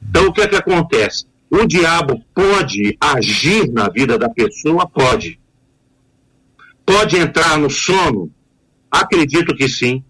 Então 0.09 0.27
o 0.27 0.33
que 0.33 0.41
é 0.41 0.47
que 0.47 0.55
acontece? 0.55 1.25
O 1.49 1.65
diabo 1.65 2.23
pode 2.33 2.97
agir 2.99 3.71
na 3.71 3.89
vida 3.89 4.17
da 4.17 4.29
pessoa? 4.29 4.87
Pode. 4.87 5.38
Pode 6.89 7.17
entrar 7.17 7.55
no 7.59 7.69
sono? 7.69 8.31
Acredito 8.89 9.55
que 9.55 9.69
sim. 9.69 10.03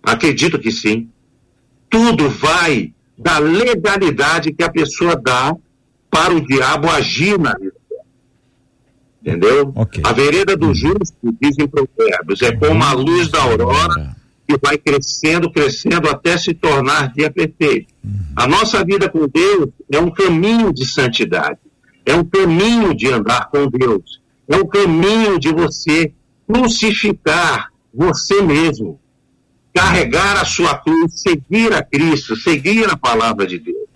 Acredito 0.00 0.60
que 0.60 0.70
sim. 0.70 1.10
Tudo 1.88 2.30
vai 2.30 2.94
da 3.18 3.40
legalidade 3.40 4.52
que 4.52 4.62
a 4.62 4.70
pessoa 4.70 5.16
dá 5.16 5.52
para 6.08 6.32
o 6.32 6.40
diabo 6.40 6.88
agir 6.88 7.36
na 7.36 7.52
vida. 7.58 7.74
Entendeu? 9.20 9.72
Okay. 9.74 10.04
A 10.06 10.12
vereda 10.12 10.56
do 10.56 10.68
uhum. 10.68 10.74
justo, 10.74 11.36
dizem 11.42 11.66
provérbios, 11.66 12.40
é 12.42 12.54
como 12.54 12.84
a 12.84 12.92
luz 12.92 13.28
da 13.28 13.42
aurora 13.42 14.14
que 14.46 14.56
vai 14.56 14.78
crescendo, 14.78 15.50
crescendo 15.50 16.08
até 16.08 16.38
se 16.38 16.54
tornar 16.54 17.12
dia 17.12 17.28
perfeito. 17.28 17.92
A 18.36 18.46
nossa 18.46 18.84
vida 18.84 19.08
com 19.08 19.26
Deus 19.26 19.70
é 19.90 19.98
um 19.98 20.12
caminho 20.12 20.72
de 20.72 20.86
santidade, 20.86 21.58
é 22.06 22.14
um 22.14 22.24
caminho 22.24 22.94
de 22.94 23.08
andar 23.08 23.50
com 23.50 23.68
Deus, 23.68 24.19
um 24.56 24.66
caminho 24.66 25.38
de 25.38 25.52
você 25.52 26.12
crucificar 26.46 27.70
você 27.92 28.40
mesmo 28.42 29.00
carregar 29.72 30.36
a 30.40 30.44
sua 30.44 30.76
cruz, 30.76 31.20
seguir 31.22 31.72
a 31.72 31.82
Cristo, 31.82 32.36
seguir 32.36 32.88
a 32.90 32.96
palavra 32.96 33.46
de 33.46 33.58
Deus. 33.58 33.88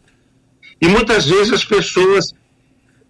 E 0.81 0.89
muitas 0.89 1.27
vezes 1.27 1.53
as 1.53 1.65
pessoas, 1.65 2.33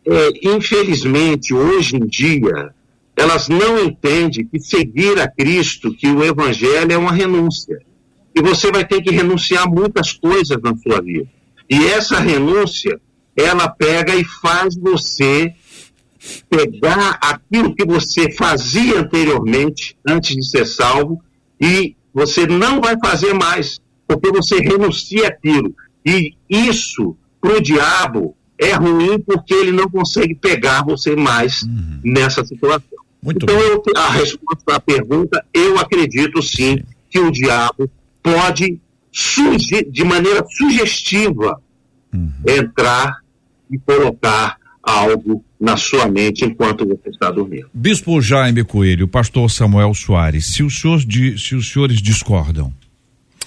é, 0.07 0.48
infelizmente, 0.48 1.52
hoje 1.52 1.96
em 1.96 2.07
dia, 2.07 2.75
elas 3.16 3.48
não 3.48 3.85
entendem 3.85 4.46
que 4.46 4.58
seguir 4.58 5.21
a 5.21 5.29
Cristo, 5.29 5.94
que 5.94 6.08
o 6.08 6.25
Evangelho 6.25 6.92
é 6.92 6.96
uma 6.96 7.12
renúncia. 7.12 7.81
E 8.35 8.42
você 8.42 8.73
vai 8.73 8.85
ter 8.85 9.00
que 9.02 9.10
renunciar 9.10 9.69
muitas 9.69 10.12
coisas 10.12 10.60
na 10.62 10.75
sua 10.77 11.00
vida. 11.00 11.29
E 11.71 11.87
essa 11.87 12.19
renúncia, 12.19 13.00
ela 13.37 13.69
pega 13.69 14.14
e 14.14 14.25
faz 14.25 14.75
você 14.75 15.52
pegar 16.48 17.18
aquilo 17.20 17.75
que 17.75 17.85
você 17.85 18.31
fazia 18.33 19.00
anteriormente, 19.00 19.96
antes 20.06 20.35
de 20.35 20.48
ser 20.48 20.66
salvo, 20.66 21.22
e 21.60 21.96
você 22.12 22.46
não 22.46 22.81
vai 22.81 22.96
fazer 22.98 23.35
mais, 23.35 23.81
porque 24.06 24.31
você 24.31 24.56
renuncia 24.56 25.29
aquilo. 25.29 25.75
E 26.04 26.35
isso, 26.48 27.16
para 27.40 27.56
o 27.56 27.60
diabo, 27.60 28.37
é 28.58 28.72
ruim 28.75 29.18
porque 29.18 29.52
ele 29.52 29.72
não 29.72 29.88
consegue 29.88 30.35
pegar 30.35 30.85
você 30.85 31.16
mais 31.16 31.62
uhum. 31.62 32.00
nessa 32.04 32.44
situação. 32.44 32.98
Muito 33.22 33.44
então, 33.44 33.58
eu, 33.58 33.83
a 33.96 34.10
resposta 34.10 34.75
à 34.75 34.81
pergunta, 34.81 35.44
eu 35.52 35.79
acredito 35.79 36.42
sim, 36.42 36.85
que 37.10 37.18
o 37.18 37.31
diabo 37.31 37.90
pode, 38.22 38.79
de 39.90 40.04
maneira 40.04 40.44
sugestiva, 40.48 41.60
uhum. 42.12 42.33
entrar 42.46 43.20
e 43.70 43.79
colocar 43.79 44.58
algo 44.85 45.44
na 45.58 45.76
sua 45.76 46.06
mente 46.08 46.44
enquanto 46.44 46.87
você 46.87 47.08
está 47.08 47.30
dormindo. 47.30 47.68
Bispo 47.72 48.20
Jaime 48.20 48.64
Coelho, 48.64 49.08
pastor 49.08 49.50
Samuel 49.50 49.94
Soares, 49.94 50.46
se 50.46 50.62
os 50.62 50.78
senhores, 50.78 51.06
se 51.42 51.54
os 51.54 51.70
senhores 51.70 52.00
discordam, 52.00 52.72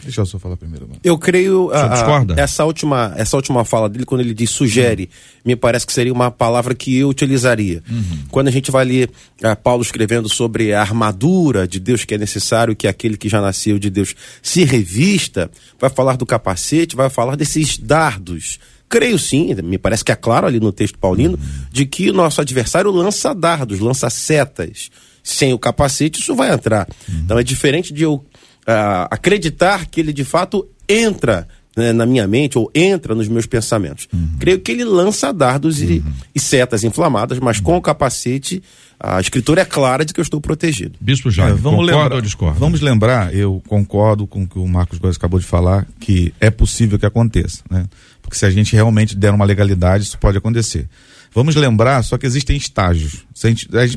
Deixa 0.04 0.22
eu 0.22 0.26
só 0.26 0.38
falar 0.38 0.56
primeiro. 0.56 0.88
Mano. 0.88 1.00
Eu 1.04 1.18
creio 1.18 1.72
a, 1.72 2.20
a, 2.20 2.26
essa 2.38 2.64
última 2.64 3.14
essa 3.16 3.36
última 3.36 3.66
fala 3.66 3.90
dele 3.90 4.06
quando 4.06 4.22
ele 4.22 4.34
diz 4.34 4.50
sugere, 4.50 5.04
uhum. 5.04 5.42
me 5.46 5.56
parece 5.56 5.88
que 5.88 5.94
seria 5.94 6.14
uma 6.14 6.30
palavra 6.30 6.76
que 6.76 6.98
eu 6.98 7.10
utilizaria. 7.10 7.82
Uhum. 7.90 8.20
Quando 8.30 8.48
a 8.48 8.52
gente 8.52 8.70
vai 8.70 8.86
ler 8.86 9.10
uh, 9.44 9.56
Paulo 9.62 9.82
escrevendo 9.82 10.30
sobre 10.30 10.74
a 10.74 10.82
armadura 10.82 11.68
de 11.68 11.80
Deus 11.80 12.06
que 12.06 12.14
é 12.14 12.18
necessário 12.18 12.76
que 12.76 12.88
aquele 12.88 13.18
que 13.18 13.28
já 13.28 13.42
nasceu 13.42 13.80
de 13.80 13.90
Deus 13.90 14.16
se 14.42 14.64
revista, 14.64 15.50
vai 15.80 15.90
falar 15.90 16.16
do 16.16 16.26
capacete, 16.26 16.96
vai 16.96 17.10
falar 17.10 17.36
desses 17.36 17.78
dardos. 17.78 18.60
Creio 18.90 19.20
sim, 19.20 19.54
me 19.64 19.78
parece 19.78 20.04
que 20.04 20.12
é 20.12 20.16
claro 20.16 20.48
ali 20.48 20.60
no 20.60 20.72
texto 20.72 20.98
paulino, 20.98 21.38
uhum. 21.38 21.66
de 21.72 21.86
que 21.86 22.10
o 22.10 22.14
nosso 22.14 22.40
adversário 22.40 22.90
lança 22.92 23.34
dardos, 23.34 23.80
lança 23.80 24.10
setas. 24.10 24.90
Sem 25.24 25.54
o 25.54 25.60
capacete, 25.60 26.22
isso 26.22 26.34
vai 26.36 26.54
entrar. 26.54 26.88
Uhum. 27.10 27.22
Então 27.26 27.38
é 27.38 27.44
diferente 27.44 27.94
de 27.94 28.04
eu 28.04 28.14
uh, 28.16 29.08
acreditar 29.12 29.86
que 29.88 30.00
ele 30.00 30.14
de 30.14 30.24
fato 30.24 30.66
entra 30.88 31.48
né, 31.78 31.94
na 31.94 32.06
minha 32.06 32.28
mente 32.28 32.58
ou 32.58 32.72
entra 32.74 33.14
nos 33.14 33.28
meus 33.28 33.46
pensamentos. 33.46 34.08
Uhum. 34.12 34.38
Creio 34.40 34.60
que 34.60 34.72
ele 34.72 34.84
lança 34.84 35.32
dardos 35.32 35.80
uhum. 35.80 35.90
e, 35.90 36.04
e, 36.34 36.40
setas 36.40 36.84
inflamadas, 36.84 37.40
mas 37.40 37.58
uhum. 37.58 37.64
com 37.64 37.78
o 37.78 37.82
capacete 37.82 38.64
a 39.00 39.22
escritura 39.22 39.62
é 39.62 39.66
clara 39.66 40.04
de 40.04 40.12
que 40.12 40.20
eu 40.20 40.24
estou 40.24 40.42
protegido. 40.42 40.98
Bispo 41.00 41.30
Jaime, 41.30 41.60
é, 41.60 41.62
vamos 41.62 41.86
lembrar, 41.86 42.14
ou 42.14 42.22
discorda? 42.22 42.60
Vamos 42.60 42.82
lembrar, 42.82 43.34
eu 43.34 43.62
concordo 43.68 44.26
com 44.26 44.42
o 44.42 44.48
que 44.48 44.58
o 44.58 44.68
Marcos 44.68 44.98
Góes 44.98 45.18
acabou 45.18 45.40
de 45.40 45.46
falar, 45.46 45.86
que 46.00 46.34
é 46.40 46.50
possível 46.50 46.98
que 46.98 47.06
aconteça, 47.06 47.62
né? 47.70 47.86
Porque 48.28 48.38
se 48.38 48.46
a 48.46 48.50
gente 48.50 48.76
realmente 48.76 49.16
der 49.16 49.34
uma 49.34 49.46
legalidade, 49.46 50.04
isso 50.04 50.18
pode 50.18 50.38
acontecer. 50.38 50.86
Vamos 51.34 51.56
lembrar, 51.56 52.04
só 52.04 52.18
que 52.18 52.26
existem 52.26 52.58
estágios. 52.58 53.26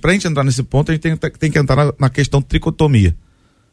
Para 0.00 0.12
a 0.12 0.14
gente 0.14 0.28
entrar 0.28 0.44
nesse 0.44 0.62
ponto, 0.62 0.92
a 0.92 0.94
gente 0.94 1.02
tem, 1.02 1.16
tem 1.16 1.50
que 1.50 1.58
entrar 1.58 1.74
na, 1.74 1.92
na 1.98 2.08
questão 2.08 2.40
tricotomia 2.40 3.16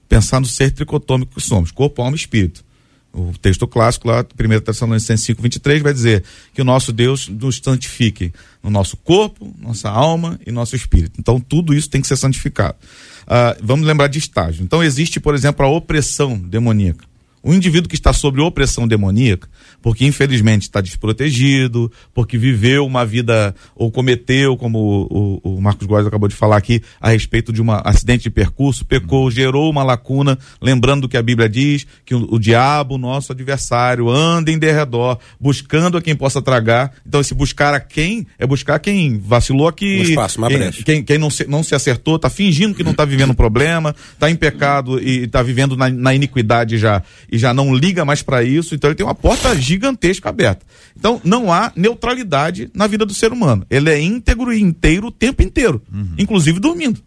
pensar 0.07 0.39
no 0.39 0.47
ser 0.47 0.71
tricotômico 0.71 1.35
que 1.35 1.41
somos, 1.41 1.69
corpo, 1.69 2.01
alma 2.01 2.15
e 2.15 2.19
espírito. 2.19 2.65
O 3.13 3.33
texto 3.37 3.67
clássico 3.67 4.07
lá, 4.07 4.21
1 4.23 4.59
Tessalonicenses 4.61 5.25
5, 5.25 5.41
23, 5.41 5.81
vai 5.81 5.93
dizer 5.93 6.23
que 6.53 6.61
o 6.61 6.65
nosso 6.65 6.91
Deus 6.91 7.27
nos 7.27 7.59
santifique 7.63 8.33
no 8.63 8.69
nosso 8.69 8.95
corpo, 8.97 9.53
nossa 9.59 9.89
alma 9.89 10.39
e 10.45 10.51
nosso 10.51 10.75
espírito. 10.75 11.19
Então, 11.19 11.39
tudo 11.39 11.73
isso 11.73 11.89
tem 11.89 12.01
que 12.01 12.07
ser 12.07 12.17
santificado. 12.17 12.75
Uh, 13.23 13.59
vamos 13.63 13.85
lembrar 13.85 14.07
de 14.07 14.19
estágio. 14.19 14.63
Então, 14.63 14.83
existe, 14.83 15.19
por 15.19 15.35
exemplo, 15.35 15.65
a 15.65 15.69
opressão 15.69 16.37
demoníaca. 16.37 17.05
O 17.47 17.53
indivíduo 17.53 17.87
que 17.87 17.95
está 17.95 18.11
sob 18.11 18.41
opressão 18.41 18.85
demoníaca, 18.85 19.47
porque 19.81 20.05
infelizmente 20.05 20.63
está 20.63 20.81
desprotegido, 20.81 21.89
porque 22.13 22.37
viveu 22.37 22.85
uma 22.85 23.05
vida 23.05 23.55
ou 23.73 23.89
cometeu, 23.89 24.57
como 24.57 24.77
o, 25.09 25.39
o, 25.41 25.55
o 25.55 25.61
Marcos 25.61 25.87
Góes 25.87 26.05
acabou 26.05 26.27
de 26.27 26.35
falar 26.35 26.57
aqui, 26.57 26.81
a 26.99 27.07
respeito 27.07 27.53
de 27.53 27.61
um 27.61 27.71
acidente 27.71 28.23
de 28.23 28.29
percurso, 28.29 28.83
pecou, 28.83 29.31
gerou 29.31 29.71
uma 29.71 29.81
lacuna, 29.81 30.37
lembrando 30.61 31.03
do 31.03 31.09
que 31.09 31.15
a 31.15 31.21
Bíblia 31.21 31.47
diz, 31.47 31.87
que 32.03 32.13
o, 32.13 32.27
o 32.33 32.37
diabo, 32.37 32.97
nosso 32.97 33.31
adversário, 33.31 34.09
anda 34.09 34.51
em 34.51 34.59
derredor, 34.59 35.17
buscando 35.39 35.97
a 35.97 36.01
quem 36.01 36.17
possa 36.17 36.41
tragar. 36.41 36.91
Então, 37.07 37.21
esse 37.21 37.33
buscar 37.33 37.73
a 37.73 37.79
quem 37.79 38.27
é 38.37 38.45
buscar 38.45 38.77
quem 38.77 39.17
vacilou 39.19 39.69
aqui. 39.69 39.99
Um 39.99 40.03
espaço, 40.03 40.37
uma 40.37 40.49
quem, 40.49 40.71
quem, 40.71 41.01
quem, 41.01 41.17
não, 41.17 41.29
se, 41.29 41.47
não 41.47 41.63
se 41.63 41.73
acertou, 41.73 42.17
está 42.17 42.29
fingindo 42.29 42.75
que 42.75 42.83
não 42.83 42.91
está 42.91 43.05
vivendo 43.05 43.29
um 43.29 43.35
problema, 43.35 43.95
está 44.11 44.29
em 44.29 44.35
pecado 44.35 44.99
e 45.01 45.23
está 45.23 45.41
vivendo 45.41 45.77
na, 45.77 45.89
na 45.89 46.13
iniquidade 46.13 46.77
já 46.77 47.01
e 47.36 47.36
já 47.37 47.53
não 47.53 47.75
liga 47.75 48.05
mais 48.05 48.21
para 48.21 48.43
isso, 48.43 48.75
então 48.75 48.89
ele 48.89 48.95
tem 48.95 49.05
uma 49.05 49.15
porta 49.15 49.55
gigantesca 49.55 50.29
aberta. 50.29 50.65
Então 50.97 51.21
não 51.23 51.51
há 51.51 51.71
neutralidade 51.75 52.69
na 52.73 52.87
vida 52.87 53.05
do 53.05 53.13
ser 53.13 53.31
humano. 53.31 53.65
Ele 53.69 53.89
é 53.89 53.99
íntegro 54.01 54.53
e 54.53 54.61
inteiro 54.61 55.07
o 55.07 55.11
tempo 55.11 55.41
inteiro, 55.41 55.81
uhum. 55.93 56.13
inclusive 56.17 56.59
dormindo. 56.59 57.01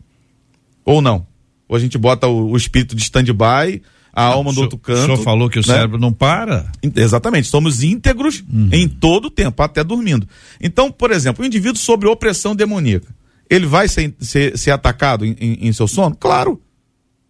Ou 0.85 1.01
não? 1.01 1.27
Ou 1.69 1.77
a 1.77 1.79
gente 1.79 1.97
bota 1.97 2.27
o, 2.27 2.51
o 2.51 2.57
espírito 2.57 2.97
de 2.97 3.03
stand-by, 3.03 3.83
a 4.13 4.27
não, 4.27 4.33
alma 4.33 4.53
do 4.53 4.61
outro 4.61 4.79
canto. 4.79 4.99
O 4.99 5.05
senhor 5.05 5.23
falou 5.23 5.49
que 5.49 5.59
o 5.59 5.63
né? 5.63 5.67
cérebro 5.67 5.99
não 5.99 6.13
para? 6.13 6.71
Exatamente, 6.97 7.49
somos 7.49 7.83
íntegros 7.83 8.43
uhum. 8.53 8.69
em 8.73 8.89
todo 8.89 9.27
o 9.27 9.31
tempo, 9.31 9.63
até 9.63 9.83
dormindo. 9.85 10.27
Então, 10.61 10.91
por 10.91 11.11
exemplo, 11.11 11.45
o 11.45 11.47
indivíduo 11.47 11.79
sobre 11.79 12.09
opressão 12.09 12.55
demoníaca, 12.55 13.09
ele 13.49 13.67
vai 13.67 13.89
ser, 13.89 14.15
ser, 14.21 14.57
ser 14.59 14.71
atacado 14.71 15.25
em, 15.25 15.37
em, 15.41 15.69
em 15.69 15.73
seu 15.73 15.89
sono? 15.89 16.15
Claro. 16.15 16.61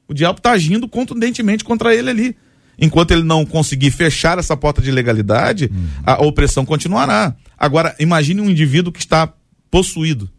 O 0.08 0.12
diabo 0.14 0.38
está 0.38 0.50
agindo 0.50 0.88
contundentemente 0.88 1.62
contra 1.62 1.94
ele 1.94 2.10
ali 2.10 2.36
enquanto 2.80 3.10
ele 3.10 3.22
não 3.22 3.44
conseguir 3.44 3.90
fechar 3.90 4.38
essa 4.38 4.56
porta 4.56 4.80
de 4.80 4.90
legalidade, 4.90 5.70
uhum. 5.72 5.88
a 6.04 6.24
opressão 6.24 6.64
continuará. 6.64 7.34
Agora, 7.58 7.94
imagine 8.00 8.40
um 8.40 8.48
indivíduo 8.48 8.92
que 8.92 9.00
está 9.00 9.32
possuído. 9.70 10.30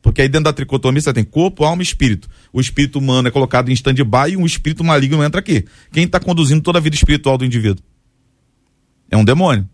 Porque 0.00 0.22
aí 0.22 0.28
dentro 0.28 0.44
da 0.44 0.52
tricotomia 0.52 1.00
você 1.00 1.12
tem 1.12 1.24
corpo, 1.24 1.64
alma 1.64 1.82
e 1.82 1.84
espírito. 1.84 2.28
O 2.52 2.60
espírito 2.60 2.98
humano 2.98 3.28
é 3.28 3.30
colocado 3.30 3.68
em 3.68 3.74
stand-by 3.74 4.30
e 4.30 4.36
um 4.36 4.46
espírito 4.46 4.82
maligno 4.82 5.22
entra 5.22 5.40
aqui. 5.40 5.64
Quem 5.92 6.04
está 6.04 6.18
conduzindo 6.18 6.62
toda 6.62 6.78
a 6.78 6.80
vida 6.80 6.96
espiritual 6.96 7.36
do 7.36 7.44
indivíduo? 7.44 7.84
É 9.10 9.16
um 9.16 9.24
demônio. 9.24 9.68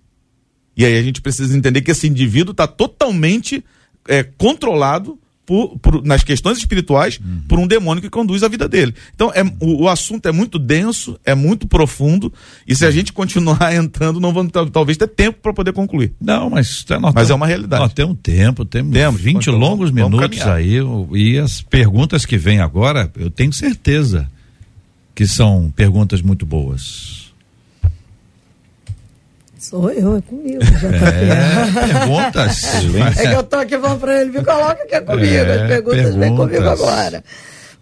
E 0.77 0.85
aí 0.85 0.99
a 0.99 1.03
gente 1.03 1.21
precisa 1.21 1.57
entender 1.57 1.83
que 1.83 1.91
esse 1.91 2.09
indivíduo 2.09 2.51
está 2.51 2.67
totalmente 2.67 3.65
é, 4.09 4.25
controlado 4.25 5.19
por, 5.47 5.79
por, 5.79 6.05
nas 6.05 6.23
questões 6.23 6.59
espirituais 6.59 7.19
uhum. 7.19 7.43
por 7.49 7.59
um 7.59 7.67
demônio 7.67 8.03
que 8.03 8.11
conduz 8.11 8.43
a 8.43 8.49
vida 8.49 8.69
dele. 8.69 8.95
Então, 9.15 9.31
é, 9.35 9.43
o, 9.61 9.85
o, 9.85 9.89
assunto 9.89 10.27
é 10.27 10.33
muito 10.33 10.59
denso, 10.59 11.19
é 11.25 11.35
muito 11.35 11.69
profundo, 11.69 12.33
e 12.67 12.75
se 12.75 12.87
a 12.87 12.91
gente 12.91 13.13
continuar 13.13 13.73
entrando, 13.75 14.21
não 14.21 14.33
vamos 14.33 14.53
talvez 14.73 14.97
ter 14.97 15.09
tempo 15.09 15.39
para 15.43 15.53
poder 15.53 15.73
concluir. 15.73 16.13
Não, 16.21 16.51
mas, 16.51 16.85
nós 17.01 17.15
mas 17.15 17.31
é 17.31 17.35
uma 17.35 17.47
realidade. 17.47 17.83
Nós 17.83 17.93
temos 17.93 18.17
tempo, 18.23 18.65
temos, 18.65 18.93
temos 18.93 19.21
20 19.21 19.43
então, 19.43 19.59
longos 19.59 19.91
minutos 19.91 20.41
aí, 20.43 20.79
e 21.13 21.39
as 21.39 21.61
perguntas 21.61 22.25
que 22.25 22.39
vêm 22.39 22.61
agora, 22.61 23.11
eu 23.17 23.31
tenho 23.31 23.53
certeza 23.53 24.29
que 25.15 25.27
são 25.27 25.73
perguntas 25.75 26.21
muito 26.21 26.45
boas. 26.45 27.24
Sou 29.65 29.91
eu, 29.91 30.19
é 30.19 30.21
comigo, 30.21 30.63
já 30.63 30.91
tá 30.91 31.09
é, 31.09 31.87
perguntas. 31.87 32.65
é 33.17 33.29
que 33.29 33.35
eu 33.35 33.43
tô 33.43 33.57
aqui 33.57 33.79
falando 33.79 33.99
pra 33.99 34.21
ele, 34.21 34.39
me 34.39 34.45
coloca 34.45 34.87
que 34.87 34.95
é 34.95 35.01
comigo, 35.01 35.25
é, 35.27 35.41
as 35.41 35.47
perguntas, 35.47 35.69
perguntas 35.69 36.15
vem 36.17 36.37
comigo 36.37 36.69
agora. 36.69 37.25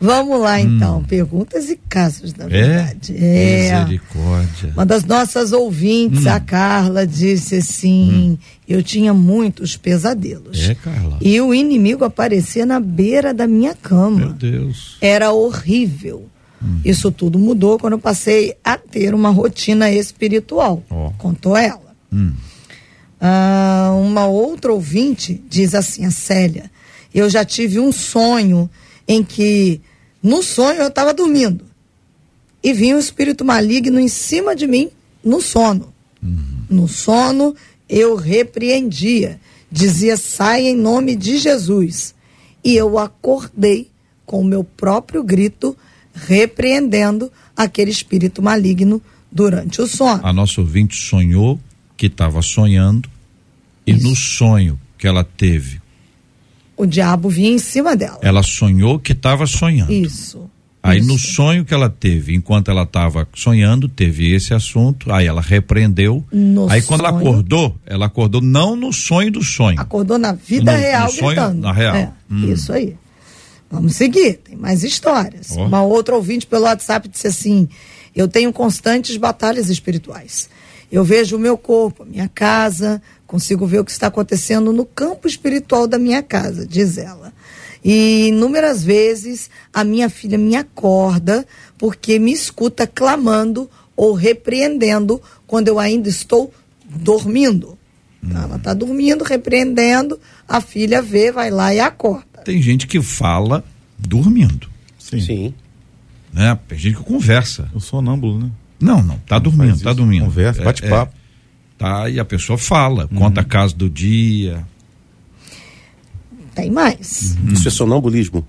Vamos 0.00 0.40
lá 0.40 0.60
então, 0.60 0.98
hum. 0.98 1.02
perguntas 1.02 1.68
e 1.70 1.76
casos, 1.88 2.34
na 2.34 2.44
é? 2.44 2.48
verdade. 2.48 3.16
É. 3.16 3.66
é. 3.66 3.80
Misericórdia. 3.80 4.72
Uma 4.74 4.86
das 4.86 5.04
nossas 5.04 5.52
ouvintes, 5.52 6.26
hum. 6.26 6.30
a 6.30 6.38
Carla, 6.38 7.04
disse 7.04 7.56
assim: 7.56 8.10
hum. 8.12 8.38
eu 8.68 8.80
tinha 8.80 9.12
muitos 9.12 9.76
pesadelos. 9.76 10.68
É, 10.68 10.76
Carla. 10.76 11.18
E 11.20 11.40
o 11.40 11.52
inimigo 11.52 12.04
aparecia 12.04 12.64
na 12.64 12.78
beira 12.78 13.34
da 13.34 13.48
minha 13.48 13.74
cama. 13.74 14.18
Meu 14.18 14.32
Deus. 14.32 14.98
Era 15.00 15.32
horrível. 15.32 16.28
Uhum. 16.62 16.80
Isso 16.84 17.10
tudo 17.10 17.38
mudou 17.38 17.78
quando 17.78 17.94
eu 17.94 17.98
passei 17.98 18.56
a 18.62 18.76
ter 18.76 19.14
uma 19.14 19.30
rotina 19.30 19.90
espiritual, 19.90 20.82
oh. 20.88 21.10
contou 21.18 21.56
ela. 21.56 21.94
Uhum. 22.12 22.32
Ah, 23.20 23.92
uma 23.94 24.26
outra 24.26 24.72
ouvinte 24.72 25.42
diz 25.48 25.74
assim, 25.74 26.04
a 26.04 26.10
Célia, 26.10 26.70
eu 27.14 27.28
já 27.28 27.44
tive 27.44 27.78
um 27.78 27.92
sonho 27.92 28.68
em 29.06 29.22
que, 29.22 29.80
no 30.22 30.42
sonho 30.42 30.80
eu 30.80 30.88
estava 30.88 31.12
dormindo 31.12 31.64
e 32.62 32.72
vinha 32.72 32.96
um 32.96 32.98
espírito 32.98 33.44
maligno 33.44 33.98
em 33.98 34.08
cima 34.08 34.54
de 34.54 34.66
mim 34.66 34.88
no 35.24 35.40
sono. 35.40 35.92
Uhum. 36.22 36.62
No 36.70 36.88
sono 36.88 37.54
eu 37.88 38.14
repreendia, 38.14 39.40
dizia 39.70 40.16
sai 40.16 40.66
em 40.66 40.76
nome 40.76 41.16
de 41.16 41.38
Jesus. 41.38 42.14
E 42.64 42.76
eu 42.76 42.98
acordei 42.98 43.88
com 44.24 44.40
o 44.40 44.44
meu 44.44 44.62
próprio 44.62 45.22
grito, 45.22 45.76
repreendendo 46.14 47.30
aquele 47.56 47.90
espírito 47.90 48.42
maligno 48.42 49.00
durante 49.30 49.80
o 49.80 49.86
sono. 49.86 50.20
A 50.24 50.32
nossa 50.32 50.60
ouvinte 50.60 50.96
sonhou 50.96 51.58
que 51.96 52.06
estava 52.06 52.42
sonhando 52.42 53.08
e 53.86 53.92
Isso. 53.92 54.08
no 54.08 54.14
sonho 54.16 54.80
que 54.98 55.06
ela 55.06 55.24
teve. 55.24 55.80
O 56.76 56.86
diabo 56.86 57.28
vinha 57.28 57.50
em 57.50 57.58
cima 57.58 57.96
dela. 57.96 58.18
Ela 58.22 58.42
sonhou 58.42 58.98
que 58.98 59.12
estava 59.12 59.46
sonhando. 59.46 59.92
Isso. 59.92 60.50
Aí 60.82 60.98
Isso. 60.98 61.08
no 61.08 61.18
sonho 61.18 61.64
que 61.64 61.72
ela 61.72 61.88
teve, 61.88 62.34
enquanto 62.34 62.70
ela 62.70 62.82
estava 62.82 63.26
sonhando, 63.34 63.88
teve 63.88 64.32
esse 64.32 64.52
assunto, 64.52 65.12
aí 65.12 65.26
ela 65.26 65.40
repreendeu. 65.40 66.24
No 66.32 66.68
aí 66.68 66.82
quando 66.82 67.00
ela 67.00 67.10
acordou, 67.10 67.76
ela 67.86 68.06
acordou 68.06 68.40
não 68.40 68.74
no 68.74 68.92
sonho 68.92 69.30
do 69.30 69.44
sonho. 69.44 69.80
Acordou 69.80 70.18
na 70.18 70.32
vida 70.32 70.72
no, 70.72 70.78
real 70.78 71.04
no 71.04 71.12
sonho, 71.12 71.26
gritando. 71.26 71.60
Na 71.60 71.72
real. 71.72 71.94
É, 71.94 72.10
hum. 72.28 72.52
Isso 72.52 72.72
aí. 72.72 72.96
Vamos 73.72 73.96
seguir, 73.96 74.34
tem 74.34 74.54
mais 74.54 74.84
histórias. 74.84 75.56
Ó. 75.56 75.64
Uma 75.64 75.82
outra 75.82 76.14
ouvinte 76.14 76.46
pelo 76.46 76.64
WhatsApp 76.64 77.08
disse 77.08 77.26
assim: 77.26 77.66
Eu 78.14 78.28
tenho 78.28 78.52
constantes 78.52 79.16
batalhas 79.16 79.70
espirituais. 79.70 80.50
Eu 80.90 81.02
vejo 81.02 81.36
o 81.36 81.38
meu 81.38 81.56
corpo, 81.56 82.02
a 82.02 82.06
minha 82.06 82.28
casa, 82.28 83.00
consigo 83.26 83.66
ver 83.66 83.78
o 83.80 83.84
que 83.84 83.90
está 83.90 84.08
acontecendo 84.08 84.74
no 84.74 84.84
campo 84.84 85.26
espiritual 85.26 85.86
da 85.86 85.98
minha 85.98 86.22
casa, 86.22 86.66
diz 86.66 86.98
ela. 86.98 87.32
E 87.82 88.28
inúmeras 88.28 88.84
vezes 88.84 89.48
a 89.72 89.82
minha 89.82 90.10
filha 90.10 90.36
me 90.36 90.54
acorda 90.54 91.46
porque 91.78 92.18
me 92.18 92.30
escuta 92.30 92.86
clamando 92.86 93.70
ou 93.96 94.12
repreendendo 94.12 95.20
quando 95.46 95.68
eu 95.68 95.78
ainda 95.78 96.10
estou 96.10 96.52
dormindo. 96.84 97.78
Então, 98.22 98.42
Ela 98.42 98.56
está 98.56 98.74
dormindo, 98.74 99.24
repreendendo, 99.24 100.20
a 100.46 100.60
filha 100.60 101.00
vê, 101.00 101.32
vai 101.32 101.50
lá 101.50 101.74
e 101.74 101.80
acorda. 101.80 102.31
Tem 102.44 102.60
gente 102.62 102.86
que 102.86 103.00
fala 103.02 103.64
dormindo, 103.98 104.68
Sim. 104.98 105.20
Sim. 105.20 105.54
né? 106.32 106.58
Tem 106.68 106.78
gente 106.78 106.96
que 106.96 107.02
conversa. 107.04 107.62
Eu 107.74 107.80
sou 107.80 108.00
sonâmbulo, 108.00 108.38
né? 108.38 108.50
Não, 108.80 109.02
não, 109.02 109.16
tá 109.18 109.36
Não 109.36 109.42
dormindo, 109.42 109.80
tá 109.80 109.92
dormindo. 109.92 110.24
Conversa, 110.24 110.60
É, 110.60 110.64
bate 110.64 110.84
é, 110.84 110.88
papo. 110.88 111.14
tá, 111.78 112.08
e 112.10 112.18
a 112.18 112.24
pessoa 112.24 112.58
fala, 112.58 113.06
conta 113.08 113.40
a 113.42 113.44
casa 113.44 113.74
do 113.74 113.88
dia. 113.88 114.66
Tem 116.54 116.70
mais. 116.70 117.36
Isso 117.52 117.68
é 117.68 117.70
sonambulismo. 117.70 118.44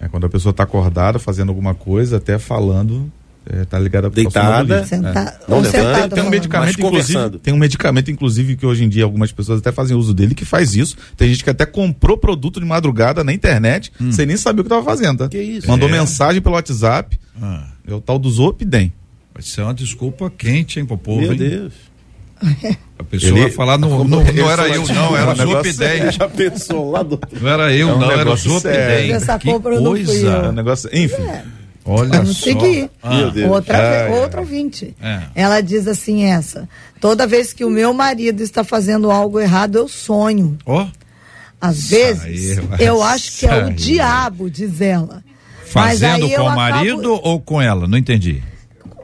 É 0.00 0.08
quando 0.08 0.26
a 0.26 0.28
pessoa 0.28 0.52
tá 0.52 0.62
acordada, 0.62 1.18
fazendo 1.18 1.48
alguma 1.48 1.74
coisa, 1.74 2.18
até 2.18 2.38
falando, 2.38 3.12
é, 3.50 3.64
tá 3.64 3.78
ligada 3.78 4.10
Deitada. 4.10 4.86
É. 4.90 5.50
Não 5.50 5.60
levanta. 5.60 6.14
Tem 6.14 6.22
um 6.24 6.28
medicamento, 6.30 6.78
inclusive, 6.78 7.38
tem 7.38 7.54
um 7.54 7.56
medicamento, 7.56 8.10
inclusive, 8.10 8.56
que 8.56 8.66
hoje 8.66 8.84
em 8.84 8.88
dia 8.88 9.04
algumas 9.04 9.32
pessoas 9.32 9.60
até 9.60 9.72
fazem 9.72 9.96
uso 9.96 10.12
dele, 10.12 10.34
que 10.34 10.44
faz 10.44 10.74
isso. 10.76 10.96
Tem 11.16 11.28
gente 11.28 11.42
que 11.42 11.50
até 11.50 11.64
comprou 11.64 12.16
produto 12.18 12.60
de 12.60 12.66
madrugada 12.66 13.24
na 13.24 13.32
internet, 13.32 13.92
sem 14.12 14.26
nem 14.26 14.36
saber 14.36 14.60
o 14.60 14.64
que 14.64 14.70
tava 14.70 14.84
fazendo, 14.84 15.18
tá? 15.18 15.28
Que 15.28 15.38
isso? 15.40 15.68
Mandou 15.68 15.88
É. 15.88 15.92
mensagem 15.92 16.42
pelo 16.42 16.54
WhatsApp, 16.54 17.18
Ah, 17.40 17.64
é 17.86 17.94
o 17.94 18.00
tal 18.00 18.18
do 18.18 18.28
Zopidem. 18.30 18.92
vai 19.32 19.42
ser 19.42 19.62
uma 19.62 19.72
desculpa 19.74 20.30
quente, 20.36 20.78
hein, 20.80 20.84
pro 20.86 20.98
povo, 20.98 21.20
Meu 21.22 21.32
hein? 21.32 21.38
Deus. 21.38 21.72
A 22.98 23.02
pessoa 23.02 23.32
Ele- 23.32 23.40
vai 23.42 23.50
falar, 23.50 23.78
não, 23.78 24.04
não, 24.04 24.20
Ele 24.22 24.40
não 24.42 24.50
era 24.50 24.68
eu, 24.68 24.86
não, 24.86 25.16
era 25.16 25.32
um 25.32 25.34
Zop 25.36 25.72
10. 25.72 26.14
Já 26.14 26.28
pensou 26.28 26.90
lá 26.92 27.02
do. 27.02 27.18
Não 27.40 27.48
era 27.50 27.72
eu, 27.74 27.88
É 27.88 27.92
um 27.94 27.98
não, 27.98 28.10
era 28.12 28.30
o 28.30 28.36
Zop 28.36 28.60
sério. 28.60 29.08
10. 29.08 29.22
Essa 29.22 29.38
Que 29.38 29.58
coisa. 29.58 30.28
É 30.28 30.48
um 30.48 30.52
negócio, 30.52 30.88
enfim. 30.92 31.16
Olha 31.90 32.18
Vamos 32.18 32.36
só. 32.36 32.44
seguir. 32.44 32.90
Ah. 33.02 33.20
Outra, 33.48 33.78
ve- 33.78 33.96
ai. 34.12 34.20
outra 34.20 34.40
ouvinte. 34.40 34.94
É. 35.00 35.22
Ela 35.34 35.60
diz 35.62 35.88
assim: 35.88 36.24
essa. 36.24 36.68
Toda 37.00 37.26
vez 37.26 37.52
que 37.52 37.64
o 37.64 37.70
meu 37.70 37.94
marido 37.94 38.42
está 38.42 38.62
fazendo 38.62 39.10
algo 39.10 39.40
errado, 39.40 39.76
eu 39.76 39.88
sonho. 39.88 40.58
Ó, 40.66 40.86
Às 41.60 41.88
vezes, 41.90 42.58
eu 42.78 43.02
acho 43.02 43.38
que 43.38 43.46
é 43.46 43.64
o 43.66 43.72
diabo, 43.72 44.48
diz 44.50 44.80
ela. 44.80 45.24
Fazendo 45.64 46.28
com 46.28 46.34
o 46.42 46.46
acabo- 46.48 46.56
marido 46.56 47.12
ou 47.22 47.40
com 47.40 47.60
ela? 47.60 47.86
Não 47.88 47.98
entendi. 47.98 48.42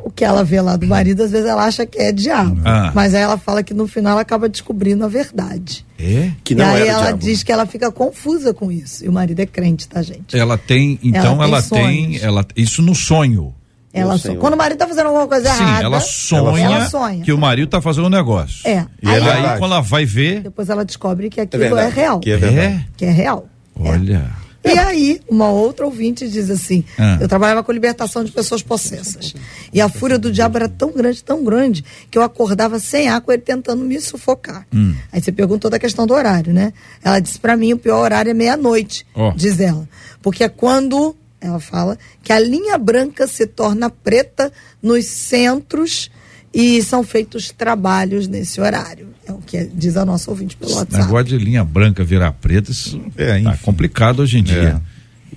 O 0.07 0.11
que 0.11 0.23
ela 0.23 0.45
vê 0.45 0.61
lá 0.61 0.77
do 0.77 0.87
marido, 0.87 1.23
às 1.23 1.31
vezes 1.31 1.47
ela 1.49 1.65
acha 1.65 1.87
que 1.87 1.99
é 1.99 2.13
diabo. 2.13 2.61
Ah. 2.63 2.93
Mas 2.95 3.15
aí 3.15 3.23
ela 3.23 3.39
fala 3.39 3.63
que 3.63 3.73
no 3.73 3.87
final 3.89 4.13
ela 4.13 4.21
acaba 4.21 4.51
descobrindo 4.51 5.03
a 5.03 5.09
verdade. 5.09 5.83
É? 5.99 6.31
Que 6.45 6.55
não 6.55 6.63
e 6.65 6.69
aí 6.69 6.83
era 6.83 6.91
ela 6.91 7.03
diabo. 7.07 7.19
diz 7.25 7.43
que 7.43 7.51
ela 7.51 7.65
fica 7.65 7.91
confusa 7.91 8.53
com 8.53 8.71
isso. 8.71 9.03
E 9.03 9.09
o 9.09 9.13
marido 9.13 9.41
é 9.41 9.47
crente, 9.47 9.89
tá, 9.89 10.03
gente? 10.03 10.37
Ela 10.39 10.59
tem, 10.59 10.99
então 11.03 11.43
Ela 11.43 11.45
ela 11.59 11.63
tem 11.63 12.19
ela 12.21 12.47
isso 12.55 12.83
no 12.83 12.95
sonho. 12.95 13.55
Ela 13.95 14.09
Meu 14.11 14.19
so- 14.19 14.23
Senhor. 14.29 14.41
Quando 14.41 14.55
o 14.55 14.57
marido 14.59 14.77
tá 14.77 14.87
fazendo 14.87 15.07
alguma 15.07 15.27
coisa 15.27 15.49
Sim, 15.55 15.63
errada. 15.63 15.85
ela 15.85 16.01
sonha, 16.01 16.65
ela 16.67 16.91
sonha. 16.91 17.25
que 17.25 17.33
o 17.33 17.39
marido 17.39 17.69
tá 17.71 17.81
fazendo 17.81 18.07
um 18.07 18.11
negócio. 18.11 18.61
É. 18.69 18.85
E 19.03 19.09
é 19.09 19.11
Aí. 19.15 19.23
Aí 19.47 19.59
quando 19.59 19.73
ela 19.73 19.81
vai 19.81 20.05
ver, 20.05 20.41
depois 20.43 20.69
ela 20.69 20.85
descobre 20.85 21.31
que 21.31 21.41
aquilo 21.41 21.63
é, 21.65 21.69
verdade. 21.69 21.95
real. 21.97 22.21
Que 22.21 22.31
é 22.31 22.37
verdade. 22.37 22.89
Que 22.97 23.05
é 23.07 23.11
real. 23.11 23.49
olha. 23.81 24.44
E 24.65 24.79
aí, 24.79 25.21
uma 25.29 25.51
outra 25.51 25.85
ouvinte 25.85 26.29
diz 26.29 26.49
assim: 26.51 26.85
Ah. 26.99 27.19
eu 27.21 27.29
trabalhava 27.29 27.63
com 27.63 27.71
libertação 27.71 28.25
de 28.25 28.33
pessoas 28.33 28.63
possessas. 28.63 29.35
E 29.73 29.81
a 29.81 29.89
fúria 29.89 30.19
do 30.19 30.33
diabo 30.33 30.57
era 30.57 30.69
tão 30.69 30.91
grande, 30.91 31.23
tão 31.23 31.45
grande, 31.45 31.85
que 32.11 32.17
eu 32.17 32.23
acordava 32.23 32.79
sem 32.79 33.09
ar 33.09 33.21
com 33.21 33.31
ele 33.31 33.43
tentando 33.43 33.85
me 33.85 34.01
sufocar. 34.01 34.67
Hum. 34.75 34.95
Aí 35.13 35.23
você 35.23 35.31
perguntou 35.31 35.71
da 35.71 35.79
questão 35.79 36.07
do 36.07 36.15
horário, 36.15 36.53
né? 36.53 36.73
Ela 37.05 37.21
disse 37.21 37.39
pra 37.39 37.57
mim: 37.57 37.75
o 37.75 37.79
pior 37.79 38.01
horário 38.01 38.31
é 38.31 38.35
meia-noite, 38.35 39.07
Ó. 39.15 39.33
diz 39.33 39.61
ela. 39.61 39.87
Porque 40.23 40.45
é 40.45 40.49
quando, 40.49 41.15
ela 41.41 41.61
fala, 41.61 41.99
que 42.23 42.33
a 42.33 42.39
linha 42.41 42.79
branca 42.79 43.27
se 43.27 43.47
torna 43.47 43.91
preta 43.91 44.51
nos 44.83 45.05
centros 45.05 46.11
e 46.55 46.81
são 46.83 47.03
feitos 47.03 47.51
trabalhos 47.51 48.29
nesse 48.29 48.61
horário. 48.61 49.09
É 49.27 49.33
o 49.33 49.39
que 49.39 49.65
diz 49.75 49.97
a 49.97 50.05
nossa 50.05 50.31
ouvinte 50.31 50.57
pelo 50.57 50.73
WhatsApp. 50.75 51.05
Negócio 51.05 51.25
de 51.27 51.39
linha 51.39 51.65
branca 51.65 52.05
virar 52.05 52.31
preta, 52.33 52.71
isso 52.71 53.01
É, 53.17 53.43
tá 53.43 53.57
complicado 53.57 54.21
hoje 54.21 54.39
em 54.39 54.43
dia. 54.43 54.81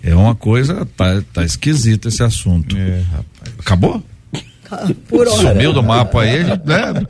É, 0.04 0.14
uma 0.14 0.36
coisa, 0.36 0.88
tá, 0.96 1.24
tá 1.34 1.44
esquisito 1.44 2.08
esse 2.08 2.22
assunto. 2.22 2.78
É, 2.78 3.02
rapaz. 3.12 3.54
Acabou? 3.60 4.04
Por 5.08 5.28
hora. 5.28 5.54
Sumiu 5.54 5.72
do 5.74 5.82
mapa 5.82 6.22
aí, 6.22 6.44
né? 6.44 7.08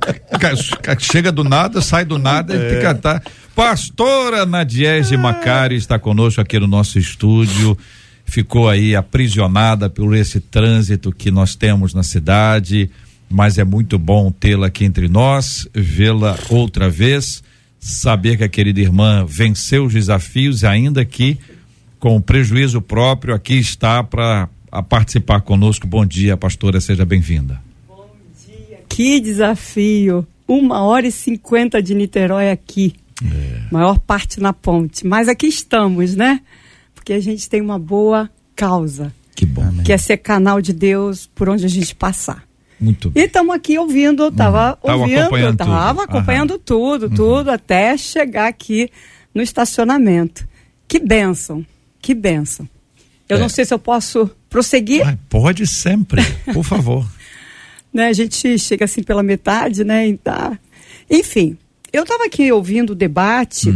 Chega 0.99 1.32
do 1.32 1.43
nada, 1.43 1.82
sai 1.82 2.05
do 2.05 2.18
nada 2.18 2.55
e 2.55 2.76
fica 2.76 2.93
tá. 2.93 3.22
Pastora 3.55 4.45
Nadiege 4.45 5.18
Macari 5.18 5.76
está 5.76 5.97
conosco 5.97 6.39
aqui 6.39 6.60
no 6.60 6.68
nosso 6.68 6.99
estúdio. 6.99 7.76
Ficou 8.26 8.70
aí 8.70 8.95
aprisionada 8.95 9.89
por 9.89 10.16
esse 10.16 10.39
trânsito 10.39 11.12
que 11.12 11.32
nós 11.32 11.55
temos 11.55 11.93
na 11.93 12.03
cidade, 12.03 12.91
mas 13.30 13.57
é 13.57 13.63
muito 13.63 13.97
bom 13.99 14.32
tê-la 14.32 14.67
aqui 14.67 14.86
entre 14.86 15.07
nós, 15.07 15.67
vê-la 15.73 16.38
outra 16.49 16.89
vez, 16.89 17.43
saber 17.80 18.38
que 18.38 18.43
a 18.43 18.49
querida 18.49 18.80
irmã 18.82 19.25
venceu 19.25 19.86
os 19.86 19.93
desafios, 19.93 20.63
ainda 20.63 21.03
que 21.05 21.38
com 21.99 22.21
prejuízo 22.21 22.82
próprio, 22.82 23.34
aqui 23.34 23.55
está 23.57 24.03
para 24.03 24.47
participar 24.88 25.41
conosco. 25.41 25.88
Bom 25.88 26.05
dia, 26.05 26.38
pastora, 26.38 26.80
seja 26.80 27.05
bem-vinda. 27.05 27.59
Que 28.88 29.19
desafio! 29.19 30.25
Uma 30.47 30.82
hora 30.84 31.07
e 31.07 31.11
cinquenta 31.11 31.82
de 31.82 31.93
Niterói 31.93 32.51
aqui. 32.51 32.93
Maior 33.71 33.99
parte 33.99 34.39
na 34.39 34.53
ponte. 34.53 35.05
Mas 35.05 35.28
aqui 35.28 35.47
estamos, 35.47 36.15
né? 36.15 36.39
Porque 36.95 37.13
a 37.13 37.19
gente 37.19 37.49
tem 37.49 37.61
uma 37.61 37.78
boa 37.80 38.30
causa, 38.55 39.13
Que 39.36 39.45
bom. 39.45 39.84
que 39.84 39.91
é 39.91 39.97
ser 39.97 40.17
canal 40.17 40.61
de 40.61 40.71
Deus 40.73 41.30
por 41.36 41.49
onde 41.49 41.65
a 41.65 41.69
gente 41.69 41.93
passar. 41.93 42.47
Muito 42.80 43.09
bem. 43.09 43.23
E 43.23 43.25
estamos 43.25 43.55
aqui 43.55 43.78
ouvindo, 43.78 44.23
eu 44.23 44.30
estava 44.30 44.78
Tava 44.82 44.97
ouvindo, 44.99 45.19
acompanhando 45.19 45.51
estava 45.53 46.03
acompanhando 46.03 46.59
tudo, 46.59 47.09
tudo, 47.09 47.49
até 47.49 47.97
chegar 47.97 48.47
aqui 48.47 48.89
no 49.34 49.41
estacionamento. 49.41 50.47
Que 50.88 50.99
bênção, 50.99 51.65
que 52.01 52.13
bênção. 52.13 52.67
Eu 53.28 53.38
É. 53.38 53.39
não 53.39 53.49
sei 53.49 53.65
se 53.65 53.73
eu 53.73 53.80
posso 53.80 54.30
prosseguir. 54.49 55.05
Ai, 55.05 55.17
pode 55.30 55.65
sempre, 55.67 56.21
por 56.53 56.63
favor. 56.63 57.05
né? 57.93 58.07
A 58.07 58.13
gente 58.13 58.57
chega 58.57 58.86
assim 58.86 59.03
pela 59.03 59.23
metade, 59.23 59.84
né? 59.84 60.07
E 60.07 60.17
tá... 60.17 60.57
Enfim, 61.09 61.57
eu 61.91 62.03
estava 62.03 62.25
aqui 62.25 62.51
ouvindo 62.51 62.91
o 62.91 62.95
debate, 62.95 63.73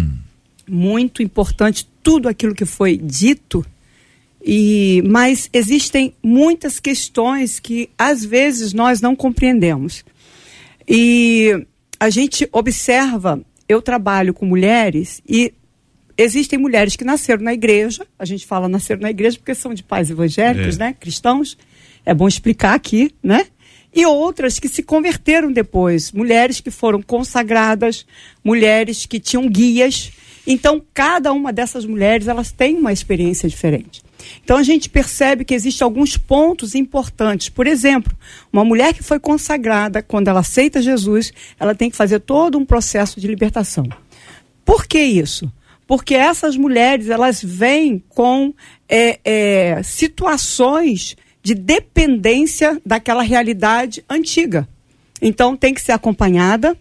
muito 0.69 1.23
importante 1.23 1.87
tudo 2.03 2.29
aquilo 2.29 2.53
que 2.55 2.65
foi 2.65 2.97
dito, 2.97 3.65
e 4.43 5.03
mas 5.05 5.49
existem 5.53 6.13
muitas 6.23 6.79
questões 6.79 7.59
que 7.59 7.89
às 7.97 8.23
vezes 8.25 8.73
nós 8.73 9.01
não 9.01 9.15
compreendemos. 9.15 10.03
E 10.87 11.65
a 11.99 12.09
gente 12.09 12.47
observa, 12.51 13.41
eu 13.69 13.81
trabalho 13.81 14.33
com 14.33 14.45
mulheres 14.45 15.21
e 15.27 15.53
existem 16.17 16.57
mulheres 16.59 16.95
que 16.95 17.03
nasceram 17.03 17.43
na 17.43 17.53
igreja, 17.53 18.05
a 18.17 18.25
gente 18.25 18.45
fala 18.45 18.67
nasceram 18.67 19.01
na 19.01 19.09
igreja 19.09 19.37
porque 19.37 19.55
são 19.55 19.73
de 19.73 19.83
pais 19.83 20.09
evangélicos, 20.09 20.75
É. 20.75 20.79
né? 20.79 20.95
Cristãos. 20.99 21.57
É 22.03 22.13
bom 22.15 22.27
explicar 22.27 22.73
aqui, 22.73 23.11
né? 23.21 23.45
E 23.93 24.05
outras 24.05 24.57
que 24.57 24.67
se 24.67 24.81
converteram 24.81 25.51
depois, 25.51 26.11
mulheres 26.11 26.59
que 26.59 26.71
foram 26.71 27.01
consagradas, 27.01 28.05
mulheres 28.43 29.05
que 29.05 29.19
tinham 29.19 29.47
guias. 29.47 30.11
Então, 30.47 30.81
cada 30.93 31.31
uma 31.31 31.53
dessas 31.53 31.85
mulheres, 31.85 32.27
elas 32.27 32.51
têm 32.51 32.75
uma 32.77 32.91
experiência 32.91 33.47
diferente. 33.47 34.01
Então, 34.43 34.57
a 34.57 34.63
gente 34.63 34.89
percebe 34.89 35.45
que 35.45 35.53
existem 35.53 35.85
alguns 35.85 36.17
pontos 36.17 36.75
importantes. 36.75 37.49
Por 37.49 37.67
exemplo, 37.67 38.15
uma 38.51 38.65
mulher 38.65 38.93
que 38.93 39.03
foi 39.03 39.19
consagrada, 39.19 40.01
quando 40.01 40.27
ela 40.27 40.41
aceita 40.41 40.81
Jesus, 40.81 41.33
ela 41.59 41.75
tem 41.75 41.89
que 41.89 41.95
fazer 41.95 42.19
todo 42.19 42.57
um 42.57 42.65
processo 42.65 43.19
de 43.19 43.27
libertação. 43.27 43.87
Por 44.65 44.85
que 44.85 44.99
isso? 44.99 45.51
Porque 45.87 46.15
essas 46.15 46.55
mulheres 46.55 47.09
elas 47.09 47.43
vêm 47.43 48.01
com 48.09 48.53
é, 48.87 49.19
é, 49.25 49.83
situações 49.83 51.17
de 51.43 51.53
dependência 51.53 52.79
daquela 52.85 53.23
realidade 53.23 54.03
antiga. 54.09 54.67
Então 55.21 55.55
tem 55.55 55.73
que 55.73 55.81
ser 55.81 55.91
acompanhada 55.91 56.77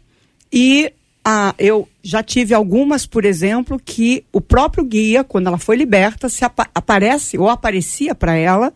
e 0.52 0.92
ah, 1.24 1.54
eu 1.58 1.88
já 2.02 2.22
tive 2.22 2.54
algumas, 2.54 3.06
por 3.06 3.24
exemplo, 3.24 3.80
que 3.82 4.24
o 4.32 4.40
próprio 4.40 4.84
guia, 4.84 5.22
quando 5.22 5.46
ela 5.48 5.58
foi 5.58 5.76
liberta, 5.76 6.28
se 6.28 6.44
apa 6.44 6.68
aparece 6.74 7.36
ou 7.36 7.48
aparecia 7.48 8.14
para 8.14 8.34
ela 8.34 8.72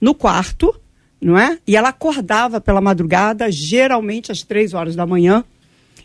no 0.00 0.14
quarto, 0.14 0.74
não 1.20 1.38
é? 1.38 1.58
E 1.66 1.76
ela 1.76 1.90
acordava 1.90 2.60
pela 2.60 2.80
madrugada, 2.80 3.50
geralmente 3.50 4.32
às 4.32 4.42
três 4.42 4.74
horas 4.74 4.96
da 4.96 5.06
manhã, 5.06 5.44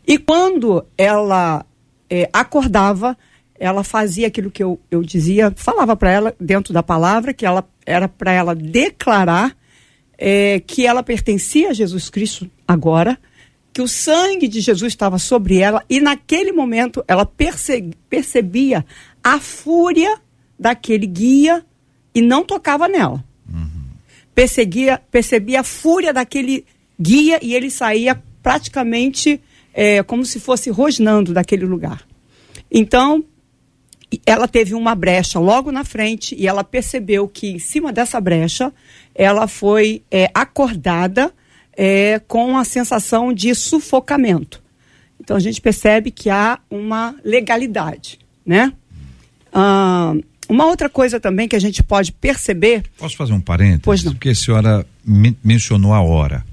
e 0.07 0.17
quando 0.17 0.85
ela 0.97 1.65
eh, 2.09 2.29
acordava, 2.31 3.17
ela 3.59 3.83
fazia 3.83 4.27
aquilo 4.27 4.49
que 4.49 4.63
eu, 4.63 4.79
eu 4.89 5.01
dizia, 5.03 5.51
falava 5.55 5.95
para 5.95 6.11
ela 6.11 6.35
dentro 6.39 6.73
da 6.73 6.81
palavra, 6.81 7.33
que 7.33 7.45
ela 7.45 7.67
era 7.85 8.07
para 8.07 8.31
ela 8.31 8.55
declarar 8.55 9.55
é, 10.17 10.59
que 10.59 10.85
ela 10.85 11.03
pertencia 11.03 11.69
a 11.69 11.73
Jesus 11.73 12.09
Cristo 12.09 12.49
agora, 12.67 13.17
que 13.79 13.83
o 13.83 13.87
sangue 13.87 14.49
de 14.49 14.59
Jesus 14.59 14.91
estava 14.91 15.17
sobre 15.17 15.59
ela, 15.59 15.85
e 15.89 16.01
naquele 16.01 16.51
momento 16.51 17.01
ela 17.07 17.25
perce, 17.25 17.91
percebia 18.09 18.85
a 19.23 19.39
fúria 19.39 20.19
daquele 20.59 21.07
guia 21.07 21.65
e 22.13 22.21
não 22.21 22.43
tocava 22.43 22.89
nela. 22.89 23.23
Uhum. 23.49 23.85
Perseguia, 24.35 25.01
percebia 25.09 25.61
a 25.61 25.63
fúria 25.63 26.11
daquele 26.11 26.65
guia 26.99 27.39
e 27.41 27.55
ele 27.55 27.71
saía 27.71 28.21
praticamente 28.43 29.39
é, 29.73 30.03
como 30.03 30.25
se 30.25 30.41
fosse 30.41 30.69
rosnando 30.69 31.33
daquele 31.33 31.63
lugar. 31.63 32.05
Então, 32.69 33.23
ela 34.25 34.45
teve 34.45 34.73
uma 34.73 34.93
brecha 34.93 35.39
logo 35.39 35.71
na 35.71 35.85
frente 35.85 36.35
e 36.37 36.49
ela 36.49 36.65
percebeu 36.65 37.29
que 37.29 37.47
em 37.47 37.59
cima 37.59 37.93
dessa 37.93 38.19
brecha 38.19 38.73
ela 39.15 39.47
foi 39.47 40.03
é, 40.11 40.29
acordada 40.33 41.33
é, 41.81 42.19
com 42.27 42.57
a 42.57 42.65
sensação 42.65 43.31
de 43.31 43.55
sufocamento. 43.55 44.61
Então 45.17 45.37
a 45.37 45.39
gente 45.39 45.61
percebe 45.61 46.11
que 46.11 46.29
há 46.29 46.59
uma 46.69 47.15
legalidade, 47.23 48.19
né? 48.45 48.73
Ah, 49.53 50.13
uma 50.49 50.65
outra 50.65 50.89
coisa 50.89 51.21
também 51.21 51.47
que 51.47 51.55
a 51.55 51.59
gente 51.59 51.81
pode 51.81 52.11
perceber. 52.11 52.83
Posso 52.97 53.15
fazer 53.15 53.31
um 53.31 53.39
parênteses? 53.39 53.83
Pois 53.83 54.03
não. 54.03 54.11
Porque 54.11 54.27
a 54.27 54.35
senhora 54.35 54.85
me 55.05 55.37
mencionou 55.41 55.93
a 55.93 56.01
hora, 56.01 56.45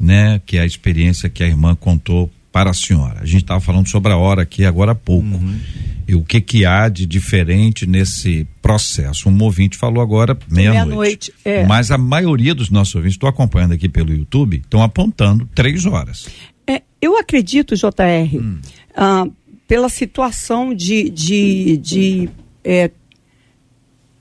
né? 0.00 0.40
Que 0.46 0.56
é 0.56 0.62
a 0.62 0.66
experiência 0.66 1.28
que 1.28 1.44
a 1.44 1.46
irmã 1.46 1.74
contou 1.74 2.30
para 2.52 2.70
a 2.70 2.74
senhora. 2.74 3.20
A 3.20 3.26
gente 3.26 3.42
estava 3.42 3.60
falando 3.60 3.88
sobre 3.88 4.12
a 4.12 4.16
hora 4.16 4.42
aqui 4.42 4.64
agora 4.64 4.92
há 4.92 4.94
pouco. 4.94 5.26
Uhum. 5.26 5.58
E 6.06 6.14
o 6.14 6.22
que 6.22 6.40
que 6.40 6.66
há 6.66 6.88
de 6.88 7.06
diferente 7.06 7.86
nesse 7.86 8.46
processo? 8.60 9.30
Um 9.30 9.42
ouvinte 9.42 9.78
falou 9.78 10.02
agora 10.02 10.38
meia-noite. 10.50 11.32
Meia 11.44 11.60
é. 11.60 11.66
Mas 11.66 11.90
a 11.90 11.96
maioria 11.96 12.54
dos 12.54 12.68
nossos 12.68 12.94
ouvintes, 12.94 13.14
estou 13.14 13.28
acompanhando 13.28 13.72
aqui 13.72 13.88
pelo 13.88 14.12
YouTube, 14.12 14.58
estão 14.58 14.82
apontando 14.82 15.48
três 15.54 15.86
horas. 15.86 16.28
É, 16.66 16.82
eu 17.00 17.16
acredito, 17.16 17.74
JR, 17.74 18.36
hum. 18.36 18.58
ah, 18.94 19.26
pela 19.66 19.88
situação 19.88 20.74
de, 20.74 21.08
de, 21.08 21.78
de, 21.78 22.28
é, 22.62 22.90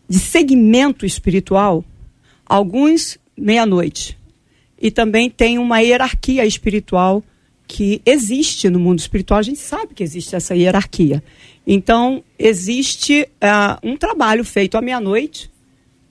de 0.07 0.19
segmento 0.19 1.05
espiritual, 1.05 1.83
alguns 2.45 3.17
meia-noite. 3.37 4.17
E 4.81 4.89
também 4.89 5.29
tem 5.29 5.59
uma 5.59 5.79
hierarquia 5.79 6.45
espiritual 6.45 7.23
que 7.71 8.01
existe 8.05 8.69
no 8.69 8.77
mundo 8.77 8.99
espiritual, 8.99 9.39
a 9.39 9.43
gente 9.43 9.59
sabe 9.59 9.93
que 9.93 10.03
existe 10.03 10.35
essa 10.35 10.53
hierarquia. 10.53 11.23
Então, 11.65 12.21
existe 12.37 13.25
uh, 13.41 13.79
um 13.81 13.95
trabalho 13.95 14.43
feito 14.43 14.77
à 14.77 14.81
meia-noite 14.81 15.49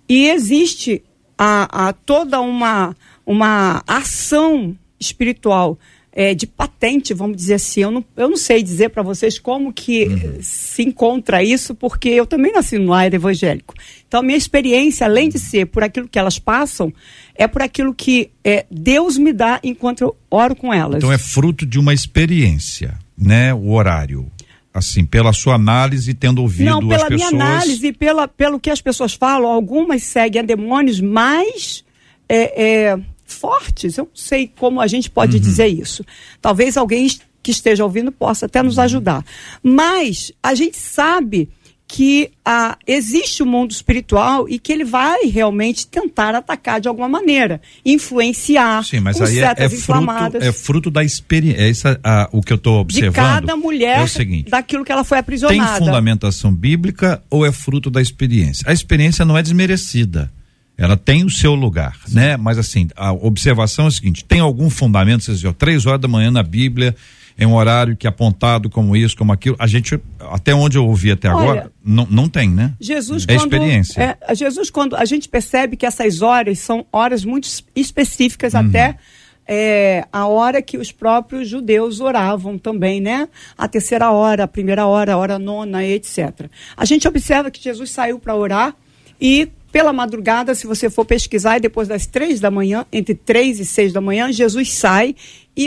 e 0.09 0.27
existe 0.31 1.03
a, 1.37 1.89
a, 1.89 1.93
toda 1.93 2.41
uma, 2.41 2.97
uma 3.27 3.83
ação 3.87 4.75
espiritual 4.99 5.79
é, 6.11 6.35
de 6.35 6.47
patente, 6.47 7.13
vamos 7.13 7.37
dizer 7.37 7.55
assim. 7.55 7.83
Eu 7.83 7.91
não, 7.91 8.05
eu 8.17 8.31
não 8.31 8.39
sei 8.39 8.63
dizer 8.63 8.89
para 8.89 9.03
vocês 9.03 9.39
como 9.39 9.71
que 9.71 10.07
uhum. 10.07 10.39
se 10.41 10.83
encontra 10.83 11.43
isso, 11.45 11.75
porque 11.75 12.09
eu 12.09 12.25
também 12.25 12.53
nasci 12.53 12.79
no 12.79 12.95
ar 12.95 13.13
evangélico. 13.13 13.75
Então, 14.09 14.23
minha 14.23 14.39
experiência, 14.39 15.07
além 15.07 15.29
de 15.29 15.39
ser 15.39 15.67
por 15.67 15.85
aquilo 15.85 16.09
que 16.09 16.19
elas 16.19 16.39
passam, 16.39 16.91
é 17.35 17.47
por 17.47 17.63
aquilo 17.63 17.95
que 17.95 18.31
é, 18.45 18.67
Deus 18.71 19.17
me 19.17 19.33
dá 19.33 19.61
enquanto 19.63 20.03
eu 20.03 20.17
oro 20.31 20.55
com 20.55 20.73
elas. 20.73 20.99
Então, 20.99 21.13
é 21.13 21.19
fruto 21.19 21.65
de 21.67 21.79
uma 21.79 21.95
experiência, 21.95 22.99
né? 23.17 23.53
O 23.55 23.73
horário. 23.73 24.31
Assim, 24.73 25.05
pela 25.05 25.33
sua 25.33 25.55
análise, 25.55 26.15
tendo 26.15 26.43
ouvido 26.43 26.71
Não, 26.71 26.81
pela 26.81 27.03
as 27.03 27.09
pessoas... 27.09 27.33
minha 27.33 27.45
análise, 27.45 27.93
pela, 27.93 28.29
pelo 28.29 28.61
que 28.61 28.71
as 28.71 28.81
pessoas 28.81 29.15
falam, 29.15 29.51
algumas 29.51 30.05
seguem 30.05 30.43
a 30.43 30.45
demônios 30.45 31.01
mais 31.01 31.85
é, 32.29 32.91
é, 32.91 32.99
fortes. 33.27 33.99
Eu 33.99 34.05
não 34.05 34.15
sei 34.15 34.47
como 34.47 34.81
a 34.81 34.87
gente 34.87 35.11
pode 35.11 35.37
uhum. 35.37 35.43
dizer 35.43 35.67
isso. 35.67 36.05
Talvez 36.41 36.77
alguém 36.77 37.09
que 37.43 37.51
esteja 37.51 37.83
ouvindo 37.83 38.13
possa 38.13 38.47
até 38.47 38.63
nos 38.63 38.77
uhum. 38.77 38.85
ajudar. 38.85 39.25
Mas 39.63 40.31
a 40.43 40.55
gente 40.55 40.77
sabe 40.77 41.49
que 41.93 42.31
ah, 42.45 42.79
existe 42.87 43.43
o 43.43 43.47
um 43.47 43.49
mundo 43.49 43.73
espiritual 43.73 44.49
e 44.49 44.61
que 44.61 44.73
ele 44.73 44.85
vai 44.85 45.23
realmente 45.27 45.89
tentar 45.89 46.37
atacar 46.37 46.81
de 46.81 46.87
alguma 46.87 47.09
maneira, 47.09 47.61
influenciar 47.85 48.85
Sim, 48.85 49.01
mas 49.01 49.21
aí 49.21 49.41
é, 49.41 49.55
é, 49.57 49.69
fruto, 49.69 50.37
é 50.41 50.53
fruto 50.53 50.91
da 50.91 51.03
experiência. 51.03 51.99
É 52.05 52.29
o 52.31 52.41
que 52.41 52.53
eu 52.53 52.57
estou 52.57 52.79
observando. 52.79 53.13
De 53.13 53.17
cada 53.17 53.57
mulher 53.57 53.99
é 53.99 54.03
o 54.05 54.09
seguinte, 54.09 54.49
daquilo 54.49 54.85
que 54.85 54.93
ela 54.93 55.03
foi 55.03 55.19
aprisionada. 55.19 55.79
Tem 55.79 55.79
fundamentação 55.85 56.55
bíblica 56.55 57.21
ou 57.29 57.45
é 57.45 57.51
fruto 57.51 57.91
da 57.91 58.01
experiência? 58.01 58.71
A 58.71 58.73
experiência 58.73 59.25
não 59.25 59.37
é 59.37 59.43
desmerecida. 59.43 60.31
Ela 60.79 60.97
tem 60.97 61.25
o 61.25 61.31
seu 61.31 61.57
lugar, 61.57 61.97
Sim. 62.07 62.15
né? 62.15 62.37
Mas 62.37 62.57
assim, 62.57 62.89
a 62.97 63.13
observação 63.13 63.87
é 63.87 63.89
a 63.89 63.91
seguinte: 63.91 64.25
tem 64.25 64.39
algum 64.39 64.71
fundamento? 64.71 65.25
Vocês 65.25 65.39
dizem, 65.39 65.53
três 65.55 65.87
horas 65.87 66.01
da 66.01 66.07
manhã 66.07 66.31
na 66.31 66.45
Bíblia, 66.45 66.95
em 67.41 67.47
um 67.47 67.55
horário 67.55 67.97
que 67.97 68.07
é 68.07 68.11
apontado 68.11 68.69
como 68.69 68.95
isso, 68.95 69.17
como 69.17 69.33
aquilo. 69.33 69.57
A 69.59 69.67
gente, 69.67 69.99
até 70.31 70.55
onde 70.55 70.77
eu 70.77 70.87
ouvi 70.87 71.11
até 71.11 71.31
Olha, 71.31 71.43
agora, 71.43 71.73
não, 71.83 72.07
não 72.11 72.29
tem, 72.29 72.51
né? 72.51 72.75
Jesus, 72.79 73.25
é 73.27 73.35
quando, 73.35 73.41
experiência. 73.41 74.19
É, 74.29 74.35
Jesus, 74.35 74.69
quando 74.69 74.95
a 74.95 75.07
gente 75.07 75.27
percebe 75.27 75.75
que 75.75 75.87
essas 75.87 76.21
horas 76.21 76.59
são 76.59 76.85
horas 76.93 77.25
muito 77.25 77.49
específicas, 77.75 78.53
uhum. 78.53 78.61
até 78.61 78.97
é, 79.49 80.05
a 80.13 80.27
hora 80.27 80.61
que 80.61 80.77
os 80.77 80.93
próprios 80.93 81.49
judeus 81.49 81.99
oravam 81.99 82.59
também, 82.59 83.01
né? 83.01 83.27
A 83.57 83.67
terceira 83.67 84.11
hora, 84.11 84.45
a 84.45 84.49
primeira 84.49 84.87
hora, 84.87 85.15
a 85.15 85.17
hora 85.17 85.39
nona, 85.39 85.83
etc. 85.83 86.47
A 86.77 86.85
gente 86.85 87.09
observa 87.09 87.51
que 87.51 87.63
Jesus 87.63 87.91
saiu 87.91 88.19
para 88.19 88.37
orar 88.37 88.77
e 89.19 89.51
pela 89.73 89.93
madrugada, 89.93 90.55
se 90.55 90.67
você 90.67 90.91
for 90.91 91.05
pesquisar, 91.05 91.57
e 91.57 91.61
depois 91.61 91.87
das 91.89 92.07
três 92.07 92.41
da 92.41 92.51
manhã, 92.51 92.85
entre 92.93 93.15
três 93.15 93.61
e 93.61 93.65
seis 93.65 93.93
da 93.93 94.01
manhã, 94.01 94.31
Jesus 94.33 94.73
sai 94.73 95.15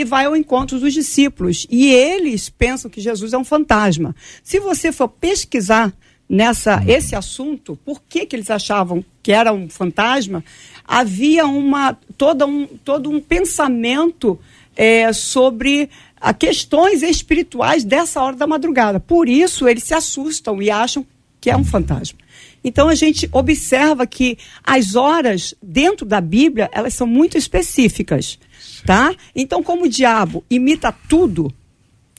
e 0.00 0.02
vai 0.02 0.24
ao 0.24 0.34
encontro 0.34 0.80
dos 0.80 0.92
discípulos. 0.92 1.68
E 1.70 1.92
eles 1.92 2.48
pensam 2.48 2.90
que 2.90 3.00
Jesus 3.00 3.32
é 3.32 3.38
um 3.38 3.44
fantasma. 3.44 4.14
Se 4.42 4.58
você 4.58 4.90
for 4.90 5.08
pesquisar 5.08 5.92
nessa 6.28 6.82
esse 6.84 7.14
assunto, 7.14 7.78
por 7.84 8.02
que, 8.02 8.26
que 8.26 8.34
eles 8.34 8.50
achavam 8.50 9.04
que 9.22 9.30
era 9.30 9.52
um 9.52 9.68
fantasma, 9.68 10.44
havia 10.84 11.46
uma 11.46 11.96
toda 12.18 12.44
um, 12.44 12.66
todo 12.66 13.08
um 13.08 13.20
pensamento 13.20 14.36
é, 14.74 15.12
sobre 15.12 15.88
a 16.20 16.34
questões 16.34 17.04
espirituais 17.04 17.84
dessa 17.84 18.20
hora 18.20 18.34
da 18.34 18.48
madrugada. 18.48 18.98
Por 18.98 19.28
isso 19.28 19.68
eles 19.68 19.84
se 19.84 19.94
assustam 19.94 20.60
e 20.60 20.72
acham 20.72 21.06
que 21.40 21.50
é 21.50 21.56
um 21.56 21.64
fantasma. 21.64 22.18
Então 22.64 22.88
a 22.88 22.96
gente 22.96 23.28
observa 23.30 24.06
que 24.06 24.38
as 24.64 24.96
horas 24.96 25.54
dentro 25.62 26.04
da 26.04 26.20
Bíblia, 26.20 26.68
elas 26.72 26.94
são 26.94 27.06
muito 27.06 27.38
específicas, 27.38 28.40
tá? 28.84 29.14
Então 29.34 29.62
como 29.62 29.84
o 29.84 29.88
diabo 29.88 30.44
imita 30.50 30.92
tudo, 31.08 31.52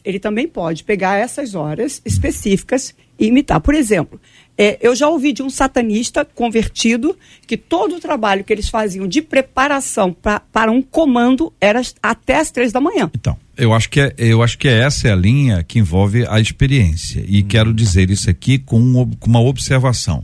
ele 0.04 0.20
também 0.20 0.48
pode 0.48 0.84
pegar 0.84 1.18
essas 1.18 1.56
horas 1.56 2.02
específicas 2.06 2.94
e 3.18 3.28
imitar. 3.28 3.60
Por 3.60 3.74
exemplo, 3.74 4.22
é, 4.58 4.78
eu 4.82 4.96
já 4.96 5.10
ouvi 5.10 5.34
de 5.34 5.42
um 5.42 5.50
satanista 5.50 6.24
convertido 6.24 7.18
que 7.48 7.58
todo 7.58 7.96
o 7.96 8.00
trabalho 8.00 8.44
que 8.44 8.54
eles 8.54 8.70
faziam 8.70 9.08
de 9.08 9.22
preparação 9.22 10.14
pra, 10.14 10.40
para 10.40 10.72
um 10.72 10.82
comando 10.82 11.52
era 11.60 11.82
até 12.02 12.40
as 12.40 12.52
três 12.52 12.72
da 12.72 12.80
manhã. 12.80 13.10
Então, 13.16 13.38
eu 13.58 13.74
acho 13.74 13.90
que 13.90 14.00
é, 14.00 14.14
eu 14.18 14.44
acho 14.44 14.58
que 14.58 14.68
essa 14.68 15.08
é 15.08 15.12
a 15.12 15.16
linha 15.16 15.64
que 15.64 15.80
envolve 15.80 16.26
a 16.28 16.40
experiência. 16.40 17.24
E 17.28 17.42
hum. 17.42 17.48
quero 17.48 17.74
dizer 17.74 18.10
isso 18.10 18.30
aqui 18.30 18.60
com, 18.60 18.80
um, 18.80 19.12
com 19.12 19.28
uma 19.28 19.42
observação. 19.42 20.24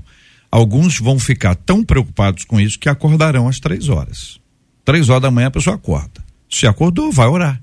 Alguns 0.52 1.00
vão 1.00 1.18
ficar 1.18 1.56
tão 1.56 1.84
preocupados 1.84 2.44
com 2.44 2.60
isso 2.60 2.78
que 2.78 2.90
acordarão 2.90 3.48
às 3.48 3.60
três 3.60 3.90
horas. 3.90 4.40
Três 4.84 5.10
horas 5.10 5.22
da 5.24 5.32
manhã 5.32 5.48
a 5.48 5.52
pessoa 5.52 5.76
acorda. 5.76 6.31
Se 6.52 6.68
acordou, 6.68 7.12
vai 7.12 7.28
orar. 7.28 7.62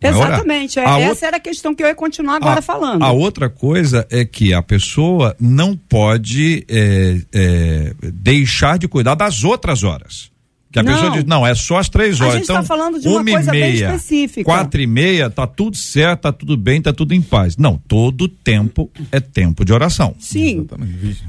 Vai 0.00 0.10
Exatamente. 0.10 0.78
Orar. 0.78 1.00
É, 1.00 1.02
essa 1.04 1.26
era 1.26 1.36
a 1.36 1.40
questão 1.40 1.74
que 1.74 1.82
eu 1.82 1.86
ia 1.86 1.94
continuar 1.94 2.36
agora 2.36 2.60
a, 2.60 2.62
falando. 2.62 3.02
A 3.02 3.10
outra 3.10 3.50
coisa 3.50 4.06
é 4.10 4.24
que 4.24 4.54
a 4.54 4.62
pessoa 4.62 5.36
não 5.38 5.76
pode 5.76 6.64
é, 6.68 7.20
é, 7.32 7.94
deixar 8.12 8.78
de 8.78 8.88
cuidar 8.88 9.14
das 9.14 9.44
outras 9.44 9.84
horas. 9.84 10.29
Que 10.72 10.78
a 10.78 10.82
não. 10.84 10.92
pessoa 10.92 11.10
diz, 11.10 11.24
não, 11.24 11.44
é 11.44 11.52
só 11.52 11.78
as 11.78 11.88
três 11.88 12.20
horas. 12.20 12.34
A 12.34 12.36
gente 12.36 12.42
está 12.44 12.54
então, 12.54 12.64
falando 12.64 13.00
de 13.00 13.08
uma 13.08 13.24
coisa 13.24 13.50
meia, 13.50 13.64
bem 13.64 13.74
específica. 13.74 14.44
Quatro 14.44 14.80
e 14.80 14.86
meia, 14.86 15.28
tá 15.28 15.44
tudo 15.44 15.76
certo, 15.76 16.20
tá 16.22 16.32
tudo 16.32 16.56
bem, 16.56 16.80
tá 16.80 16.92
tudo 16.92 17.12
em 17.12 17.20
paz. 17.20 17.56
Não, 17.56 17.76
todo 17.88 18.28
tempo 18.28 18.88
é 19.10 19.18
tempo 19.18 19.64
de 19.64 19.72
oração. 19.72 20.14
Sim. 20.20 20.68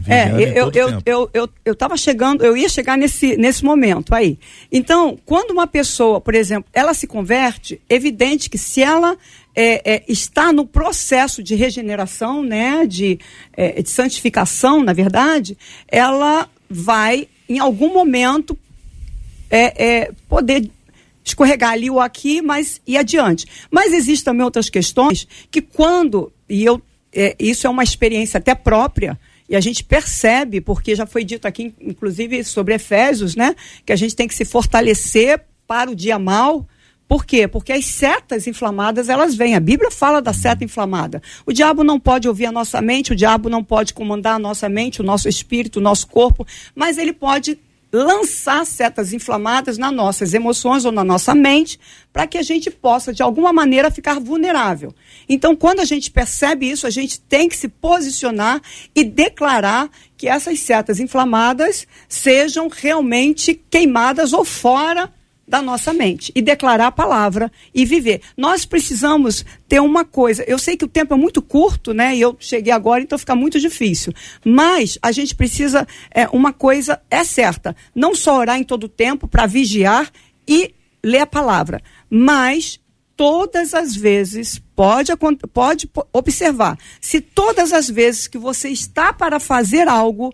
É, 0.06 0.30
eu, 0.56 0.72
eu, 0.72 1.02
eu, 1.04 1.30
eu, 1.34 1.50
eu 1.66 1.76
tava 1.76 1.98
chegando, 1.98 2.44
eu 2.44 2.56
ia 2.56 2.70
chegar 2.70 2.96
nesse, 2.96 3.36
nesse 3.36 3.64
momento 3.66 4.14
aí. 4.14 4.38
Então, 4.72 5.18
quando 5.26 5.50
uma 5.50 5.66
pessoa, 5.66 6.22
por 6.22 6.36
exemplo, 6.36 6.70
ela 6.72 6.94
se 6.94 7.08
converte, 7.08 7.82
evidente 7.90 8.48
que 8.48 8.60
se 8.60 8.84
ela 8.84 9.18
é, 9.56 9.96
é, 9.96 10.04
está 10.08 10.54
no 10.54 10.68
processo 10.68 11.42
de 11.42 11.56
regeneração, 11.56 12.44
né, 12.44 12.86
de, 12.86 13.20
é, 13.54 13.82
de 13.82 13.90
santificação, 13.90 14.84
na 14.84 14.94
verdade, 14.94 15.58
ela 15.88 16.48
vai, 16.70 17.28
em 17.50 17.60
algum 17.60 17.92
momento, 17.92 18.58
é, 19.52 19.86
é, 19.86 20.12
poder 20.28 20.72
escorregar 21.24 21.72
ali 21.72 21.90
ou 21.90 22.00
aqui, 22.00 22.42
mas 22.42 22.82
ir 22.88 22.98
adiante. 22.98 23.46
Mas 23.70 23.94
existem 23.94 24.26
também 24.26 24.44
outras 24.44 24.70
questões 24.70 25.28
que 25.52 25.62
quando, 25.62 26.32
e 26.50 26.64
eu 26.64 26.82
é, 27.14 27.36
isso 27.38 27.68
é 27.68 27.70
uma 27.70 27.84
experiência 27.84 28.38
até 28.38 28.56
própria. 28.56 29.20
E 29.50 29.56
a 29.56 29.60
gente 29.60 29.84
percebe, 29.84 30.62
porque 30.62 30.96
já 30.96 31.06
foi 31.06 31.26
dito 31.26 31.46
aqui, 31.46 31.74
inclusive 31.82 32.42
sobre 32.44 32.74
Efésios, 32.74 33.36
né? 33.36 33.54
Que 33.86 33.92
a 33.92 33.98
gente 33.98 34.16
tem 34.16 34.28
que 34.28 34.34
se 34.34 34.46
fortalecer 34.46 35.42
para 35.68 35.92
o 35.92 35.96
dia 35.96 36.18
mal. 36.18 36.66
Por 37.06 37.26
quê? 37.26 37.50
Porque 37.50 37.74
as 37.74 37.84
setas 37.84 38.48
inflamadas, 38.48 39.10
elas 39.10 39.36
vêm. 39.36 39.54
A 39.54 39.60
Bíblia 39.60 39.92
fala 39.92 40.22
da 40.22 40.32
seta 40.32 40.64
inflamada. 40.64 41.22
O 41.46 41.52
diabo 41.52 41.84
não 41.84 42.00
pode 42.00 42.30
ouvir 42.30 42.46
a 42.46 42.52
nossa 42.52 42.82
mente, 42.82 43.12
o 43.12 43.16
diabo 43.16 43.50
não 43.50 43.62
pode 43.62 43.94
comandar 43.94 44.36
a 44.36 44.40
nossa 44.40 44.70
mente, 44.70 45.02
o 45.02 45.04
nosso 45.04 45.28
espírito, 45.28 45.80
o 45.80 45.82
nosso 45.82 46.08
corpo, 46.08 46.48
mas 46.74 46.98
ele 46.98 47.12
pode 47.12 47.60
lançar 47.92 48.66
setas 48.66 49.12
inflamadas 49.12 49.78
nas 49.78 49.92
nossas 49.92 50.34
emoções 50.34 50.86
ou 50.86 50.92
na 50.92 51.04
nossa 51.04 51.36
mente, 51.36 51.80
para 52.14 52.26
que 52.26 52.38
a 52.38 52.42
gente 52.42 52.72
possa, 52.72 53.14
de 53.14 53.22
alguma 53.22 53.52
maneira, 53.52 53.92
ficar 53.92 54.20
vulnerável. 54.20 54.94
Então, 55.28 55.56
quando 55.56 55.82
a 55.82 55.86
gente 55.86 56.10
percebe 56.10 56.70
isso, 56.70 56.88
a 56.88 56.90
gente 56.90 57.20
tem 57.20 57.50
que 57.50 57.56
se 57.56 57.68
posicionar 57.68 58.62
e 58.96 59.04
declarar 59.04 59.90
que 60.16 60.28
essas 60.28 60.60
setas 60.60 61.00
inflamadas 61.00 61.86
sejam 62.08 62.70
realmente 62.70 63.54
queimadas 63.70 64.34
ou 64.34 64.46
fora 64.46 65.12
da 65.52 65.62
nossa 65.62 65.92
mente 65.94 66.32
e 66.34 66.42
declarar 66.42 66.88
a 66.88 66.92
palavra 66.92 67.52
e 67.76 67.84
viver. 67.86 68.22
Nós 68.38 68.66
precisamos 68.66 69.46
ter 69.68 69.82
uma 69.82 70.06
coisa. 70.06 70.46
Eu 70.48 70.58
sei 70.58 70.78
que 70.78 70.86
o 70.86 70.88
tempo 70.88 71.14
é 71.14 71.18
muito 71.18 71.42
curto, 71.42 71.94
né? 71.94 72.16
E 72.16 72.22
eu 72.22 72.38
cheguei 72.40 72.72
agora, 72.72 73.04
então 73.04 73.20
fica 73.20 73.36
muito 73.36 73.60
difícil. 73.60 74.14
Mas 74.46 74.98
a 75.02 75.12
gente 75.12 75.36
precisa 75.36 75.86
é, 76.10 76.26
uma 76.30 76.54
coisa 76.54 77.02
é 77.12 77.26
certa. 77.26 77.76
Não 77.94 78.16
só 78.16 78.38
orar 78.38 78.58
em 78.58 78.64
todo 78.64 78.86
o 78.86 78.90
tempo 78.90 79.28
para 79.28 79.46
vigiar 79.46 80.10
e 80.48 80.74
ler 81.04 81.20
a 81.20 81.28
palavra, 81.28 81.82
mas 82.10 82.80
todas 83.18 83.74
as 83.74 83.94
vezes 83.94 84.58
pode 84.74 85.12
pode 85.52 85.90
observar. 86.14 86.78
Se 87.02 87.20
todas 87.20 87.74
as 87.74 87.90
vezes 87.90 88.26
que 88.26 88.38
você 88.38 88.70
está 88.70 89.12
para 89.12 89.38
fazer 89.38 89.90
algo 89.90 90.34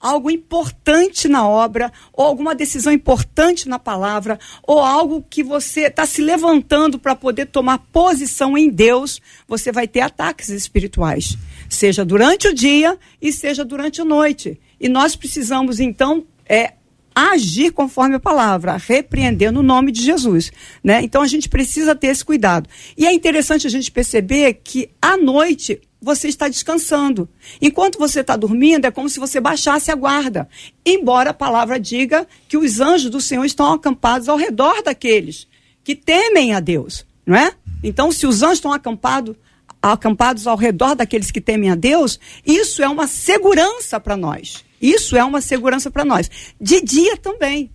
algo 0.00 0.30
importante 0.30 1.28
na 1.28 1.46
obra, 1.46 1.92
ou 2.12 2.24
alguma 2.24 2.54
decisão 2.54 2.92
importante 2.92 3.68
na 3.68 3.78
palavra, 3.78 4.38
ou 4.62 4.80
algo 4.80 5.24
que 5.28 5.42
você 5.42 5.82
está 5.82 6.06
se 6.06 6.22
levantando 6.22 6.98
para 6.98 7.16
poder 7.16 7.46
tomar 7.46 7.78
posição 7.92 8.56
em 8.56 8.68
Deus, 8.68 9.20
você 9.48 9.72
vai 9.72 9.88
ter 9.88 10.00
ataques 10.00 10.48
espirituais, 10.48 11.36
seja 11.68 12.04
durante 12.04 12.48
o 12.48 12.54
dia 12.54 12.98
e 13.20 13.32
seja 13.32 13.64
durante 13.64 14.00
a 14.00 14.04
noite. 14.04 14.60
E 14.78 14.88
nós 14.88 15.16
precisamos, 15.16 15.80
então, 15.80 16.24
é, 16.48 16.74
agir 17.16 17.70
conforme 17.70 18.16
a 18.16 18.20
palavra, 18.20 18.76
repreender 18.76 19.50
no 19.50 19.62
nome 19.62 19.90
de 19.90 20.02
Jesus, 20.02 20.52
né? 20.84 21.00
Então 21.02 21.22
a 21.22 21.26
gente 21.26 21.48
precisa 21.48 21.94
ter 21.94 22.08
esse 22.08 22.22
cuidado. 22.22 22.68
E 22.94 23.06
é 23.06 23.12
interessante 23.12 23.66
a 23.66 23.70
gente 23.70 23.90
perceber 23.90 24.60
que 24.62 24.90
à 25.00 25.16
noite 25.16 25.80
você 26.00 26.28
está 26.28 26.46
descansando. 26.46 27.26
Enquanto 27.60 27.98
você 27.98 28.20
está 28.20 28.36
dormindo, 28.36 28.84
é 28.84 28.90
como 28.90 29.08
se 29.08 29.18
você 29.18 29.40
baixasse 29.40 29.90
a 29.90 29.94
guarda. 29.94 30.46
Embora 30.84 31.30
a 31.30 31.34
palavra 31.34 31.80
diga 31.80 32.28
que 32.46 32.58
os 32.58 32.80
anjos 32.80 33.10
do 33.10 33.20
Senhor 33.20 33.46
estão 33.46 33.72
acampados 33.72 34.28
ao 34.28 34.36
redor 34.36 34.82
daqueles 34.82 35.48
que 35.82 35.94
temem 35.94 36.52
a 36.52 36.60
Deus, 36.60 37.06
não 37.24 37.34
é? 37.34 37.52
Então, 37.82 38.12
se 38.12 38.26
os 38.26 38.42
anjos 38.42 38.58
estão 38.58 38.72
acampados, 38.72 39.36
acampados 39.80 40.46
ao 40.46 40.56
redor 40.56 40.94
daqueles 40.94 41.30
que 41.30 41.40
temem 41.40 41.70
a 41.70 41.74
Deus, 41.74 42.20
isso 42.44 42.82
é 42.82 42.88
uma 42.88 43.06
segurança 43.06 43.98
para 43.98 44.16
nós. 44.18 44.65
Isso 44.80 45.16
é 45.16 45.24
uma 45.24 45.40
segurança 45.40 45.90
para 45.90 46.04
nós. 46.04 46.30
De 46.60 46.80
dia 46.80 47.16
também. 47.16 47.70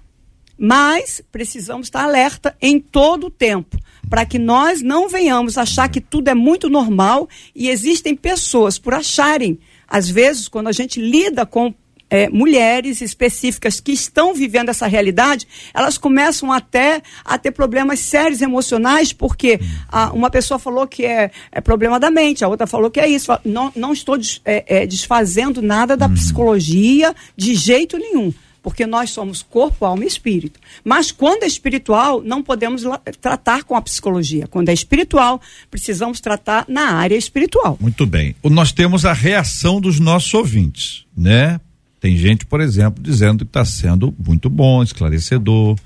Mas 0.57 1.21
precisamos 1.31 1.87
estar 1.87 2.03
alerta 2.03 2.55
em 2.61 2.79
todo 2.79 3.27
o 3.27 3.31
tempo 3.31 3.77
para 4.09 4.25
que 4.25 4.37
nós 4.37 4.81
não 4.81 5.07
venhamos 5.07 5.57
achar 5.57 5.89
que 5.89 6.01
tudo 6.01 6.27
é 6.27 6.35
muito 6.35 6.69
normal 6.69 7.29
e 7.55 7.69
existem 7.69 8.15
pessoas 8.15 8.77
por 8.77 8.93
acharem, 8.93 9.57
às 9.87 10.09
vezes, 10.09 10.47
quando 10.47 10.67
a 10.67 10.71
gente 10.71 10.99
lida 10.99 11.45
com 11.45 11.73
é, 12.11 12.27
mulheres 12.27 12.99
específicas 12.99 13.79
que 13.79 13.93
estão 13.93 14.33
vivendo 14.33 14.67
essa 14.67 14.85
realidade, 14.85 15.47
elas 15.73 15.97
começam 15.97 16.51
até 16.51 17.01
a 17.23 17.37
ter 17.37 17.51
problemas 17.51 18.01
sérios 18.01 18.41
emocionais, 18.41 19.13
porque 19.13 19.61
a, 19.87 20.11
uma 20.11 20.29
pessoa 20.29 20.59
falou 20.59 20.85
que 20.85 21.05
é, 21.05 21.31
é, 21.49 21.61
problema 21.61 21.97
da 21.97 22.11
mente, 22.11 22.43
a 22.43 22.49
outra 22.49 22.67
falou 22.67 22.91
que 22.91 22.99
é 22.99 23.07
isso. 23.07 23.31
Não, 23.45 23.71
não 23.73 23.93
estou 23.93 24.17
des, 24.17 24.41
é, 24.43 24.81
é 24.81 24.85
desfazendo 24.85 25.61
nada 25.61 25.95
da 25.95 26.07
uhum. 26.07 26.13
psicologia 26.13 27.15
de 27.37 27.55
jeito 27.55 27.97
nenhum 27.97 28.33
porque 28.63 28.85
nós 28.85 29.09
somos 29.09 29.41
corpo, 29.41 29.85
alma 29.85 30.03
e 30.03 30.07
espírito. 30.07 30.59
Mas 30.83 31.11
quando 31.11 31.41
é 31.41 31.47
espiritual, 31.47 32.21
não 32.21 32.43
podemos 32.43 32.83
tratar 33.19 33.63
com 33.63 33.75
a 33.75 33.81
psicologia. 33.81 34.45
Quando 34.45 34.69
é 34.69 34.73
espiritual, 34.73 35.41
precisamos 35.71 36.19
tratar 36.19 36.65
na 36.67 36.91
área 36.93 37.15
espiritual. 37.15 37.75
Muito 37.81 38.05
bem. 38.05 38.35
Nós 38.43 38.71
temos 38.71 39.03
a 39.03 39.13
reação 39.13 39.81
dos 39.81 39.99
nossos 39.99 40.31
ouvintes, 40.35 41.05
né? 41.17 41.59
Tem 42.01 42.17
gente, 42.17 42.47
por 42.47 42.59
exemplo, 42.59 43.01
dizendo 43.01 43.45
que 43.45 43.49
está 43.49 43.63
sendo 43.63 44.13
muito 44.17 44.49
bom, 44.49 44.81
esclarecedor. 44.81 45.77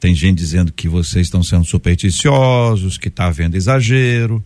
Tem 0.00 0.14
gente 0.14 0.38
dizendo 0.38 0.72
que 0.72 0.88
vocês 0.88 1.26
estão 1.26 1.42
sendo 1.42 1.66
supersticiosos, 1.66 2.96
que 2.96 3.08
está 3.08 3.26
havendo 3.26 3.54
exagero. 3.54 4.42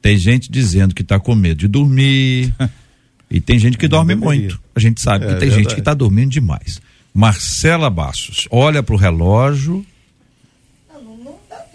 Tem 0.00 0.16
gente 0.16 0.50
dizendo 0.50 0.94
que 0.94 1.02
está 1.02 1.20
com 1.20 1.34
medo 1.34 1.58
de 1.58 1.68
dormir. 1.68 2.54
e 3.30 3.38
tem 3.38 3.58
gente 3.58 3.76
que 3.76 3.86
dorme 3.86 4.14
muito. 4.14 4.58
A 4.74 4.80
gente 4.80 5.02
sabe 5.02 5.26
é, 5.26 5.34
que 5.34 5.40
tem 5.40 5.50
gente 5.50 5.74
que 5.74 5.80
está 5.80 5.92
dormindo 5.92 6.30
demais. 6.30 6.80
Marcela 7.12 7.90
Bassos, 7.90 8.48
olha 8.50 8.82
para 8.82 8.94
o 8.94 8.98
relógio. 8.98 9.84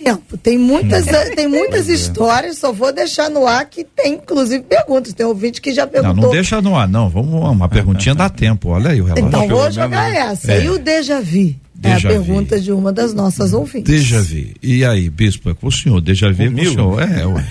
Tempo. 0.04 0.38
Tem 0.38 0.58
muitas, 0.58 1.06
tem 1.36 1.48
muitas 1.48 1.90
é. 1.90 1.94
histórias, 1.94 2.58
só 2.58 2.72
vou 2.72 2.94
deixar 2.94 3.30
no 3.30 3.48
ar 3.48 3.66
que 3.66 3.84
tem, 3.84 4.14
inclusive, 4.14 4.64
perguntas. 4.64 5.14
Tem 5.14 5.26
ouvinte 5.26 5.60
que 5.60 5.74
já 5.74 5.88
perguntou. 5.88 6.16
Não, 6.16 6.24
não 6.24 6.32
deixa 6.32 6.62
no 6.62 6.76
ar, 6.76 6.88
não. 6.88 7.10
Vamos, 7.10 7.34
uma 7.34 7.68
perguntinha 7.68 8.14
dá 8.14 8.30
tempo. 8.30 8.70
Olha 8.70 8.92
aí 8.92 9.02
o 9.02 9.06
relógio. 9.06 9.28
Então 9.28 9.48
vou 9.48 9.72
jogar 9.72 10.14
essa. 10.14 10.54
É. 10.54 10.64
E 10.64 10.70
o 10.70 10.78
déjà 10.78 11.20
vu? 11.20 11.56
É 11.84 11.94
a 11.94 12.02
pergunta 12.02 12.60
de 12.60 12.72
uma 12.72 12.92
das 12.92 13.14
nossas 13.14 13.54
ouvintes. 13.54 13.94
Déjà 13.94 14.20
vu. 14.20 14.54
E 14.64 14.84
aí, 14.84 15.10
bispo, 15.10 15.50
é 15.50 15.54
com 15.54 15.68
o 15.68 15.72
senhor? 15.72 16.02
Déjà 16.02 16.32
vu 16.32 16.44
é 16.44 16.50
com 16.50 16.62
o 16.62 16.66
senhor? 16.66 17.02
É, 17.02 17.26
ué. 17.26 17.44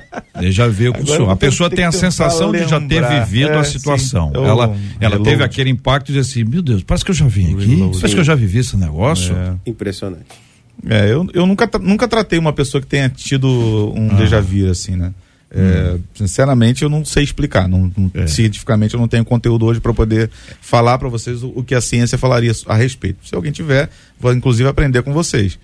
Déjà 0.40 0.68
vu 0.68 0.88
é 0.88 0.92
com 0.92 1.02
o 1.02 1.06
senhor. 1.06 1.30
A 1.30 1.36
pessoa 1.36 1.68
tem 1.68 1.84
a 1.84 1.92
sensação 1.92 2.50
de 2.50 2.66
já 2.66 2.80
ter 2.80 3.06
vivido 3.06 3.52
é, 3.52 3.58
a 3.58 3.64
situação. 3.64 4.32
Sim. 4.34 4.44
Ela, 4.44 4.76
ela 5.00 5.22
teve 5.22 5.42
aquele 5.42 5.70
impacto 5.70 6.12
de 6.12 6.18
assim, 6.18 6.44
meu 6.44 6.62
Deus, 6.62 6.82
parece 6.82 7.04
que 7.04 7.10
eu 7.10 7.14
já 7.14 7.26
vim 7.26 7.54
aqui. 7.54 7.90
Parece 8.00 8.14
que 8.14 8.20
eu 8.20 8.24
já 8.24 8.34
vivi 8.34 8.58
esse 8.58 8.76
negócio. 8.76 9.34
É. 9.34 9.70
Impressionante. 9.70 10.43
É, 10.88 11.12
eu, 11.12 11.26
eu 11.32 11.46
nunca, 11.46 11.68
nunca 11.80 12.08
tratei 12.08 12.38
uma 12.38 12.52
pessoa 12.52 12.80
que 12.80 12.86
tenha 12.86 13.08
tido 13.08 13.48
um 13.94 14.10
ah. 14.10 14.14
déjà 14.14 14.40
vu, 14.40 14.70
assim, 14.70 14.96
né? 14.96 15.12
É, 15.50 15.92
hum. 15.92 16.00
Sinceramente, 16.14 16.82
eu 16.82 16.88
não 16.88 17.04
sei 17.04 17.22
explicar. 17.22 17.68
Não, 17.68 17.90
não 17.96 18.10
é. 18.14 18.26
Cientificamente, 18.26 18.94
eu 18.94 19.00
não 19.00 19.06
tenho 19.06 19.24
conteúdo 19.24 19.66
hoje 19.66 19.80
para 19.80 19.94
poder 19.94 20.30
falar 20.60 20.98
para 20.98 21.08
vocês 21.08 21.42
o, 21.42 21.52
o, 21.54 21.62
que 21.62 21.74
a 21.74 21.80
ciência 21.80 22.18
falaria 22.18 22.52
a 22.66 22.74
respeito. 22.74 23.26
Se 23.26 23.34
alguém 23.34 23.52
tiver, 23.52 23.88
vou 24.18 24.32
inclusive 24.32 24.68
aprender 24.68 25.02
com 25.02 25.12
vocês. 25.12 25.58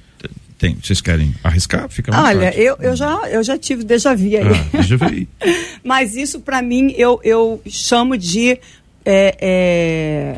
Tem, 0.58 0.76
vocês 0.80 1.00
querem 1.00 1.34
arriscar? 1.42 1.88
Fica 1.88 2.14
Olha, 2.14 2.54
eu, 2.54 2.76
eu, 2.80 2.94
já, 2.94 3.16
eu 3.30 3.42
já 3.42 3.56
tive 3.56 3.82
déjà 3.82 4.14
vu 4.14 4.26
aí. 4.26 4.36
Ah, 4.36 4.76
déjà 4.76 4.96
vu. 4.96 5.26
Mas 5.82 6.14
isso, 6.14 6.38
para 6.40 6.60
mim, 6.60 6.94
eu, 6.96 7.18
eu 7.24 7.62
chamo 7.66 8.16
de 8.16 8.58
é, 9.04 9.36
é, 9.40 10.36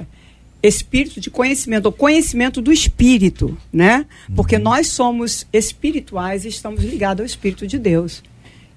espírito 0.63 1.21
de 1.21 1.31
conhecimento, 1.31 1.87
ou 1.87 1.93
conhecimento 1.93 2.63
do 2.63 2.73
espírito, 2.73 3.57
né? 3.73 4.07
Porque 4.35 4.57
uhum. 4.57 4.63
nós 4.63 4.89
somos 4.89 5.47
espirituais 5.53 6.45
e 6.45 6.49
estamos 6.49 6.85
ligados 6.85 7.21
ao 7.21 7.27
Espírito 7.27 7.67
de 7.67 7.79
Deus. 7.79 8.23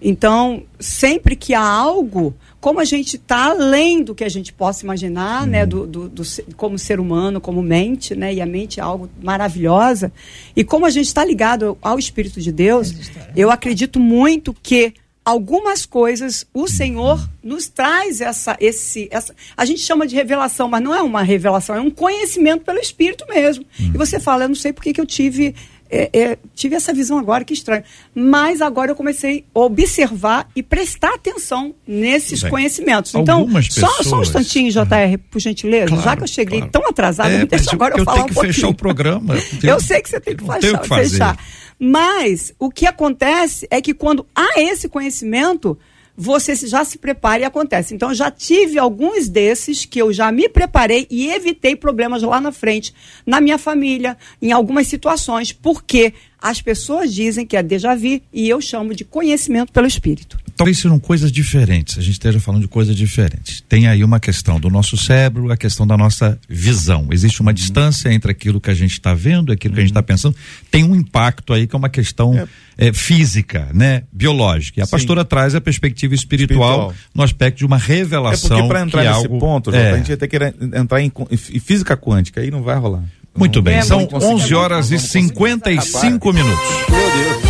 Então, 0.01 0.63
sempre 0.79 1.36
que 1.36 1.53
há 1.53 1.63
algo, 1.63 2.36
como 2.59 2.79
a 2.79 2.86
gente 2.86 3.15
está 3.15 3.51
além 3.51 4.03
do 4.03 4.13
que 4.13 4.23
a 4.23 4.29
gente 4.29 4.51
possa 4.51 4.83
imaginar, 4.83 5.47
né, 5.47 5.63
uhum. 5.63 5.69
do, 5.69 5.88
do, 5.88 6.09
do, 6.09 6.23
como 6.55 6.77
ser 6.77 6.99
humano, 6.99 7.39
como 7.39 7.61
mente, 7.61 8.13
né, 8.13 8.33
e 8.33 8.41
a 8.41 8.45
mente 8.45 8.79
é 8.79 8.83
algo 8.83 9.09
maravilhosa, 9.21 10.11
e 10.55 10.63
como 10.63 10.86
a 10.86 10.89
gente 10.89 11.07
está 11.07 11.23
ligado 11.23 11.77
ao 11.81 11.97
Espírito 11.97 12.41
de 12.41 12.51
Deus, 12.51 12.93
eu 13.36 13.49
acredito 13.49 13.99
muito 13.99 14.55
que 14.61 14.93
algumas 15.26 15.88
coisas 15.88 16.45
o 16.53 16.67
Senhor 16.67 17.28
nos 17.43 17.67
traz 17.67 18.21
essa, 18.21 18.55
esse, 18.59 19.09
essa, 19.11 19.34
a 19.57 19.65
gente 19.65 19.82
chama 19.82 20.05
de 20.05 20.15
revelação, 20.15 20.69
mas 20.69 20.84
não 20.84 20.93
é 20.93 21.01
uma 21.01 21.23
revelação, 21.23 21.76
é 21.76 21.82
um 21.82 21.89
conhecimento 21.89 22.63
pelo 22.63 22.78
Espírito 22.78 23.26
mesmo. 23.28 23.65
Uhum. 23.80 23.91
E 23.95 23.97
você 23.97 24.19
fala, 24.19 24.43
eu 24.43 24.49
não 24.49 24.55
sei 24.55 24.71
porque 24.71 24.93
que 24.93 25.01
eu 25.01 25.05
tive 25.05 25.55
é, 25.89 26.09
é, 26.11 26.38
tive 26.55 26.76
essa 26.76 26.91
visão 26.91 27.17
agora, 27.17 27.43
que 27.43 27.53
estranho. 27.53 27.84
Mas 28.13 28.61
agora 28.61 28.91
eu 28.91 28.95
comecei 28.95 29.45
a 29.53 29.59
observar 29.59 30.49
e 30.55 30.63
prestar 30.63 31.13
atenção 31.13 31.76
nesses 31.88 32.41
Bem, 32.41 32.49
conhecimentos. 32.49 33.13
Então, 33.13 33.47
só, 33.69 34.03
só 34.03 34.17
um 34.17 34.21
instantinho, 34.21 34.71
JR, 34.71 34.82
uhum. 34.82 35.17
por 35.30 35.39
gentileza, 35.39 35.89
claro, 35.89 36.03
já 36.03 36.15
que 36.17 36.23
eu 36.23 36.28
cheguei 36.28 36.59
claro. 36.59 36.71
tão 36.71 36.88
atrasado, 36.88 37.30
é, 37.30 37.45
deixa 37.45 37.71
agora 37.71 37.93
eu, 37.93 37.99
eu 37.99 38.05
falar 38.05 38.23
um 38.23 38.26
pouquinho. 38.26 38.38
Eu 38.38 38.41
tenho 38.41 38.53
que 38.53 38.55
fechar 38.55 38.67
o 38.69 38.76
programa. 38.76 39.36
Eu, 39.63 39.76
eu 39.76 39.80
sei 39.80 40.01
que 40.01 40.09
você 40.09 40.19
tem 40.19 40.36
que, 40.36 40.43
fechar, 40.43 40.80
que 40.80 40.88
fechar. 40.89 41.38
Mas 41.80 42.53
o 42.57 42.69
que 42.69 42.86
acontece 42.86 43.67
é 43.69 43.82
que 43.82 43.93
quando 43.93 44.26
há 44.36 44.59
esse 44.59 44.88
conhecimento, 44.88 45.78
você 46.15 46.55
já 46.55 46.86
se 46.86 46.97
prepara 46.97 47.41
e 47.41 47.45
acontece. 47.45 47.93
Então, 47.93 48.13
já 48.13 48.32
tive 48.32 48.80
alguns 48.80 49.28
desses 49.28 49.86
que 49.86 50.01
eu 50.01 50.13
já 50.13 50.32
me 50.32 50.47
preparei 50.47 51.05
e 51.09 51.30
evitei 51.30 51.76
problemas 51.76 52.23
lá 52.23 52.39
na 52.39 52.51
frente, 52.51 52.93
na 53.26 53.41
minha 53.41 53.57
família, 53.57 54.17
em 54.41 54.51
algumas 54.51 54.88
situações, 54.88 55.51
porque 55.51 56.13
as 56.39 56.61
pessoas 56.61 57.13
dizem 57.13 57.45
que 57.45 57.57
é 57.57 57.63
déjà 57.63 57.95
vu 57.95 58.21
e 58.32 58.49
eu 58.49 58.61
chamo 58.61 58.95
de 58.95 59.03
conhecimento 59.03 59.73
pelo 59.73 59.88
espírito. 59.88 60.44
Talvez 60.55 60.77
sejam 60.77 60.99
coisas 60.99 61.31
diferentes, 61.31 61.97
a 61.97 62.01
gente 62.01 62.13
esteja 62.13 62.39
falando 62.39 62.61
de 62.61 62.67
coisas 62.67 62.95
diferentes. 62.95 63.63
Tem 63.67 63.87
aí 63.87 64.03
uma 64.03 64.19
questão 64.19 64.59
do 64.59 64.69
nosso 64.69 64.97
cérebro, 64.97 65.51
a 65.51 65.57
questão 65.57 65.85
da 65.85 65.97
nossa 65.97 66.39
visão. 66.47 67.07
Existe 67.11 67.41
uma 67.41 67.51
uhum. 67.51 67.55
distância 67.55 68.11
entre 68.11 68.31
aquilo 68.31 68.61
que 68.61 68.69
a 68.69 68.73
gente 68.73 68.91
está 68.91 69.13
vendo 69.13 69.51
e 69.51 69.53
aquilo 69.53 69.73
uhum. 69.73 69.75
que 69.75 69.79
a 69.81 69.83
gente 69.83 69.91
está 69.91 69.99
uhum. 69.99 70.05
pensando. 70.05 70.35
Tem 70.71 70.83
um 70.83 70.95
impacto 70.95 71.53
aí 71.53 71.67
que 71.67 71.75
é 71.75 71.77
uma 71.77 71.89
questão 71.89 72.37
é. 72.77 72.87
É, 72.87 72.93
física, 72.93 73.69
né? 73.73 74.03
Biológica. 74.11 74.79
E 74.79 74.83
a 74.83 74.85
Sim. 74.85 74.91
pastora 74.91 75.25
traz 75.25 75.55
a 75.55 75.61
perspectiva 75.61 76.15
espiritual, 76.15 76.91
espiritual, 76.91 76.93
no 77.13 77.23
aspecto 77.23 77.57
de 77.57 77.65
uma 77.65 77.77
revelação. 77.77 78.57
É 78.57 78.59
porque 78.59 78.67
para 78.67 78.81
entrar 78.81 79.03
nesse 79.03 79.15
algo, 79.15 79.39
ponto, 79.39 79.71
Jota, 79.71 79.83
é. 79.83 79.91
a 79.91 79.97
gente 79.97 80.07
vai 80.07 80.17
ter 80.17 80.27
que 80.27 80.37
entrar 80.77 81.01
em, 81.01 81.11
em, 81.31 81.37
física 81.37 81.97
quântica, 81.97 82.41
aí 82.41 82.49
não 82.49 82.63
vai 82.63 82.77
rolar. 82.77 83.03
Muito 83.37 83.61
bem, 83.61 83.81
são 83.81 84.07
11 84.13 84.55
horas 84.55 84.91
e 84.91 84.99
55 84.99 86.31
minutos. 86.31 86.69
Meu 86.89 87.11
Deus. 87.11 87.44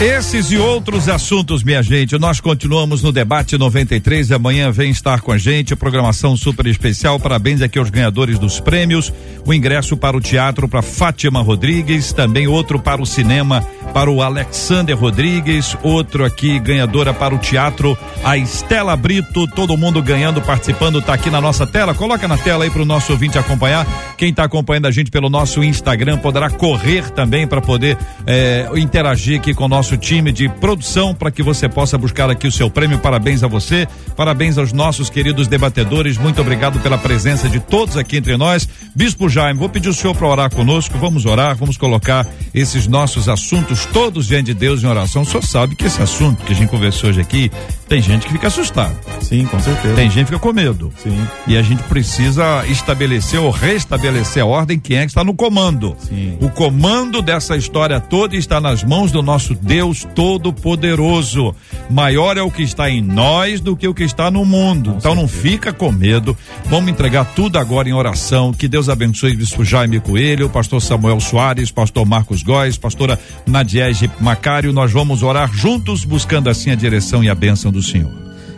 Esses 0.00 0.50
e 0.50 0.56
outros 0.56 1.10
assuntos, 1.10 1.62
minha 1.62 1.82
gente, 1.82 2.18
nós 2.18 2.40
continuamos 2.40 3.02
no 3.02 3.12
debate 3.12 3.58
93. 3.58 4.32
Amanhã 4.32 4.70
vem 4.70 4.90
estar 4.90 5.20
com 5.20 5.30
a 5.30 5.36
gente, 5.36 5.76
programação 5.76 6.34
super 6.38 6.66
especial. 6.66 7.20
Parabéns 7.20 7.60
aqui 7.60 7.78
aos 7.78 7.90
ganhadores 7.90 8.38
dos 8.38 8.58
prêmios. 8.60 9.12
O 9.44 9.52
ingresso 9.52 9.98
para 9.98 10.16
o 10.16 10.20
teatro 10.20 10.66
para 10.66 10.80
Fátima 10.80 11.42
Rodrigues, 11.42 12.14
também 12.14 12.46
outro 12.46 12.80
para 12.80 13.02
o 13.02 13.04
cinema 13.04 13.62
para 13.92 14.10
o 14.10 14.22
Alexander 14.22 14.96
Rodrigues, 14.96 15.76
outro 15.82 16.24
aqui 16.24 16.58
ganhadora 16.58 17.12
para 17.12 17.34
o 17.34 17.38
teatro, 17.38 17.98
a 18.24 18.38
Estela 18.38 18.96
Brito. 18.96 19.46
Todo 19.48 19.76
mundo 19.76 20.02
ganhando, 20.02 20.40
participando, 20.40 21.02
tá 21.02 21.12
aqui 21.12 21.28
na 21.28 21.40
nossa 21.40 21.66
tela. 21.66 21.94
Coloca 21.94 22.26
na 22.26 22.38
tela 22.38 22.64
aí 22.64 22.70
para 22.70 22.82
o 22.82 22.86
nosso 22.86 23.12
ouvinte 23.12 23.38
acompanhar. 23.38 23.86
Quem 24.16 24.30
está 24.30 24.44
acompanhando 24.44 24.86
a 24.86 24.90
gente 24.90 25.10
pelo 25.10 25.28
nosso 25.28 25.62
Instagram 25.62 26.18
poderá 26.18 26.48
correr 26.48 27.10
também 27.10 27.46
para 27.46 27.60
poder 27.60 27.98
eh, 28.26 28.68
interagir 28.76 29.38
aqui 29.38 29.52
com 29.52 29.64
o 29.64 29.68
nosso 29.68 29.89
nosso 29.90 29.96
time 29.96 30.30
de 30.30 30.48
produção 30.48 31.12
para 31.12 31.32
que 31.32 31.42
você 31.42 31.68
possa 31.68 31.98
buscar 31.98 32.30
aqui 32.30 32.46
o 32.46 32.52
seu 32.52 32.70
prêmio. 32.70 32.98
Parabéns 32.98 33.42
a 33.42 33.48
você, 33.48 33.88
parabéns 34.16 34.56
aos 34.56 34.72
nossos 34.72 35.10
queridos 35.10 35.48
debatedores. 35.48 36.16
Muito 36.16 36.40
obrigado 36.40 36.78
pela 36.78 36.96
presença 36.96 37.48
de 37.48 37.58
todos 37.58 37.96
aqui 37.96 38.18
entre 38.18 38.36
nós. 38.36 38.68
Bispo 38.94 39.28
Jaime, 39.28 39.58
vou 39.58 39.68
pedir 39.68 39.88
o 39.88 39.94
senhor 39.94 40.14
para 40.14 40.28
orar 40.28 40.54
conosco. 40.54 40.96
Vamos 40.98 41.26
orar, 41.26 41.56
vamos 41.56 41.76
colocar 41.76 42.24
esses 42.54 42.86
nossos 42.86 43.28
assuntos 43.28 43.84
todos 43.86 44.28
diante 44.28 44.46
de 44.46 44.54
Deus 44.54 44.84
em 44.84 44.86
oração. 44.86 45.22
O 45.22 45.26
senhor 45.26 45.44
sabe 45.44 45.74
que 45.74 45.86
esse 45.86 46.00
assunto 46.00 46.44
que 46.44 46.52
a 46.52 46.56
gente 46.56 46.68
conversou 46.68 47.10
hoje 47.10 47.20
aqui, 47.20 47.50
tem 47.88 48.00
gente 48.00 48.26
que 48.26 48.32
fica 48.32 48.46
assustado. 48.46 48.96
Sim, 49.20 49.44
com 49.46 49.58
certeza. 49.58 49.94
Tem 49.94 50.08
gente 50.08 50.26
que 50.26 50.32
fica 50.32 50.38
com 50.38 50.52
medo. 50.52 50.92
Sim. 51.02 51.26
E 51.48 51.56
a 51.56 51.62
gente 51.62 51.82
precisa 51.84 52.64
estabelecer 52.68 53.40
ou 53.40 53.50
restabelecer 53.50 54.44
a 54.44 54.46
ordem. 54.46 54.78
Quem 54.78 54.98
é 54.98 55.00
que 55.00 55.10
está 55.10 55.24
no 55.24 55.34
comando? 55.34 55.96
Sim. 55.98 56.38
O 56.40 56.48
comando 56.48 57.20
dessa 57.20 57.56
história 57.56 57.98
toda 57.98 58.36
está 58.36 58.60
nas 58.60 58.84
mãos 58.84 59.10
do 59.10 59.22
nosso 59.22 59.54
Deus 59.54 59.79
Deus 59.80 60.06
Todo-Poderoso. 60.14 61.54
Maior 61.88 62.36
é 62.36 62.42
o 62.42 62.50
que 62.50 62.62
está 62.62 62.90
em 62.90 63.00
nós 63.00 63.62
do 63.62 63.74
que 63.74 63.88
o 63.88 63.94
que 63.94 64.04
está 64.04 64.30
no 64.30 64.44
mundo. 64.44 64.90
Com 64.90 64.98
então 64.98 65.14
certeza. 65.14 65.20
não 65.22 65.26
fica 65.26 65.72
com 65.72 65.90
medo. 65.90 66.36
Vamos 66.66 66.90
entregar 66.90 67.24
tudo 67.34 67.58
agora 67.58 67.88
em 67.88 67.94
oração. 67.94 68.52
Que 68.52 68.68
Deus 68.68 68.90
abençoe 68.90 69.32
o 69.32 69.38
Bispo 69.38 69.64
Jaime 69.64 69.98
Coelho, 69.98 70.50
pastor 70.50 70.82
Samuel 70.82 71.18
Soares, 71.18 71.70
pastor 71.70 72.04
Marcos 72.04 72.42
Góes, 72.42 72.76
pastora 72.76 73.18
Nadiege 73.46 74.10
Macário. 74.20 74.70
Nós 74.70 74.92
vamos 74.92 75.22
orar 75.22 75.50
juntos, 75.50 76.04
buscando 76.04 76.50
assim 76.50 76.70
a 76.70 76.74
direção 76.74 77.24
e 77.24 77.30
a 77.30 77.34
bênção 77.34 77.72
do 77.72 77.82
Senhor. 77.82 78.12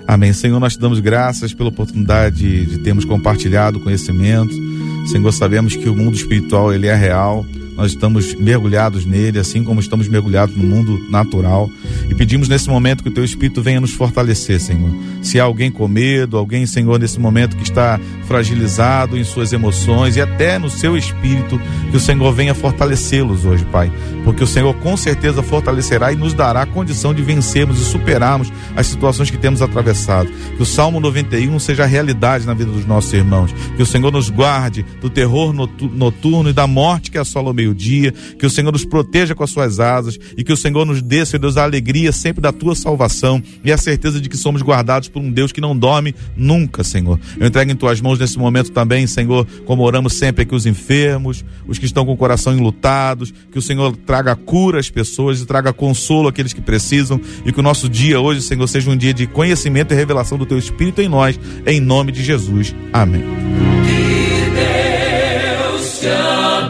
Amém. 0.08 0.32
Senhor, 0.32 0.58
nós 0.58 0.72
te 0.72 0.80
damos 0.80 0.98
graças 0.98 1.54
pela 1.54 1.68
oportunidade 1.68 2.66
de 2.66 2.78
termos 2.78 3.04
compartilhado 3.04 3.78
conhecimento. 3.78 4.52
Senhor, 5.06 5.30
sabemos 5.30 5.76
que 5.76 5.88
o 5.88 5.94
mundo 5.94 6.16
espiritual 6.16 6.74
ele 6.74 6.88
é 6.88 6.96
real 6.96 7.46
nós 7.76 7.92
estamos 7.92 8.34
mergulhados 8.34 9.04
nele, 9.04 9.38
assim 9.38 9.64
como 9.64 9.80
estamos 9.80 10.08
mergulhados 10.08 10.56
no 10.56 10.64
mundo 10.64 10.98
natural. 11.10 11.70
E 12.08 12.14
pedimos 12.14 12.48
nesse 12.48 12.68
momento 12.68 13.02
que 13.02 13.08
o 13.08 13.12
teu 13.12 13.24
Espírito 13.24 13.62
venha 13.62 13.80
nos 13.80 13.92
fortalecer, 13.92 14.60
Senhor. 14.60 14.90
Se 15.22 15.40
há 15.40 15.44
alguém 15.44 15.70
com 15.70 15.88
medo, 15.88 16.36
alguém, 16.36 16.66
Senhor, 16.66 16.98
nesse 16.98 17.18
momento 17.18 17.56
que 17.56 17.62
está 17.62 17.98
fragilizado 18.26 19.16
em 19.16 19.24
suas 19.24 19.52
emoções 19.52 20.16
e 20.16 20.20
até 20.20 20.58
no 20.58 20.70
seu 20.70 20.96
espírito, 20.96 21.60
que 21.90 21.96
o 21.96 22.00
Senhor 22.00 22.32
venha 22.32 22.54
fortalecê-los 22.54 23.44
hoje, 23.44 23.64
Pai. 23.66 23.92
Porque 24.24 24.44
o 24.44 24.46
Senhor 24.46 24.74
com 24.74 24.96
certeza 24.96 25.42
fortalecerá 25.42 26.12
e 26.12 26.16
nos 26.16 26.34
dará 26.34 26.62
a 26.62 26.66
condição 26.66 27.14
de 27.14 27.22
vencermos 27.22 27.80
e 27.80 27.84
superarmos 27.84 28.52
as 28.76 28.86
situações 28.86 29.30
que 29.30 29.38
temos 29.38 29.62
atravessado. 29.62 30.30
Que 30.56 30.62
o 30.62 30.66
Salmo 30.66 31.00
91 31.00 31.58
seja 31.58 31.86
realidade 31.86 32.46
na 32.46 32.54
vida 32.54 32.70
dos 32.70 32.86
nossos 32.86 33.12
irmãos. 33.12 33.52
Que 33.76 33.82
o 33.82 33.86
Senhor 33.86 34.12
nos 34.12 34.30
guarde 34.30 34.84
do 35.00 35.10
terror 35.10 35.52
noturno 35.52 36.50
e 36.50 36.52
da 36.52 36.66
morte 36.66 37.10
que 37.10 37.18
assola 37.18 37.50
o 37.50 37.54
meio-dia, 37.72 38.12
que 38.38 38.46
o 38.46 38.50
Senhor 38.50 38.70
nos 38.70 38.84
proteja 38.84 39.34
com 39.34 39.42
as 39.42 39.50
suas 39.50 39.80
asas 39.80 40.18
e 40.36 40.44
que 40.44 40.52
o 40.52 40.56
Senhor 40.56 40.84
nos 40.84 41.02
dê, 41.02 41.24
Senhor 41.24 41.40
Deus, 41.40 41.56
a 41.56 41.64
alegria 41.64 42.12
sempre 42.12 42.40
da 42.40 42.52
tua 42.52 42.74
salvação 42.74 43.42
e 43.64 43.72
a 43.72 43.76
certeza 43.76 44.20
de 44.20 44.28
que 44.28 44.36
somos 44.36 44.62
guardados 44.62 45.08
por 45.08 45.20
um 45.20 45.30
Deus 45.30 45.50
que 45.50 45.60
não 45.60 45.76
dorme 45.76 46.14
nunca, 46.36 46.84
Senhor. 46.84 47.18
Eu 47.40 47.46
entrego 47.46 47.72
em 47.72 47.76
tuas 47.76 48.00
mãos 48.00 48.18
nesse 48.18 48.38
momento 48.38 48.70
também, 48.70 49.06
Senhor, 49.06 49.46
como 49.64 49.82
oramos 49.82 50.14
sempre 50.14 50.42
aqui 50.42 50.54
os 50.54 50.66
enfermos, 50.66 51.44
os 51.66 51.78
que 51.78 51.86
estão 51.86 52.04
com 52.04 52.12
o 52.12 52.16
coração 52.16 52.54
enlutados, 52.54 53.32
que 53.50 53.58
o 53.58 53.62
Senhor 53.62 53.96
traga 53.96 54.36
cura 54.36 54.78
às 54.78 54.90
pessoas 54.90 55.40
e 55.40 55.46
traga 55.46 55.72
consolo 55.72 56.28
àqueles 56.28 56.52
que 56.52 56.60
precisam 56.60 57.20
e 57.44 57.52
que 57.52 57.60
o 57.60 57.62
nosso 57.62 57.88
dia 57.88 58.20
hoje, 58.20 58.42
Senhor, 58.42 58.66
seja 58.68 58.90
um 58.90 58.96
dia 58.96 59.14
de 59.14 59.26
conhecimento 59.26 59.92
e 59.92 59.96
revelação 59.96 60.36
do 60.36 60.46
teu 60.46 60.58
Espírito 60.58 61.00
em 61.00 61.08
nós, 61.08 61.38
em 61.66 61.80
nome 61.80 62.12
de 62.12 62.22
Jesus. 62.22 62.74
Amém. 62.92 63.22